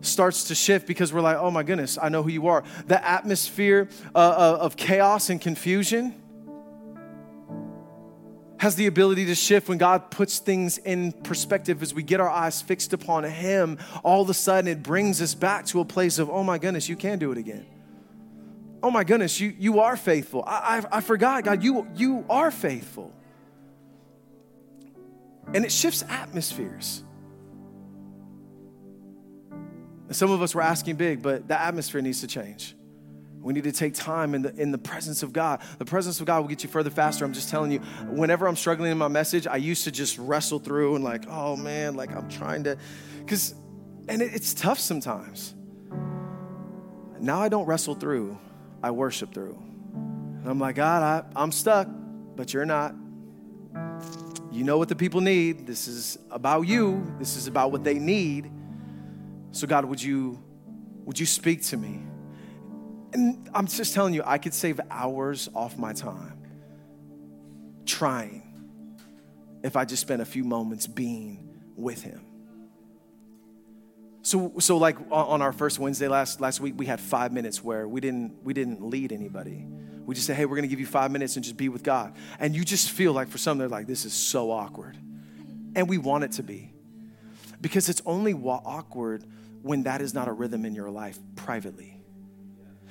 starts 0.00 0.44
to 0.44 0.54
shift 0.54 0.86
because 0.86 1.12
we're 1.12 1.20
like, 1.20 1.36
oh 1.36 1.50
my 1.50 1.64
goodness, 1.64 1.98
I 2.00 2.08
know 2.08 2.22
who 2.22 2.30
you 2.30 2.46
are. 2.46 2.62
The 2.86 3.04
atmosphere 3.04 3.88
uh, 4.14 4.18
uh 4.18 4.58
of 4.60 4.76
chaos 4.76 5.28
and 5.28 5.40
confusion 5.40 6.14
has 8.58 8.74
the 8.74 8.86
ability 8.86 9.26
to 9.26 9.34
shift 9.34 9.68
when 9.68 9.78
God 9.78 10.10
puts 10.10 10.38
things 10.38 10.78
in 10.78 11.12
perspective 11.12 11.82
as 11.82 11.94
we 11.94 12.02
get 12.02 12.20
our 12.20 12.28
eyes 12.28 12.60
fixed 12.60 12.92
upon 12.92 13.24
Him. 13.24 13.78
All 14.02 14.22
of 14.22 14.30
a 14.30 14.34
sudden, 14.34 14.68
it 14.68 14.82
brings 14.82 15.22
us 15.22 15.34
back 15.34 15.66
to 15.66 15.80
a 15.80 15.84
place 15.84 16.18
of, 16.18 16.28
oh 16.28 16.42
my 16.42 16.58
goodness, 16.58 16.88
you 16.88 16.96
can 16.96 17.18
do 17.18 17.32
it 17.32 17.38
again. 17.38 17.66
Oh 18.82 18.90
my 18.90 19.04
goodness, 19.04 19.40
you, 19.40 19.54
you 19.58 19.80
are 19.80 19.96
faithful. 19.96 20.44
I, 20.46 20.82
I, 20.92 20.98
I 20.98 21.00
forgot, 21.00 21.44
God, 21.44 21.62
you, 21.62 21.86
you 21.94 22.24
are 22.28 22.50
faithful. 22.50 23.12
And 25.52 25.64
it 25.64 25.72
shifts 25.72 26.04
atmospheres. 26.08 27.02
Some 30.10 30.30
of 30.30 30.42
us 30.42 30.54
were 30.54 30.62
asking 30.62 30.96
big, 30.96 31.22
but 31.22 31.48
the 31.48 31.60
atmosphere 31.60 32.00
needs 32.00 32.20
to 32.22 32.26
change. 32.26 32.74
We 33.48 33.54
need 33.54 33.64
to 33.64 33.72
take 33.72 33.94
time 33.94 34.34
in 34.34 34.42
the, 34.42 34.54
in 34.60 34.72
the 34.72 34.76
presence 34.76 35.22
of 35.22 35.32
God. 35.32 35.62
The 35.78 35.86
presence 35.86 36.20
of 36.20 36.26
God 36.26 36.42
will 36.42 36.48
get 36.48 36.62
you 36.62 36.68
further 36.68 36.90
faster. 36.90 37.24
I'm 37.24 37.32
just 37.32 37.48
telling 37.48 37.72
you, 37.72 37.78
whenever 38.10 38.46
I'm 38.46 38.56
struggling 38.56 38.92
in 38.92 38.98
my 38.98 39.08
message, 39.08 39.46
I 39.46 39.56
used 39.56 39.84
to 39.84 39.90
just 39.90 40.18
wrestle 40.18 40.58
through 40.58 40.96
and, 40.96 41.02
like, 41.02 41.24
oh 41.30 41.56
man, 41.56 41.96
like 41.96 42.14
I'm 42.14 42.28
trying 42.28 42.64
to, 42.64 42.76
because, 43.20 43.54
and 44.06 44.20
it, 44.20 44.34
it's 44.34 44.52
tough 44.52 44.78
sometimes. 44.78 45.54
Now 47.20 47.40
I 47.40 47.48
don't 47.48 47.64
wrestle 47.64 47.94
through, 47.94 48.36
I 48.82 48.90
worship 48.90 49.32
through. 49.32 49.58
And 49.94 50.46
I'm 50.46 50.58
like, 50.58 50.76
God, 50.76 51.02
I, 51.02 51.40
I'm 51.40 51.50
stuck, 51.50 51.88
but 52.36 52.52
you're 52.52 52.66
not. 52.66 52.94
You 54.52 54.62
know 54.62 54.76
what 54.76 54.90
the 54.90 54.96
people 54.96 55.22
need. 55.22 55.66
This 55.66 55.88
is 55.88 56.18
about 56.30 56.66
you, 56.66 57.10
this 57.18 57.34
is 57.34 57.46
about 57.46 57.72
what 57.72 57.82
they 57.82 57.98
need. 57.98 58.50
So, 59.52 59.66
God, 59.66 59.86
would 59.86 60.02
you, 60.02 60.38
would 61.06 61.18
you 61.18 61.24
speak 61.24 61.62
to 61.62 61.78
me? 61.78 62.02
And 63.18 63.50
I'm 63.52 63.66
just 63.66 63.94
telling 63.94 64.14
you, 64.14 64.22
I 64.24 64.38
could 64.38 64.54
save 64.54 64.80
hours 64.92 65.48
off 65.52 65.76
my 65.76 65.92
time 65.92 66.40
trying 67.84 68.44
if 69.64 69.74
I 69.74 69.84
just 69.84 70.02
spent 70.02 70.22
a 70.22 70.24
few 70.24 70.44
moments 70.44 70.86
being 70.86 71.58
with 71.74 72.00
Him. 72.00 72.20
So, 74.22 74.52
so 74.60 74.76
like 74.76 74.98
on 75.10 75.42
our 75.42 75.52
first 75.52 75.80
Wednesday 75.80 76.06
last, 76.06 76.40
last 76.40 76.60
week, 76.60 76.74
we 76.76 76.86
had 76.86 77.00
five 77.00 77.32
minutes 77.32 77.64
where 77.64 77.88
we 77.88 78.00
didn't, 78.00 78.44
we 78.44 78.54
didn't 78.54 78.84
lead 78.84 79.10
anybody. 79.10 79.66
We 80.06 80.14
just 80.14 80.28
said, 80.28 80.36
hey, 80.36 80.44
we're 80.44 80.54
gonna 80.54 80.68
give 80.68 80.78
you 80.78 80.86
five 80.86 81.10
minutes 81.10 81.34
and 81.34 81.44
just 81.44 81.56
be 81.56 81.68
with 81.68 81.82
God. 81.82 82.14
And 82.38 82.54
you 82.54 82.64
just 82.64 82.88
feel 82.92 83.12
like 83.12 83.26
for 83.26 83.38
some, 83.38 83.58
they're 83.58 83.66
like, 83.66 83.88
this 83.88 84.04
is 84.04 84.12
so 84.12 84.52
awkward. 84.52 84.96
And 85.74 85.88
we 85.88 85.98
want 85.98 86.22
it 86.22 86.32
to 86.32 86.44
be. 86.44 86.72
Because 87.60 87.88
it's 87.88 88.02
only 88.06 88.32
awkward 88.32 89.24
when 89.62 89.82
that 89.82 90.02
is 90.02 90.14
not 90.14 90.28
a 90.28 90.32
rhythm 90.32 90.64
in 90.64 90.76
your 90.76 90.88
life 90.88 91.18
privately. 91.34 91.97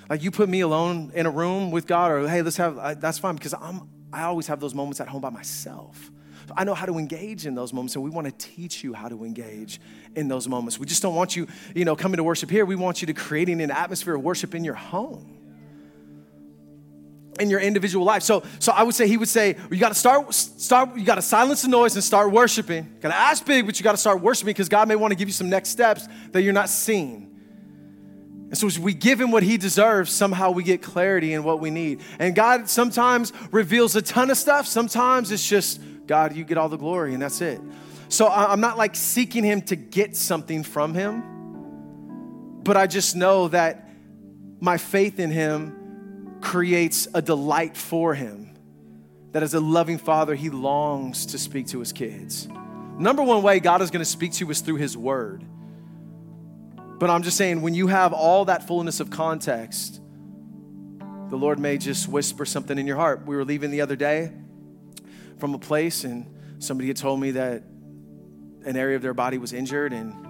Like 0.09 0.23
you 0.23 0.31
put 0.31 0.49
me 0.49 0.61
alone 0.61 1.11
in 1.13 1.25
a 1.25 1.29
room 1.29 1.71
with 1.71 1.87
God, 1.87 2.11
or 2.11 2.27
hey, 2.27 2.41
let's 2.41 2.57
have 2.57 3.01
that's 3.01 3.19
fine 3.19 3.35
because 3.35 3.53
I'm 3.53 3.89
I 4.11 4.23
always 4.23 4.47
have 4.47 4.59
those 4.59 4.73
moments 4.73 5.01
at 5.01 5.07
home 5.07 5.21
by 5.21 5.29
myself. 5.29 6.11
I 6.55 6.63
know 6.63 6.73
how 6.73 6.85
to 6.85 6.97
engage 6.97 7.45
in 7.45 7.55
those 7.55 7.73
moments, 7.73 7.95
and 7.95 8.03
we 8.05 8.09
want 8.09 8.25
to 8.25 8.33
teach 8.47 8.81
you 8.83 8.93
how 8.93 9.09
to 9.09 9.25
engage 9.25 9.81
in 10.15 10.29
those 10.29 10.47
moments. 10.47 10.79
We 10.79 10.85
just 10.85 11.01
don't 11.01 11.13
want 11.13 11.35
you, 11.35 11.45
you 11.75 11.83
know, 11.83 11.95
coming 11.95 12.17
to 12.17 12.23
worship 12.23 12.49
here. 12.49 12.65
We 12.65 12.77
want 12.77 13.01
you 13.01 13.07
to 13.07 13.13
creating 13.13 13.61
an 13.61 13.69
atmosphere 13.69 14.15
of 14.15 14.23
worship 14.23 14.55
in 14.55 14.63
your 14.63 14.75
home 14.75 15.37
in 17.39 17.49
your 17.49 17.59
individual 17.59 18.05
life. 18.05 18.23
So, 18.23 18.43
so 18.59 18.71
I 18.71 18.83
would 18.83 18.95
say 18.95 19.07
he 19.07 19.17
would 19.17 19.27
say, 19.27 19.55
you 19.69 19.77
got 19.77 19.89
to 19.89 19.95
start, 19.95 20.33
start, 20.33 20.95
you 20.95 21.05
got 21.05 21.15
to 21.15 21.21
silence 21.21 21.61
the 21.61 21.67
noise 21.67 21.95
and 21.95 22.03
start 22.03 22.31
worshiping. 22.31 22.97
Got 23.01 23.09
to 23.09 23.15
ask 23.15 23.45
big, 23.45 23.65
but 23.65 23.79
you 23.79 23.83
got 23.83 23.91
to 23.91 23.97
start 23.97 24.21
worshiping 24.21 24.53
because 24.53 24.69
God 24.69 24.87
may 24.87 24.95
want 24.95 25.11
to 25.11 25.15
give 25.15 25.27
you 25.27 25.33
some 25.33 25.49
next 25.49 25.69
steps 25.69 26.07
that 26.31 26.41
you're 26.41 26.53
not 26.53 26.69
seeing. 26.69 27.36
And 28.49 28.57
so 28.57 28.67
as 28.67 28.79
we 28.79 28.93
give 28.93 29.19
him 29.19 29.31
what 29.31 29.43
he 29.43 29.57
deserves, 29.57 30.11
somehow 30.11 30.51
we 30.51 30.63
get 30.63 30.81
clarity 30.81 31.33
in 31.33 31.43
what 31.43 31.59
we 31.59 31.69
need. 31.69 31.99
And 32.17 32.33
God 32.33 32.69
sometimes 32.69 33.33
reveals 33.51 33.95
a 33.97 34.01
ton 34.01 34.31
of 34.31 34.37
stuff. 34.37 34.67
Sometimes 34.67 35.31
it's 35.31 35.47
just, 35.47 35.81
God, 36.07 36.33
you 36.33 36.45
get 36.45 36.57
all 36.57 36.69
the 36.69 36.77
glory, 36.77 37.13
and 37.13 37.21
that's 37.21 37.41
it. 37.41 37.59
So 38.07 38.27
I'm 38.29 38.61
not 38.61 38.77
like 38.77 38.95
seeking 38.95 39.43
him 39.43 39.61
to 39.63 39.75
get 39.75 40.15
something 40.15 40.63
from 40.63 40.93
him, 40.93 42.61
but 42.63 42.77
I 42.77 42.87
just 42.87 43.17
know 43.17 43.49
that 43.49 43.89
my 44.61 44.77
faith 44.77 45.19
in 45.19 45.29
him 45.29 46.37
creates 46.39 47.07
a 47.13 47.21
delight 47.21 47.75
for 47.75 48.13
him. 48.13 48.57
That 49.33 49.43
as 49.43 49.53
a 49.53 49.59
loving 49.59 49.97
father, 49.97 50.35
he 50.35 50.49
longs 50.49 51.27
to 51.27 51.37
speak 51.37 51.67
to 51.67 51.79
his 51.79 51.91
kids. 51.91 52.47
Number 52.97 53.21
one 53.21 53.43
way 53.43 53.59
God 53.59 53.81
is 53.81 53.91
going 53.91 53.99
to 53.99 54.09
speak 54.09 54.31
to 54.33 54.45
you 54.45 54.51
is 54.51 54.61
through 54.61 54.77
his 54.77 54.95
word. 54.95 55.43
But 56.99 57.11
I'm 57.11 57.21
just 57.21 57.37
saying, 57.37 57.61
when 57.61 57.75
you 57.75 57.87
have 57.87 58.11
all 58.11 58.45
that 58.45 58.65
fullness 58.65 58.99
of 58.99 59.11
context, 59.11 60.01
the 61.29 61.35
Lord 61.35 61.59
may 61.59 61.77
just 61.77 62.07
whisper 62.07 62.43
something 62.43 62.77
in 62.77 62.87
your 62.87 62.95
heart. 62.95 63.25
We 63.25 63.35
were 63.35 63.45
leaving 63.45 63.69
the 63.69 63.81
other 63.81 63.95
day 63.95 64.31
from 65.37 65.53
a 65.53 65.59
place, 65.59 66.03
and 66.03 66.25
somebody 66.57 66.87
had 66.87 66.97
told 66.97 67.19
me 67.19 67.31
that 67.31 67.63
an 68.65 68.75
area 68.75 68.95
of 68.95 69.03
their 69.03 69.13
body 69.13 69.37
was 69.37 69.53
injured, 69.53 69.93
and 69.93 70.25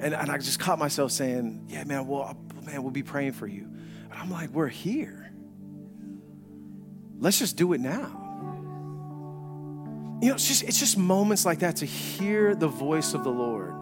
and, 0.00 0.14
and 0.14 0.30
I 0.30 0.38
just 0.38 0.60
caught 0.60 0.78
myself 0.78 1.10
saying, 1.10 1.66
"Yeah, 1.68 1.84
man, 1.84 2.06
well, 2.06 2.36
man, 2.64 2.82
we'll 2.82 2.92
be 2.92 3.02
praying 3.02 3.32
for 3.32 3.46
you." 3.46 3.68
But 4.08 4.18
I'm 4.18 4.30
like, 4.30 4.50
"We're 4.50 4.68
here. 4.68 5.32
Let's 7.18 7.38
just 7.38 7.56
do 7.56 7.72
it 7.72 7.80
now." 7.80 8.18
You 10.22 10.28
know, 10.28 10.34
it's 10.34 10.46
just 10.46 10.62
it's 10.62 10.78
just 10.78 10.96
moments 10.96 11.44
like 11.44 11.60
that 11.60 11.76
to 11.76 11.86
hear 11.86 12.54
the 12.54 12.68
voice 12.68 13.14
of 13.14 13.24
the 13.24 13.30
Lord 13.30 13.74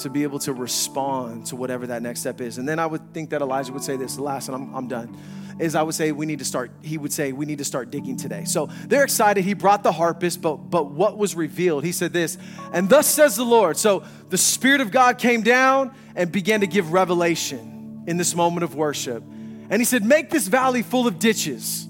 to 0.00 0.10
be 0.10 0.22
able 0.22 0.38
to 0.40 0.52
respond 0.52 1.46
to 1.46 1.56
whatever 1.56 1.86
that 1.88 2.02
next 2.02 2.20
step 2.20 2.40
is. 2.40 2.58
And 2.58 2.68
then 2.68 2.78
I 2.78 2.86
would 2.86 3.12
think 3.12 3.30
that 3.30 3.42
Elijah 3.42 3.72
would 3.72 3.82
say 3.82 3.96
this, 3.96 4.18
last, 4.18 4.48
and 4.48 4.56
I'm, 4.56 4.74
I'm 4.74 4.88
done, 4.88 5.16
is 5.58 5.74
I 5.74 5.82
would 5.82 5.94
say 5.94 6.12
we 6.12 6.26
need 6.26 6.38
to 6.38 6.44
start, 6.44 6.70
he 6.82 6.98
would 6.98 7.12
say, 7.12 7.32
we 7.32 7.46
need 7.46 7.58
to 7.58 7.64
start 7.64 7.90
digging 7.90 8.16
today. 8.16 8.44
So 8.44 8.66
they're 8.86 9.04
excited. 9.04 9.44
He 9.44 9.54
brought 9.54 9.82
the 9.82 9.92
harpist, 9.92 10.40
but, 10.40 10.56
but 10.56 10.90
what 10.90 11.18
was 11.18 11.34
revealed? 11.34 11.84
He 11.84 11.92
said 11.92 12.12
this, 12.12 12.38
and 12.72 12.88
thus 12.88 13.06
says 13.06 13.36
the 13.36 13.44
Lord. 13.44 13.76
So 13.76 14.04
the 14.28 14.38
Spirit 14.38 14.80
of 14.80 14.90
God 14.90 15.18
came 15.18 15.42
down 15.42 15.94
and 16.16 16.32
began 16.32 16.60
to 16.60 16.66
give 16.66 16.92
revelation 16.92 18.04
in 18.06 18.16
this 18.16 18.34
moment 18.34 18.64
of 18.64 18.74
worship. 18.74 19.22
And 19.22 19.74
he 19.74 19.84
said, 19.84 20.04
Make 20.04 20.30
this 20.30 20.48
valley 20.48 20.82
full 20.82 21.06
of 21.06 21.18
ditches. 21.18 21.86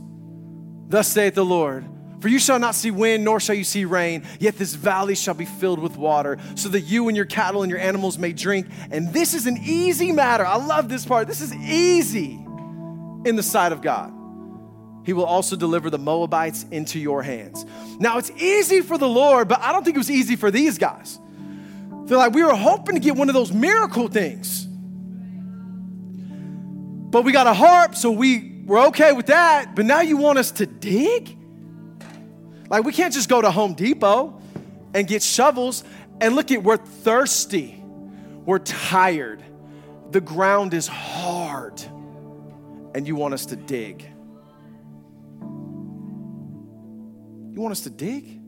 Thus 0.88 1.08
saith 1.08 1.34
the 1.34 1.44
Lord. 1.44 1.86
For 2.20 2.28
you 2.28 2.38
shall 2.38 2.58
not 2.58 2.74
see 2.74 2.90
wind, 2.90 3.24
nor 3.24 3.40
shall 3.40 3.54
you 3.54 3.64
see 3.64 3.86
rain, 3.86 4.26
yet 4.38 4.56
this 4.56 4.74
valley 4.74 5.14
shall 5.14 5.34
be 5.34 5.46
filled 5.46 5.78
with 5.78 5.96
water, 5.96 6.38
so 6.54 6.68
that 6.68 6.82
you 6.82 7.08
and 7.08 7.16
your 7.16 7.26
cattle 7.26 7.62
and 7.62 7.70
your 7.70 7.80
animals 7.80 8.18
may 8.18 8.32
drink. 8.32 8.66
And 8.90 9.12
this 9.12 9.32
is 9.32 9.46
an 9.46 9.58
easy 9.62 10.12
matter. 10.12 10.44
I 10.44 10.56
love 10.56 10.88
this 10.88 11.06
part. 11.06 11.26
This 11.26 11.40
is 11.40 11.54
easy 11.54 12.34
in 13.24 13.36
the 13.36 13.42
sight 13.42 13.72
of 13.72 13.80
God. 13.80 14.12
He 15.06 15.14
will 15.14 15.24
also 15.24 15.56
deliver 15.56 15.88
the 15.88 15.98
Moabites 15.98 16.66
into 16.70 16.98
your 16.98 17.22
hands. 17.22 17.64
Now, 17.98 18.18
it's 18.18 18.30
easy 18.32 18.82
for 18.82 18.98
the 18.98 19.08
Lord, 19.08 19.48
but 19.48 19.60
I 19.60 19.72
don't 19.72 19.82
think 19.82 19.96
it 19.96 19.98
was 19.98 20.10
easy 20.10 20.36
for 20.36 20.50
these 20.50 20.76
guys. 20.76 21.18
They're 22.04 22.18
like, 22.18 22.34
we 22.34 22.44
were 22.44 22.54
hoping 22.54 22.96
to 22.96 23.00
get 23.00 23.16
one 23.16 23.28
of 23.28 23.34
those 23.34 23.50
miracle 23.50 24.08
things. 24.08 24.66
But 27.10 27.24
we 27.24 27.32
got 27.32 27.46
a 27.46 27.54
harp, 27.54 27.94
so 27.94 28.10
we, 28.10 28.62
we're 28.66 28.88
okay 28.88 29.12
with 29.12 29.26
that. 29.26 29.74
But 29.74 29.86
now 29.86 30.00
you 30.02 30.18
want 30.18 30.38
us 30.38 30.50
to 30.52 30.66
dig? 30.66 31.36
Like, 32.70 32.84
we 32.84 32.92
can't 32.92 33.12
just 33.12 33.28
go 33.28 33.42
to 33.42 33.50
Home 33.50 33.74
Depot 33.74 34.40
and 34.94 35.06
get 35.06 35.24
shovels 35.24 35.82
and 36.20 36.36
look 36.36 36.52
at 36.52 36.62
we're 36.62 36.76
thirsty, 36.76 37.82
we're 38.46 38.60
tired, 38.60 39.42
the 40.12 40.20
ground 40.20 40.72
is 40.72 40.86
hard, 40.86 41.82
and 42.94 43.08
you 43.08 43.16
want 43.16 43.34
us 43.34 43.46
to 43.46 43.56
dig. 43.56 44.02
You 47.52 47.60
want 47.60 47.72
us 47.72 47.80
to 47.82 47.90
dig? 47.90 48.40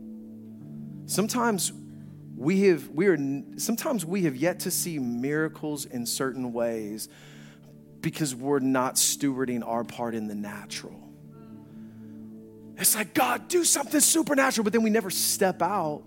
Sometimes 1.05 1.73
we 2.37 2.61
have 2.67 2.87
we 2.89 3.07
are 3.07 3.17
sometimes 3.57 4.05
we 4.05 4.23
have 4.23 4.37
yet 4.37 4.61
to 4.61 4.71
see 4.71 4.99
miracles 4.99 5.85
in 5.85 6.05
certain 6.05 6.53
ways 6.53 7.09
because 7.99 8.33
we're 8.33 8.59
not 8.59 8.95
stewarding 8.95 9.67
our 9.67 9.83
part 9.83 10.15
in 10.15 10.27
the 10.27 10.35
natural. 10.35 11.02
It's 12.77 12.95
like, 12.95 13.13
God, 13.13 13.47
do 13.47 13.63
something 13.63 13.99
supernatural, 13.99 14.63
but 14.63 14.73
then 14.73 14.83
we 14.83 14.89
never 14.89 15.09
step 15.09 15.61
out 15.61 16.03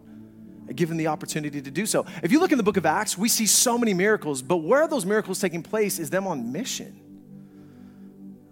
given 0.75 0.97
the 0.97 1.07
opportunity 1.07 1.63
to 1.63 1.71
do 1.71 1.87
so. 1.87 2.05
If 2.23 2.33
you 2.33 2.41
look 2.41 2.51
in 2.51 2.59
the 2.59 2.65
book 2.65 2.77
of 2.77 2.85
Acts, 2.85 3.17
we 3.17 3.29
see 3.29 3.47
so 3.47 3.79
many 3.79 3.95
miracles, 3.95 4.43
but 4.43 4.59
where 4.59 4.83
are 4.83 4.89
those 4.89 5.07
miracles 5.07 5.39
taking 5.39 5.63
place 5.63 5.99
is 5.99 6.11
them 6.11 6.27
on 6.27 6.51
mission, 6.51 7.01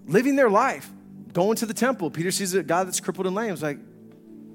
living 0.06 0.36
their 0.36 0.50
life, 0.50 0.88
going 1.32 1.56
to 1.56 1.66
the 1.66 1.74
temple. 1.74 2.10
Peter 2.10 2.30
sees 2.30 2.54
a 2.54 2.62
guy 2.62 2.84
that's 2.84 3.00
crippled 3.00 3.26
and 3.26 3.34
lame. 3.34 3.50
He's 3.50 3.62
like, 3.62 3.78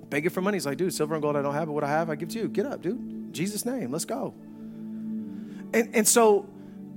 begging 0.09 0.29
for 0.29 0.41
money. 0.41 0.55
He's 0.55 0.65
like, 0.65 0.77
dude, 0.77 0.93
silver 0.93 1.13
and 1.15 1.21
gold 1.21 1.35
I 1.35 1.41
don't 1.41 1.53
have, 1.53 1.67
but 1.67 1.73
what 1.73 1.83
I 1.83 1.89
have, 1.89 2.09
I 2.09 2.15
give 2.15 2.29
to 2.29 2.39
you. 2.39 2.47
Get 2.47 2.65
up, 2.65 2.81
dude. 2.81 2.97
In 2.97 3.33
Jesus' 3.33 3.65
name, 3.65 3.91
let's 3.91 4.05
go. 4.05 4.33
And, 5.73 5.93
and 5.93 6.07
so 6.07 6.47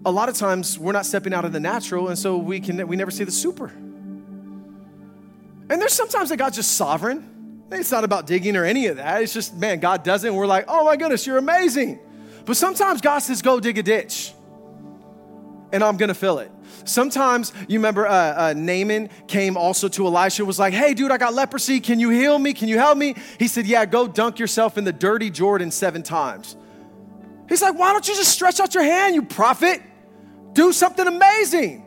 a 0.05 0.11
lot 0.11 0.29
of 0.29 0.37
times 0.37 0.79
we're 0.79 0.93
not 0.93 1.07
stepping 1.07 1.35
out 1.35 1.45
of 1.45 1.53
the 1.53 1.61
natural, 1.61 2.09
and 2.09 2.19
so 2.19 2.37
we 2.37 2.61
can 2.61 2.87
we 2.89 2.97
never 2.97 3.11
see 3.11 3.25
the 3.25 3.33
super. 3.33 3.73
And 5.73 5.81
there's 5.81 5.95
sometimes 5.95 6.29
that 6.29 6.37
God's 6.37 6.57
just 6.57 6.73
sovereign. 6.73 7.63
It's 7.71 7.91
not 7.91 8.05
about 8.05 8.27
digging 8.27 8.57
or 8.57 8.65
any 8.67 8.89
of 8.89 8.99
that. 8.99 9.23
It's 9.23 9.33
just, 9.33 9.57
man, 9.57 9.81
God 9.81 10.03
does 10.03 10.23
it, 10.23 10.29
and 10.29 10.37
we're 10.37 10.47
like, 10.47 10.67
oh 10.69 10.85
my 10.85 10.99
goodness, 10.99 11.27
you're 11.27 11.39
amazing. 11.39 11.99
But 12.45 12.59
sometimes 12.59 13.01
God 13.01 13.21
says, 13.21 13.41
go 13.41 13.59
dig 13.59 13.79
a 13.79 13.83
ditch, 13.83 14.35
and 15.73 15.83
I'm 15.83 15.97
gonna 15.97 16.13
fill 16.13 16.41
it. 16.41 16.51
Sometimes 16.85 17.55
you 17.69 17.79
remember 17.79 18.07
uh, 18.07 18.13
uh, 18.13 18.55
Naaman 18.55 19.09
came 19.29 19.57
also 19.57 19.89
to 19.89 20.07
Elisha, 20.07 20.45
was 20.45 20.59
like, 20.59 20.75
hey, 20.75 20.93
dude, 20.93 21.11
I 21.11 21.17
got 21.17 21.33
leprosy. 21.33 21.81
Can 21.81 21.99
you 21.99 22.11
heal 22.11 22.39
me? 22.39 22.53
Can 22.53 22.69
you 22.69 22.77
help 22.77 22.99
me? 22.99 23.15
He 23.39 23.49
said, 23.49 23.67
yeah, 23.67 23.87
go 23.87 24.07
dunk 24.07 24.39
yourself 24.39 24.77
in 24.77 24.85
the 24.85 24.93
dirty 24.93 25.31
Jordan 25.31 25.71
seven 25.71 26.03
times. 26.03 26.55
He's 27.49 27.63
like, 27.63 27.79
why 27.79 27.95
don't 27.95 28.07
you 28.07 28.15
just 28.15 28.31
stretch 28.31 28.61
out 28.61 28.75
your 28.75 28.85
hand, 28.85 29.15
you 29.15 29.23
prophet? 29.23 29.81
Do 30.53 30.71
something 30.71 31.07
amazing. 31.07 31.83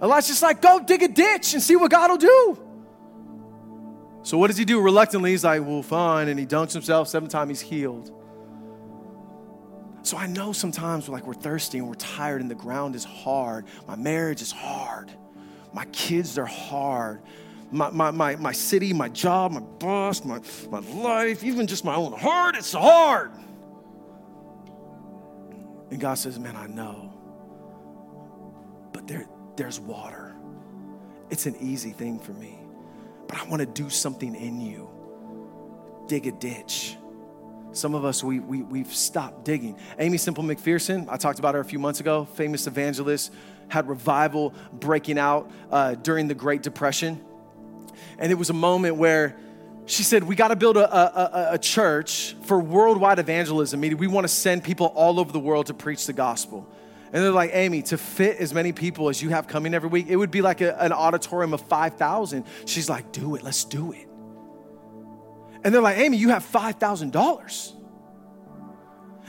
Elisha's 0.00 0.40
like, 0.40 0.62
go 0.62 0.80
dig 0.80 1.02
a 1.02 1.08
ditch 1.08 1.52
and 1.52 1.62
see 1.62 1.76
what 1.76 1.90
God 1.90 2.08
will 2.12 2.16
do. 2.16 2.64
So 4.28 4.36
what 4.36 4.48
does 4.48 4.58
he 4.58 4.66
do? 4.66 4.78
Reluctantly, 4.82 5.30
he's 5.30 5.42
like, 5.42 5.64
well, 5.64 5.82
fine. 5.82 6.28
And 6.28 6.38
he 6.38 6.44
dunks 6.44 6.74
himself 6.74 7.08
seven 7.08 7.30
times, 7.30 7.48
he's 7.48 7.70
healed. 7.70 8.12
So 10.02 10.18
I 10.18 10.26
know 10.26 10.52
sometimes 10.52 11.08
we're 11.08 11.14
like 11.14 11.26
we're 11.26 11.32
thirsty 11.32 11.78
and 11.78 11.88
we're 11.88 11.94
tired 11.94 12.42
and 12.42 12.50
the 12.50 12.54
ground 12.54 12.94
is 12.94 13.04
hard. 13.04 13.64
My 13.86 13.96
marriage 13.96 14.42
is 14.42 14.52
hard. 14.52 15.10
My 15.72 15.86
kids, 15.86 16.34
they're 16.34 16.44
hard. 16.44 17.22
My, 17.70 17.88
my, 17.88 18.10
my, 18.10 18.36
my 18.36 18.52
city, 18.52 18.92
my 18.92 19.08
job, 19.08 19.52
my 19.52 19.60
boss, 19.60 20.22
my, 20.22 20.40
my 20.68 20.80
life, 20.80 21.42
even 21.42 21.66
just 21.66 21.82
my 21.82 21.94
own 21.94 22.12
heart, 22.12 22.54
it's 22.54 22.74
hard. 22.74 23.30
And 25.90 25.98
God 25.98 26.18
says, 26.18 26.38
Man, 26.38 26.54
I 26.54 26.66
know. 26.66 27.14
But 28.92 29.08
there, 29.08 29.26
there's 29.56 29.80
water. 29.80 30.36
It's 31.30 31.46
an 31.46 31.56
easy 31.62 31.92
thing 31.92 32.18
for 32.18 32.34
me. 32.34 32.57
But 33.28 33.38
I 33.38 33.44
want 33.44 33.60
to 33.60 33.66
do 33.66 33.90
something 33.90 34.34
in 34.34 34.60
you. 34.60 34.90
Dig 36.08 36.26
a 36.26 36.32
ditch. 36.32 36.96
Some 37.72 37.94
of 37.94 38.04
us, 38.04 38.24
we, 38.24 38.40
we, 38.40 38.62
we've 38.62 38.92
stopped 38.92 39.44
digging. 39.44 39.78
Aimee 39.98 40.16
Semple 40.16 40.42
McPherson, 40.42 41.06
I 41.08 41.18
talked 41.18 41.38
about 41.38 41.54
her 41.54 41.60
a 41.60 41.64
few 41.64 41.78
months 41.78 42.00
ago, 42.00 42.24
famous 42.24 42.66
evangelist, 42.66 43.32
had 43.68 43.88
revival 43.88 44.54
breaking 44.72 45.18
out 45.18 45.50
uh, 45.70 45.94
during 45.94 46.26
the 46.28 46.34
Great 46.34 46.62
Depression. 46.62 47.22
And 48.18 48.32
it 48.32 48.36
was 48.36 48.50
a 48.50 48.54
moment 48.54 48.96
where 48.96 49.36
she 49.84 50.02
said, 50.02 50.24
We 50.24 50.34
got 50.34 50.48
to 50.48 50.56
build 50.56 50.76
a, 50.76 51.50
a, 51.50 51.54
a, 51.54 51.58
church 51.58 52.36
for 52.42 52.58
worldwide 52.58 53.18
evangelism, 53.18 53.80
meaning 53.80 53.98
we 53.98 54.06
want 54.06 54.24
to 54.24 54.32
send 54.32 54.64
people 54.64 54.86
all 54.86 55.20
over 55.20 55.32
the 55.32 55.38
world 55.38 55.66
to 55.66 55.74
preach 55.74 56.06
the 56.06 56.12
gospel. 56.12 56.66
And 57.12 57.24
they're 57.24 57.30
like, 57.32 57.50
Aimee, 57.54 57.82
to 57.82 57.98
fit 57.98 58.36
as 58.36 58.52
many 58.52 58.72
people 58.72 59.08
as 59.08 59.22
you 59.22 59.30
have 59.30 59.46
coming 59.46 59.72
every 59.72 59.88
week, 59.88 60.06
it 60.08 60.16
would 60.16 60.30
be 60.30 60.42
like 60.42 60.60
a, 60.60 60.80
an 60.82 60.92
auditorium 60.92 61.54
of 61.54 61.62
5,000. 61.62 62.44
She's 62.66 62.88
like, 62.88 63.12
Do 63.12 63.34
it, 63.34 63.42
let's 63.42 63.64
do 63.64 63.92
it. 63.92 64.08
And 65.64 65.74
they're 65.74 65.82
like, 65.82 65.98
Aimee, 65.98 66.16
you 66.16 66.28
have 66.28 66.44
$5,000. 66.44 67.72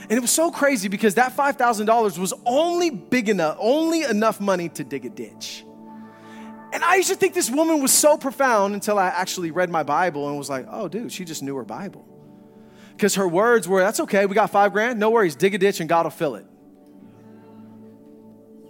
And 0.02 0.12
it 0.12 0.20
was 0.20 0.30
so 0.30 0.50
crazy 0.50 0.88
because 0.88 1.14
that 1.16 1.36
$5,000 1.36 2.18
was 2.18 2.32
only 2.46 2.90
big 2.90 3.28
enough, 3.28 3.56
only 3.58 4.02
enough 4.02 4.40
money 4.40 4.68
to 4.70 4.84
dig 4.84 5.04
a 5.04 5.10
ditch. 5.10 5.64
And 6.72 6.84
I 6.84 6.96
used 6.96 7.08
to 7.08 7.16
think 7.16 7.34
this 7.34 7.50
woman 7.50 7.82
was 7.82 7.92
so 7.92 8.16
profound 8.16 8.74
until 8.74 8.98
I 8.98 9.08
actually 9.08 9.50
read 9.50 9.70
my 9.70 9.82
Bible 9.82 10.28
and 10.28 10.38
was 10.38 10.48
like, 10.48 10.66
oh, 10.70 10.88
dude, 10.88 11.12
she 11.12 11.24
just 11.24 11.42
knew 11.42 11.56
her 11.56 11.64
Bible. 11.64 12.06
Because 12.96 13.16
her 13.16 13.26
words 13.26 13.66
were, 13.66 13.80
that's 13.80 14.00
okay, 14.00 14.26
we 14.26 14.34
got 14.34 14.50
five 14.50 14.72
grand, 14.72 15.00
no 15.00 15.10
worries, 15.10 15.34
dig 15.34 15.54
a 15.54 15.58
ditch 15.58 15.80
and 15.80 15.88
God 15.88 16.06
will 16.06 16.10
fill 16.10 16.36
it. 16.36 16.46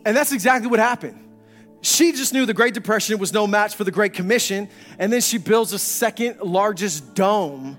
And 0.04 0.16
that's 0.16 0.32
exactly 0.32 0.68
what 0.68 0.78
happened. 0.78 1.26
She 1.82 2.12
just 2.12 2.32
knew 2.32 2.44
the 2.44 2.54
Great 2.54 2.74
Depression 2.74 3.18
was 3.18 3.32
no 3.32 3.46
match 3.46 3.74
for 3.74 3.84
the 3.84 3.90
Great 3.90 4.12
Commission, 4.12 4.68
and 4.98 5.12
then 5.12 5.20
she 5.20 5.38
builds 5.38 5.70
the 5.70 5.78
second 5.78 6.40
largest 6.40 7.14
dome 7.14 7.78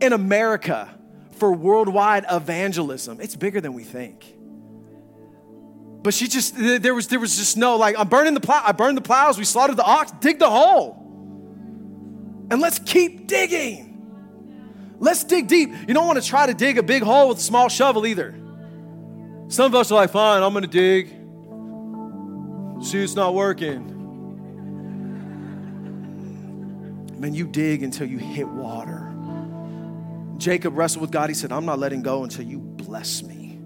in 0.00 0.12
America 0.12 0.92
for 1.36 1.52
worldwide 1.52 2.24
evangelism. 2.30 3.20
It's 3.20 3.36
bigger 3.36 3.60
than 3.60 3.74
we 3.74 3.84
think. 3.84 4.24
But 6.02 6.14
she 6.14 6.26
just 6.26 6.54
there 6.56 6.94
was 6.94 7.06
there 7.06 7.20
was 7.20 7.36
just 7.36 7.56
no 7.56 7.76
like 7.76 7.96
I'm 7.96 8.08
burning 8.08 8.34
the 8.34 8.40
plow. 8.40 8.60
I 8.64 8.72
burned 8.72 8.96
the 8.96 9.02
plows. 9.02 9.38
We 9.38 9.44
slaughtered 9.44 9.76
the 9.76 9.84
ox. 9.84 10.10
Dig 10.20 10.40
the 10.40 10.50
hole, 10.50 10.96
and 12.50 12.60
let's 12.60 12.80
keep 12.80 13.28
digging. 13.28 13.90
Let's 14.98 15.22
dig 15.22 15.46
deep. 15.46 15.70
You 15.86 15.94
don't 15.94 16.08
want 16.08 16.20
to 16.20 16.28
try 16.28 16.46
to 16.46 16.54
dig 16.54 16.78
a 16.78 16.82
big 16.82 17.04
hole 17.04 17.28
with 17.28 17.38
a 17.38 17.42
small 17.42 17.68
shovel 17.68 18.04
either. 18.04 18.34
Some 19.46 19.66
of 19.66 19.74
us 19.76 19.92
are 19.92 19.96
like, 19.96 20.10
fine, 20.10 20.42
I'm 20.42 20.52
gonna 20.52 20.66
dig. 20.66 21.21
See, 22.82 22.98
it's 22.98 23.14
not 23.14 23.34
working. 23.34 24.00
Man, 27.16 27.32
you 27.32 27.46
dig 27.46 27.84
until 27.84 28.08
you 28.08 28.18
hit 28.18 28.48
water. 28.48 29.14
Jacob 30.36 30.76
wrestled 30.76 31.02
with 31.02 31.12
God. 31.12 31.30
He 31.30 31.34
said, 31.34 31.52
I'm 31.52 31.64
not 31.64 31.78
letting 31.78 32.02
go 32.02 32.24
until 32.24 32.44
you 32.44 32.58
bless 32.58 33.22
me. 33.22 33.60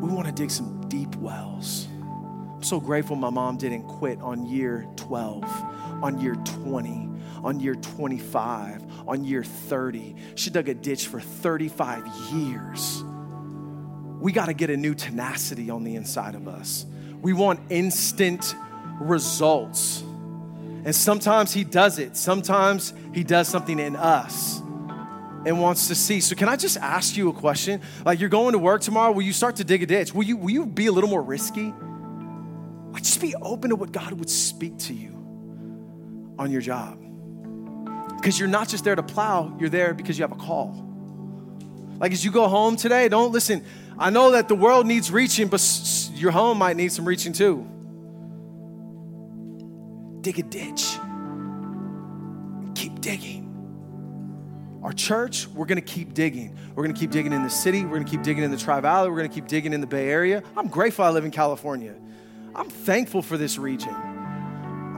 We 0.00 0.12
want 0.14 0.26
to 0.28 0.32
dig 0.32 0.52
some 0.52 0.88
deep 0.88 1.16
wells. 1.16 1.88
I'm 2.00 2.62
so 2.62 2.78
grateful 2.78 3.16
my 3.16 3.30
mom 3.30 3.56
didn't 3.56 3.88
quit 3.88 4.20
on 4.20 4.46
year 4.46 4.86
12, 4.94 5.42
on 6.04 6.20
year 6.20 6.36
20, 6.36 7.10
on 7.42 7.58
year 7.58 7.74
25, 7.74 9.08
on 9.08 9.24
year 9.24 9.42
30. 9.42 10.14
She 10.36 10.50
dug 10.50 10.68
a 10.68 10.74
ditch 10.74 11.08
for 11.08 11.18
35 11.18 12.06
years 12.32 13.02
we 14.26 14.32
got 14.32 14.46
to 14.46 14.54
get 14.54 14.70
a 14.70 14.76
new 14.76 14.92
tenacity 14.92 15.70
on 15.70 15.84
the 15.84 15.94
inside 15.94 16.34
of 16.34 16.48
us. 16.48 16.84
We 17.22 17.32
want 17.32 17.60
instant 17.70 18.56
results. 18.98 20.00
And 20.00 20.92
sometimes 20.92 21.54
He 21.54 21.62
does 21.62 22.00
it, 22.00 22.16
sometimes 22.16 22.92
He 23.14 23.22
does 23.22 23.46
something 23.46 23.78
in 23.78 23.94
us 23.94 24.58
and 24.58 25.60
wants 25.60 25.86
to 25.86 25.94
see. 25.94 26.18
So, 26.18 26.34
can 26.34 26.48
I 26.48 26.56
just 26.56 26.76
ask 26.76 27.16
you 27.16 27.28
a 27.28 27.32
question? 27.32 27.80
Like, 28.04 28.18
you're 28.18 28.28
going 28.28 28.54
to 28.54 28.58
work 28.58 28.80
tomorrow, 28.80 29.12
will 29.12 29.22
you 29.22 29.32
start 29.32 29.54
to 29.56 29.64
dig 29.64 29.84
a 29.84 29.86
ditch? 29.86 30.12
Will 30.12 30.24
you, 30.24 30.36
will 30.36 30.50
you 30.50 30.66
be 30.66 30.86
a 30.86 30.92
little 30.92 31.08
more 31.08 31.22
risky? 31.22 31.72
Like, 32.90 33.04
just 33.04 33.20
be 33.20 33.36
open 33.36 33.70
to 33.70 33.76
what 33.76 33.92
God 33.92 34.10
would 34.14 34.28
speak 34.28 34.76
to 34.78 34.92
you 34.92 36.34
on 36.36 36.50
your 36.50 36.62
job. 36.62 36.98
Because 38.16 38.40
you're 38.40 38.48
not 38.48 38.66
just 38.66 38.82
there 38.82 38.96
to 38.96 39.04
plow, 39.04 39.56
you're 39.60 39.70
there 39.70 39.94
because 39.94 40.18
you 40.18 40.24
have 40.24 40.32
a 40.32 40.34
call. 40.34 40.82
Like, 42.00 42.10
as 42.10 42.24
you 42.24 42.32
go 42.32 42.48
home 42.48 42.74
today, 42.74 43.08
don't 43.08 43.30
listen. 43.30 43.64
I 43.98 44.10
know 44.10 44.32
that 44.32 44.48
the 44.48 44.54
world 44.54 44.86
needs 44.86 45.10
reaching, 45.10 45.48
but 45.48 45.62
your 46.14 46.30
home 46.30 46.58
might 46.58 46.76
need 46.76 46.92
some 46.92 47.06
reaching 47.06 47.32
too. 47.32 47.66
Dig 50.20 50.38
a 50.38 50.42
ditch. 50.42 50.98
Keep 52.74 53.00
digging. 53.00 53.44
Our 54.82 54.92
church, 54.92 55.48
we're 55.48 55.64
gonna 55.64 55.80
keep 55.80 56.12
digging. 56.12 56.56
We're 56.74 56.84
gonna 56.84 56.98
keep 56.98 57.10
digging 57.10 57.32
in 57.32 57.42
the 57.42 57.50
city. 57.50 57.84
We're 57.84 57.98
gonna 57.98 58.10
keep 58.10 58.22
digging 58.22 58.44
in 58.44 58.50
the 58.50 58.58
Tri 58.58 58.80
Valley. 58.80 59.08
We're 59.08 59.16
gonna 59.16 59.28
keep 59.28 59.48
digging 59.48 59.72
in 59.72 59.80
the 59.80 59.86
Bay 59.86 60.10
Area. 60.10 60.42
I'm 60.56 60.68
grateful 60.68 61.04
I 61.04 61.10
live 61.10 61.24
in 61.24 61.30
California. 61.30 61.94
I'm 62.54 62.68
thankful 62.68 63.22
for 63.22 63.36
this 63.36 63.58
region. 63.58 63.94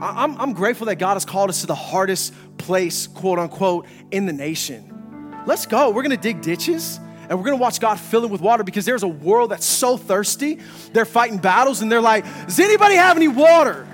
I'm, 0.01 0.39
I'm 0.39 0.53
grateful 0.53 0.87
that 0.87 0.95
God 0.95 1.15
has 1.15 1.25
called 1.25 1.49
us 1.49 1.61
to 1.61 1.67
the 1.67 1.75
hardest 1.75 2.33
place, 2.57 3.07
quote 3.07 3.39
unquote, 3.39 3.85
in 4.11 4.25
the 4.25 4.33
nation. 4.33 5.41
Let's 5.45 5.65
go. 5.65 5.89
We're 5.89 6.03
gonna 6.03 6.17
dig 6.17 6.41
ditches 6.41 6.99
and 7.29 7.37
we're 7.37 7.45
gonna 7.45 7.57
watch 7.57 7.79
God 7.79 7.99
fill 7.99 8.23
it 8.23 8.31
with 8.31 8.41
water 8.41 8.63
because 8.63 8.85
there's 8.85 9.03
a 9.03 9.07
world 9.07 9.51
that's 9.51 9.65
so 9.65 9.97
thirsty. 9.97 10.59
They're 10.93 11.05
fighting 11.05 11.37
battles 11.37 11.81
and 11.81 11.91
they're 11.91 12.01
like, 12.01 12.25
Does 12.47 12.59
anybody 12.59 12.95
have 12.95 13.15
any 13.15 13.27
water? 13.27 13.87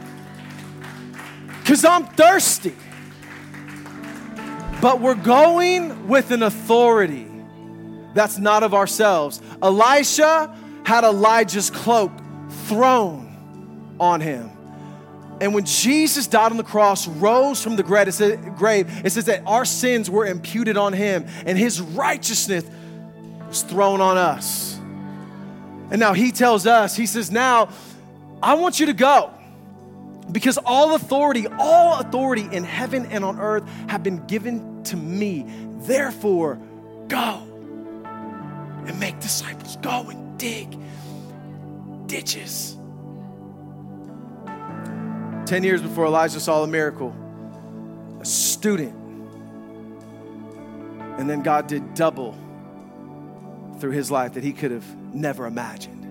Because 1.59 1.83
I'm 1.83 2.05
thirsty. 2.05 2.75
But 4.81 5.01
we're 5.01 5.15
going 5.15 6.07
with 6.07 6.31
an 6.31 6.43
authority 6.43 7.27
that's 8.13 8.38
not 8.38 8.63
of 8.63 8.73
ourselves. 8.73 9.41
Elisha 9.61 10.55
had 10.86 11.03
Elijah's 11.03 11.69
cloak 11.69 12.11
thrown 12.67 13.95
on 13.99 14.21
him. 14.21 14.49
And 15.41 15.53
when 15.53 15.65
Jesus 15.65 16.27
died 16.27 16.51
on 16.51 16.57
the 16.57 16.63
cross, 16.63 17.07
rose 17.07 17.61
from 17.61 17.75
the 17.75 17.83
grave, 17.83 18.07
it 18.07 19.11
says 19.11 19.25
that 19.25 19.43
our 19.45 19.65
sins 19.65 20.09
were 20.09 20.25
imputed 20.25 20.77
on 20.77 20.93
him 20.93 21.25
and 21.45 21.57
his 21.57 21.81
righteousness 21.81 22.63
was 23.48 23.62
thrown 23.64 24.02
on 24.02 24.18
us. 24.18 24.80
And 25.91 26.00
now 26.00 26.14
he 26.14 26.32
tells 26.32 26.66
us, 26.66 26.96
he 26.96 27.06
says, 27.06 27.32
Now 27.32 27.70
I 28.41 28.56
want 28.56 28.80
you 28.80 28.88
to 28.88 28.93
go 28.93 29.32
because 30.32 30.58
all 30.58 30.96
authority, 30.96 31.48
all 31.48 32.00
authority 32.00 32.48
in 32.52 32.64
heaven 32.64 33.06
and 33.08 33.24
on 33.24 33.39
earth 33.39 33.68
have 33.88 34.04
been 34.04 34.26
given 34.26 34.84
to 34.86 34.98
me. 34.98 35.46
Therefore, 35.80 36.60
go 37.08 37.48
and 38.88 39.00
make 39.00 39.20
disciples. 39.20 39.78
Go 39.78 40.10
and 40.10 40.38
dig 40.38 40.78
ditches. 42.08 42.78
10 45.46 45.64
years 45.64 45.82
before 45.82 46.06
Elijah 46.06 46.39
saw 46.39 46.64
a 46.64 46.68
miracle, 46.68 47.16
a 48.20 48.26
student. 48.26 48.96
And 51.20 51.30
then 51.30 51.43
God 51.43 51.68
did 51.68 51.93
double 51.93 52.36
through 53.80 53.91
his 53.91 54.11
life 54.11 54.34
that 54.34 54.43
he 54.43 54.53
could 54.53 54.71
have 54.71 54.86
never 55.13 55.45
imagined. 55.45 56.03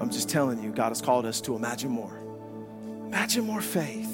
I'm 0.00 0.10
just 0.10 0.28
telling 0.28 0.62
you, 0.62 0.72
God 0.72 0.88
has 0.88 1.00
called 1.00 1.26
us 1.26 1.40
to 1.42 1.56
imagine 1.56 1.90
more. 1.90 2.16
Imagine 3.06 3.44
more 3.44 3.60
faith. 3.60 4.12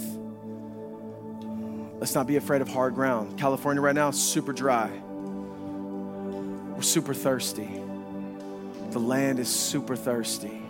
Let's 1.98 2.14
not 2.14 2.26
be 2.26 2.36
afraid 2.36 2.62
of 2.62 2.68
hard 2.68 2.94
ground. 2.94 3.38
California 3.38 3.80
right 3.80 3.94
now 3.94 4.08
is 4.08 4.20
super 4.20 4.52
dry. 4.52 4.90
We're 6.74 6.82
super 6.82 7.14
thirsty. 7.14 7.68
The 8.90 8.98
land 8.98 9.38
is 9.38 9.48
super 9.48 9.96
thirsty. 9.96 10.62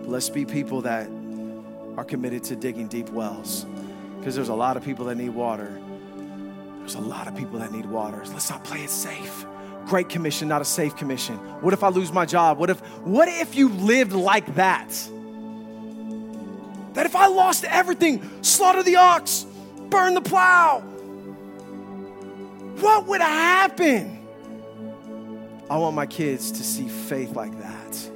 But 0.00 0.08
let's 0.08 0.28
be 0.30 0.44
people 0.44 0.82
that 0.82 1.08
are 1.96 2.04
committed 2.04 2.44
to 2.44 2.56
digging 2.56 2.88
deep 2.88 3.08
wells 3.10 3.66
because 4.18 4.34
there's 4.34 4.48
a 4.48 4.54
lot 4.54 4.76
of 4.76 4.84
people 4.84 5.06
that 5.06 5.16
need 5.16 5.30
water. 5.30 5.80
There's 6.78 6.94
a 6.94 7.00
lot 7.00 7.28
of 7.28 7.36
people 7.36 7.58
that 7.58 7.72
need 7.72 7.86
water. 7.86 8.22
Let's 8.26 8.50
not 8.50 8.64
play 8.64 8.82
it 8.82 8.90
safe. 8.90 9.44
Great 9.88 10.10
commission, 10.10 10.48
not 10.48 10.60
a 10.60 10.66
safe 10.66 10.94
commission. 10.96 11.36
What 11.62 11.72
if 11.72 11.82
I 11.82 11.88
lose 11.88 12.12
my 12.12 12.26
job? 12.26 12.58
What 12.58 12.68
if 12.68 12.78
what 13.06 13.26
if 13.28 13.54
you 13.54 13.70
lived 13.70 14.12
like 14.12 14.54
that? 14.56 14.88
That 16.92 17.06
if 17.06 17.16
I 17.16 17.28
lost 17.28 17.64
everything, 17.64 18.42
slaughter 18.42 18.82
the 18.82 18.96
ox, 18.96 19.46
burn 19.88 20.12
the 20.12 20.20
plow, 20.20 20.80
what 22.80 23.06
would 23.06 23.22
happen? 23.22 24.26
I 25.70 25.78
want 25.78 25.96
my 25.96 26.06
kids 26.06 26.52
to 26.52 26.62
see 26.62 26.88
faith 26.88 27.34
like 27.34 27.58
that. 27.60 28.10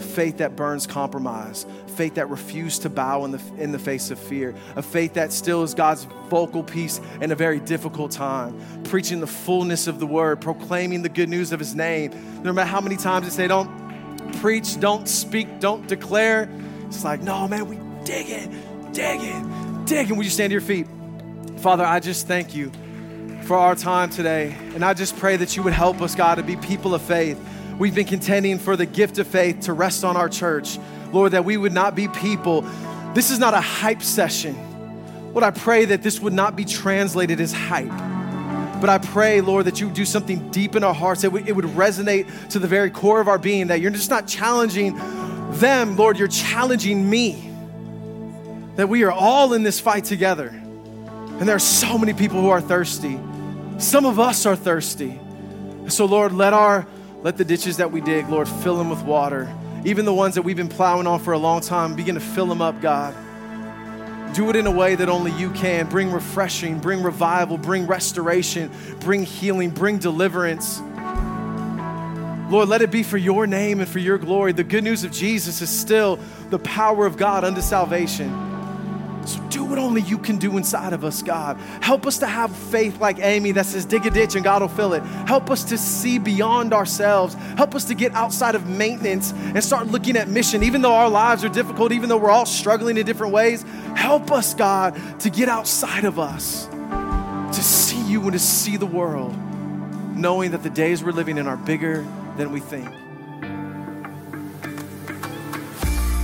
Faith 0.00 0.38
that 0.38 0.54
burns 0.54 0.86
compromise, 0.86 1.66
faith 1.98 2.14
that 2.14 2.30
refused 2.30 2.82
to 2.82 2.88
bow 2.88 3.24
in 3.24 3.32
the, 3.32 3.42
in 3.58 3.72
the 3.72 3.78
face 3.78 4.12
of 4.12 4.20
fear, 4.20 4.54
a 4.76 4.82
faith 4.82 5.14
that 5.14 5.32
still 5.32 5.64
is 5.64 5.74
God's 5.74 6.04
vocal 6.30 6.62
piece 6.62 7.00
in 7.20 7.32
a 7.32 7.34
very 7.34 7.58
difficult 7.58 8.12
time, 8.12 8.56
preaching 8.84 9.18
the 9.18 9.26
fullness 9.26 9.88
of 9.88 9.98
the 9.98 10.06
word, 10.06 10.40
proclaiming 10.40 11.02
the 11.02 11.08
good 11.08 11.28
news 11.28 11.50
of 11.50 11.58
his 11.58 11.74
name. 11.74 12.12
No 12.44 12.52
matter 12.52 12.68
how 12.68 12.80
many 12.80 12.96
times 12.96 13.26
they 13.26 13.32
say, 13.32 13.48
don't 13.48 13.68
preach, 14.40 14.78
don't 14.78 15.08
speak, 15.08 15.58
don't 15.58 15.88
declare, 15.88 16.48
it's 16.86 17.02
like, 17.02 17.20
no, 17.20 17.48
man, 17.48 17.66
we 17.66 17.76
dig 18.04 18.30
it, 18.30 18.48
dig 18.92 19.20
it, 19.20 19.84
dig 19.84 20.08
it. 20.08 20.14
Would 20.14 20.24
you 20.24 20.30
stand 20.30 20.50
to 20.50 20.52
your 20.52 20.60
feet? 20.60 20.86
Father, 21.56 21.84
I 21.84 21.98
just 21.98 22.28
thank 22.28 22.54
you 22.54 22.70
for 23.42 23.56
our 23.56 23.74
time 23.74 24.08
today. 24.10 24.54
And 24.76 24.84
I 24.84 24.94
just 24.94 25.16
pray 25.16 25.36
that 25.36 25.56
you 25.56 25.64
would 25.64 25.72
help 25.72 26.00
us, 26.00 26.14
God, 26.14 26.36
to 26.36 26.44
be 26.44 26.54
people 26.54 26.94
of 26.94 27.02
faith. 27.02 27.44
We've 27.76 27.94
been 27.94 28.06
contending 28.06 28.60
for 28.60 28.76
the 28.76 28.86
gift 28.86 29.18
of 29.18 29.26
faith 29.26 29.62
to 29.62 29.72
rest 29.72 30.04
on 30.04 30.16
our 30.16 30.28
church. 30.28 30.78
Lord, 31.12 31.32
that 31.32 31.44
we 31.44 31.56
would 31.56 31.72
not 31.72 31.94
be 31.94 32.08
people. 32.08 32.62
This 33.14 33.30
is 33.30 33.38
not 33.38 33.54
a 33.54 33.60
hype 33.60 34.02
session. 34.02 34.56
Lord, 35.32 35.44
I 35.44 35.50
pray 35.50 35.86
that 35.86 36.02
this 36.02 36.20
would 36.20 36.32
not 36.32 36.56
be 36.56 36.64
translated 36.64 37.40
as 37.40 37.52
hype. 37.52 37.88
But 38.80 38.88
I 38.90 38.98
pray, 38.98 39.40
Lord, 39.40 39.64
that 39.64 39.80
you 39.80 39.86
would 39.86 39.96
do 39.96 40.04
something 40.04 40.50
deep 40.50 40.76
in 40.76 40.84
our 40.84 40.94
hearts, 40.94 41.22
that 41.22 41.34
it 41.34 41.54
would 41.54 41.64
resonate 41.64 42.50
to 42.50 42.58
the 42.58 42.68
very 42.68 42.90
core 42.90 43.20
of 43.20 43.28
our 43.28 43.38
being, 43.38 43.68
that 43.68 43.80
you're 43.80 43.90
just 43.90 44.10
not 44.10 44.28
challenging 44.28 44.96
them, 45.52 45.96
Lord, 45.96 46.18
you're 46.18 46.28
challenging 46.28 47.08
me. 47.08 47.50
That 48.76 48.88
we 48.88 49.02
are 49.02 49.10
all 49.10 49.54
in 49.54 49.64
this 49.64 49.80
fight 49.80 50.04
together. 50.04 50.48
And 50.48 51.48
there 51.48 51.56
are 51.56 51.60
so 51.60 51.98
many 51.98 52.12
people 52.12 52.40
who 52.40 52.50
are 52.50 52.60
thirsty. 52.60 53.18
Some 53.78 54.06
of 54.06 54.20
us 54.20 54.46
are 54.46 54.56
thirsty. 54.56 55.18
So, 55.88 56.04
Lord, 56.04 56.32
let 56.32 56.52
our 56.52 56.86
let 57.22 57.36
the 57.36 57.44
ditches 57.44 57.78
that 57.78 57.90
we 57.90 58.00
dig, 58.00 58.28
Lord, 58.28 58.48
fill 58.48 58.76
them 58.76 58.90
with 58.90 59.02
water. 59.02 59.52
Even 59.84 60.04
the 60.04 60.14
ones 60.14 60.34
that 60.34 60.42
we've 60.42 60.56
been 60.56 60.68
plowing 60.68 61.06
on 61.06 61.20
for 61.20 61.32
a 61.32 61.38
long 61.38 61.60
time, 61.60 61.94
begin 61.94 62.14
to 62.14 62.20
fill 62.20 62.46
them 62.46 62.60
up, 62.60 62.80
God. 62.80 63.14
Do 64.34 64.50
it 64.50 64.56
in 64.56 64.66
a 64.66 64.70
way 64.70 64.94
that 64.94 65.08
only 65.08 65.32
you 65.32 65.50
can. 65.50 65.86
Bring 65.88 66.10
refreshing, 66.10 66.78
bring 66.78 67.02
revival, 67.02 67.56
bring 67.58 67.86
restoration, 67.86 68.70
bring 69.00 69.24
healing, 69.24 69.70
bring 69.70 69.98
deliverance. 69.98 70.80
Lord, 72.50 72.68
let 72.68 72.82
it 72.82 72.90
be 72.90 73.02
for 73.02 73.18
your 73.18 73.46
name 73.46 73.80
and 73.80 73.88
for 73.88 73.98
your 73.98 74.18
glory. 74.18 74.52
The 74.52 74.64
good 74.64 74.84
news 74.84 75.04
of 75.04 75.12
Jesus 75.12 75.60
is 75.60 75.68
still 75.68 76.18
the 76.50 76.58
power 76.58 77.04
of 77.04 77.16
God 77.16 77.44
unto 77.44 77.60
salvation. 77.60 78.47
So 79.28 79.42
do 79.50 79.62
what 79.62 79.78
only 79.78 80.00
you 80.00 80.16
can 80.16 80.38
do 80.38 80.56
inside 80.56 80.94
of 80.94 81.04
us, 81.04 81.22
God. 81.22 81.58
Help 81.82 82.06
us 82.06 82.16
to 82.20 82.26
have 82.26 82.50
faith 82.50 82.98
like 82.98 83.18
Aimee 83.18 83.52
that 83.52 83.66
says, 83.66 83.84
dig 83.84 84.06
a 84.06 84.10
ditch 84.10 84.36
and 84.36 84.42
God 84.42 84.62
will 84.62 84.70
fill 84.70 84.94
it. 84.94 85.02
Help 85.26 85.50
us 85.50 85.64
to 85.64 85.76
see 85.76 86.18
beyond 86.18 86.72
ourselves. 86.72 87.34
Help 87.58 87.74
us 87.74 87.84
to 87.84 87.94
get 87.94 88.14
outside 88.14 88.54
of 88.54 88.66
maintenance 88.66 89.32
and 89.32 89.62
start 89.62 89.88
looking 89.88 90.16
at 90.16 90.28
mission. 90.28 90.62
Even 90.62 90.80
though 90.80 90.94
our 90.94 91.10
lives 91.10 91.44
are 91.44 91.50
difficult, 91.50 91.92
even 91.92 92.08
though 92.08 92.16
we're 92.16 92.30
all 92.30 92.46
struggling 92.46 92.96
in 92.96 93.04
different 93.04 93.34
ways, 93.34 93.66
help 93.94 94.32
us, 94.32 94.54
God, 94.54 94.98
to 95.20 95.28
get 95.28 95.50
outside 95.50 96.06
of 96.06 96.18
us, 96.18 96.64
to 96.66 97.62
see 97.62 98.00
you 98.10 98.22
and 98.22 98.32
to 98.32 98.38
see 98.38 98.78
the 98.78 98.86
world, 98.86 99.36
knowing 100.16 100.52
that 100.52 100.62
the 100.62 100.70
days 100.70 101.04
we're 101.04 101.12
living 101.12 101.36
in 101.36 101.46
are 101.46 101.58
bigger 101.58 102.06
than 102.38 102.50
we 102.50 102.60
think. 102.60 102.88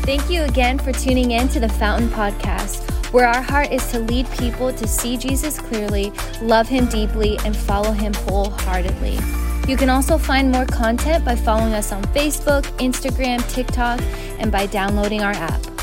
Thank 0.07 0.31
you 0.31 0.43
again 0.45 0.79
for 0.79 0.93
tuning 0.93 1.33
in 1.33 1.49
to 1.49 1.61
the 1.61 1.69
Fountain 1.69 2.09
Podcast 2.09 2.94
where 3.15 3.29
our 3.29 3.43
heart 3.43 3.71
is 3.71 3.87
to 3.93 4.01
lead 4.01 4.29
people 4.33 4.73
to 4.73 4.89
see 4.89 5.17
Jesus 5.17 5.61
clearly, 5.61 6.11
love 6.43 6.67
him 6.67 6.87
deeply, 6.87 7.39
and 7.45 7.57
follow 7.57 7.93
him 7.93 8.13
wholeheartedly. 8.13 9.21
You 9.69 9.77
can 9.77 9.89
also 9.89 10.19
find 10.19 10.51
more 10.51 10.67
content 10.67 11.25
by 11.25 11.37
following 11.37 11.75
us 11.75 11.93
on 11.93 12.03
Facebook, 12.07 12.63
Instagram, 12.79 13.49
TikTok, 13.49 14.01
and 14.41 14.51
by 14.51 14.67
downloading 14.67 15.23
our 15.23 15.31
app. 15.31 15.74